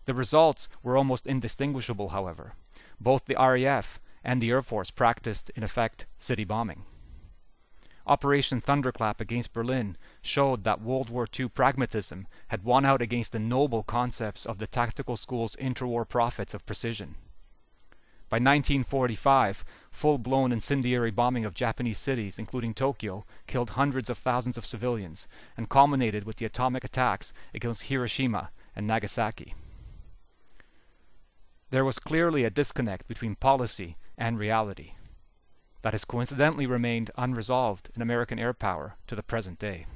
The 0.05 0.15
results 0.15 0.67
were 0.81 0.97
almost 0.97 1.27
indistinguishable, 1.27 2.09
however. 2.09 2.53
Both 2.99 3.25
the 3.25 3.35
RAF 3.35 4.01
and 4.23 4.41
the 4.41 4.49
Air 4.49 4.63
Force 4.63 4.89
practiced, 4.89 5.51
in 5.51 5.61
effect, 5.61 6.07
city 6.17 6.43
bombing. 6.43 6.85
Operation 8.07 8.61
Thunderclap 8.61 9.21
against 9.21 9.53
Berlin 9.53 9.95
showed 10.23 10.63
that 10.63 10.81
World 10.81 11.11
War 11.11 11.27
II 11.39 11.49
pragmatism 11.49 12.25
had 12.47 12.63
won 12.63 12.83
out 12.83 13.03
against 13.03 13.33
the 13.33 13.37
noble 13.37 13.83
concepts 13.83 14.47
of 14.47 14.57
the 14.57 14.65
tactical 14.65 15.15
school's 15.15 15.55
interwar 15.57 16.09
prophets 16.09 16.55
of 16.55 16.65
precision. 16.65 17.13
By 18.29 18.35
1945, 18.35 19.65
full-blown 19.89 20.51
incendiary 20.51 21.09
bombing 21.09 21.45
of 21.45 21.55
Japanese 21.55 21.97
cities, 21.97 22.37
including 22.37 22.75
Tokyo, 22.75 23.25
killed 23.47 23.71
hundreds 23.71 24.07
of 24.07 24.19
thousands 24.19 24.55
of 24.55 24.67
civilians 24.67 25.27
and 25.57 25.67
culminated 25.67 26.25
with 26.25 26.35
the 26.35 26.45
atomic 26.45 26.83
attacks 26.83 27.33
against 27.55 27.83
Hiroshima 27.83 28.51
and 28.75 28.85
Nagasaki. 28.85 29.55
There 31.71 31.85
was 31.85 31.97
clearly 31.97 32.43
a 32.43 32.51
disconnect 32.51 33.07
between 33.07 33.35
policy 33.35 33.95
and 34.15 34.37
reality 34.37 34.93
that 35.81 35.93
has 35.93 36.05
coincidentally 36.05 36.67
remained 36.67 37.09
unresolved 37.17 37.89
in 37.95 38.01
American 38.01 38.37
air 38.37 38.53
power 38.53 38.95
to 39.07 39.15
the 39.15 39.23
present 39.23 39.57
day. 39.57 39.87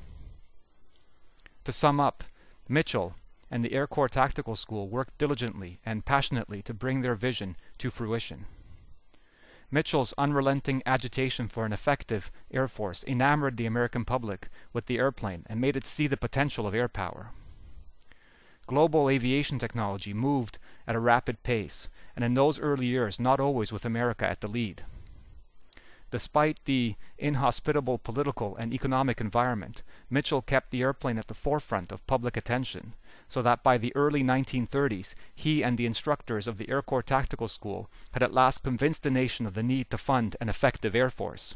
To 1.65 1.71
sum 1.71 1.99
up, 1.99 2.23
Mitchell 2.67 3.15
and 3.53 3.63
the 3.63 3.73
Air 3.73 3.85
Corps 3.85 4.09
Tactical 4.09 4.55
School 4.55 4.89
worked 4.89 5.19
diligently 5.19 5.79
and 5.85 6.03
passionately 6.03 6.63
to 6.63 6.73
bring 6.73 7.01
their 7.01 7.13
vision 7.13 7.55
to 7.77 7.91
fruition. 7.91 8.47
Mitchell's 9.69 10.11
unrelenting 10.17 10.81
agitation 10.87 11.47
for 11.47 11.63
an 11.63 11.71
effective 11.71 12.31
Air 12.49 12.67
Force 12.67 13.03
enamored 13.03 13.57
the 13.57 13.67
American 13.67 14.05
public 14.05 14.47
with 14.73 14.87
the 14.87 14.97
airplane 14.97 15.43
and 15.45 15.61
made 15.61 15.77
it 15.77 15.85
see 15.85 16.07
the 16.07 16.17
potential 16.17 16.65
of 16.65 16.73
air 16.73 16.87
power. 16.87 17.29
Global 18.65 19.07
aviation 19.07 19.59
technology 19.59 20.15
moved 20.15 20.57
at 20.87 20.95
a 20.95 20.99
rapid 20.99 21.43
pace, 21.43 21.89
and 22.15 22.25
in 22.25 22.33
those 22.33 22.59
early 22.59 22.87
years 22.87 23.19
not 23.19 23.39
always 23.39 23.71
with 23.71 23.85
America 23.85 24.27
at 24.27 24.41
the 24.41 24.47
lead. 24.47 24.83
Despite 26.09 26.65
the 26.65 26.95
inhospitable 27.19 27.99
political 27.99 28.55
and 28.55 28.73
economic 28.73 29.21
environment, 29.21 29.83
Mitchell 30.09 30.41
kept 30.41 30.71
the 30.71 30.81
airplane 30.81 31.19
at 31.19 31.27
the 31.27 31.35
forefront 31.35 31.91
of 31.91 32.07
public 32.07 32.35
attention, 32.35 32.95
so 33.27 33.41
that 33.41 33.63
by 33.63 33.77
the 33.77 33.95
early 33.95 34.21
1930s 34.21 35.13
he 35.33 35.63
and 35.63 35.77
the 35.77 35.85
instructors 35.85 36.47
of 36.47 36.57
the 36.57 36.69
Air 36.69 36.81
Corps 36.81 37.03
Tactical 37.03 37.47
School 37.47 37.89
had 38.11 38.23
at 38.23 38.33
last 38.33 38.63
convinced 38.63 39.03
the 39.03 39.09
nation 39.09 39.45
of 39.45 39.53
the 39.53 39.63
need 39.63 39.89
to 39.89 39.97
fund 39.97 40.35
an 40.41 40.49
effective 40.49 40.95
air 40.95 41.09
force. 41.09 41.55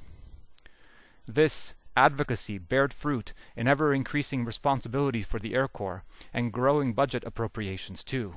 This 1.27 1.73
advocacy 1.95 2.57
bared 2.57 2.94
fruit 2.94 3.34
in 3.56 3.68
ever 3.68 3.94
increasing 3.94 4.45
responsibility 4.45 5.22
for 5.22 5.39
the 5.39 5.56
Air 5.56 5.68
Corps 5.68 6.03
and 6.34 6.53
growing 6.53 6.94
budget 6.94 7.23
appropriations 7.26 8.03
too 8.03 8.35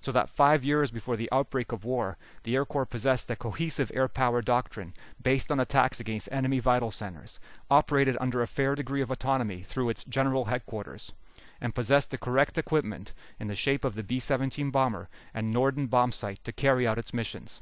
so 0.00 0.10
that 0.12 0.30
five 0.30 0.64
years 0.64 0.90
before 0.90 1.16
the 1.16 1.28
outbreak 1.30 1.72
of 1.72 1.84
war, 1.84 2.16
the 2.44 2.54
Air 2.54 2.64
Corps 2.64 2.86
possessed 2.86 3.30
a 3.30 3.36
cohesive 3.36 3.92
air 3.94 4.08
power 4.08 4.40
doctrine 4.40 4.94
based 5.22 5.52
on 5.52 5.60
attacks 5.60 6.00
against 6.00 6.32
enemy 6.32 6.58
vital 6.58 6.90
centers, 6.90 7.38
operated 7.70 8.16
under 8.20 8.40
a 8.40 8.46
fair 8.46 8.74
degree 8.74 9.02
of 9.02 9.10
autonomy 9.10 9.62
through 9.62 9.90
its 9.90 10.04
general 10.04 10.46
headquarters, 10.46 11.12
and 11.60 11.74
possessed 11.74 12.10
the 12.10 12.18
correct 12.18 12.56
equipment 12.56 13.12
in 13.38 13.48
the 13.48 13.54
shape 13.54 13.84
of 13.84 13.94
the 13.94 14.02
B 14.02 14.18
17 14.18 14.70
bomber 14.70 15.08
and 15.34 15.52
Norden 15.52 15.86
bomb 15.86 16.12
sight 16.12 16.42
to 16.44 16.52
carry 16.52 16.86
out 16.86 16.98
its 16.98 17.12
missions. 17.12 17.60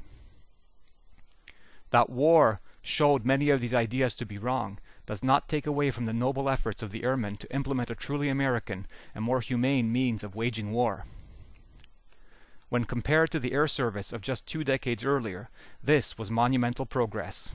That 1.91 2.09
war 2.09 2.61
showed 2.81 3.25
many 3.25 3.49
of 3.49 3.61
these 3.61 3.73
ideas 3.73 4.15
to 4.15 4.25
be 4.25 4.37
wrong 4.37 4.79
does 5.05 5.23
not 5.23 5.49
take 5.49 5.65
away 5.65 5.89
from 5.91 6.05
the 6.05 6.13
noble 6.13 6.49
efforts 6.49 6.83
of 6.83 6.91
the 6.91 7.03
airmen 7.03 7.35
to 7.37 7.53
implement 7.53 7.89
a 7.89 7.95
truly 7.95 8.29
American 8.29 8.85
and 9.15 9.23
more 9.23 9.41
humane 9.41 9.91
means 9.91 10.23
of 10.23 10.35
waging 10.35 10.71
war. 10.71 11.05
When 12.69 12.85
compared 12.85 13.31
to 13.31 13.39
the 13.39 13.51
air 13.51 13.67
service 13.67 14.13
of 14.13 14.21
just 14.21 14.45
two 14.45 14.63
decades 14.63 15.03
earlier, 15.03 15.49
this 15.83 16.17
was 16.19 16.29
monumental 16.29 16.85
progress. 16.85 17.51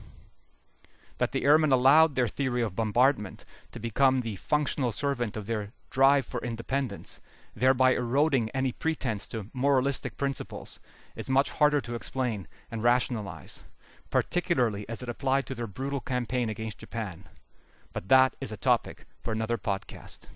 That 1.17 1.31
the 1.31 1.45
airmen 1.45 1.71
allowed 1.71 2.15
their 2.15 2.27
theory 2.27 2.61
of 2.61 2.75
bombardment 2.75 3.45
to 3.71 3.79
become 3.79 4.21
the 4.21 4.35
functional 4.35 4.91
servant 4.91 5.37
of 5.37 5.45
their 5.45 5.71
drive 5.95 6.25
for 6.25 6.43
independence, 6.43 7.21
thereby 7.55 7.93
eroding 7.93 8.49
any 8.49 8.73
pretense 8.73 9.29
to 9.29 9.47
moralistic 9.53 10.17
principles, 10.17 10.81
is 11.15 11.29
much 11.29 11.51
harder 11.51 11.79
to 11.79 11.95
explain 11.95 12.49
and 12.69 12.83
rationalize, 12.83 13.63
particularly 14.09 14.85
as 14.89 15.01
it 15.01 15.07
applied 15.07 15.45
to 15.45 15.55
their 15.55 15.67
brutal 15.67 16.01
campaign 16.01 16.49
against 16.49 16.79
Japan. 16.79 17.29
But 17.93 18.09
that 18.09 18.35
is 18.41 18.51
a 18.51 18.57
topic 18.57 19.05
for 19.23 19.31
another 19.31 19.57
podcast. 19.57 20.27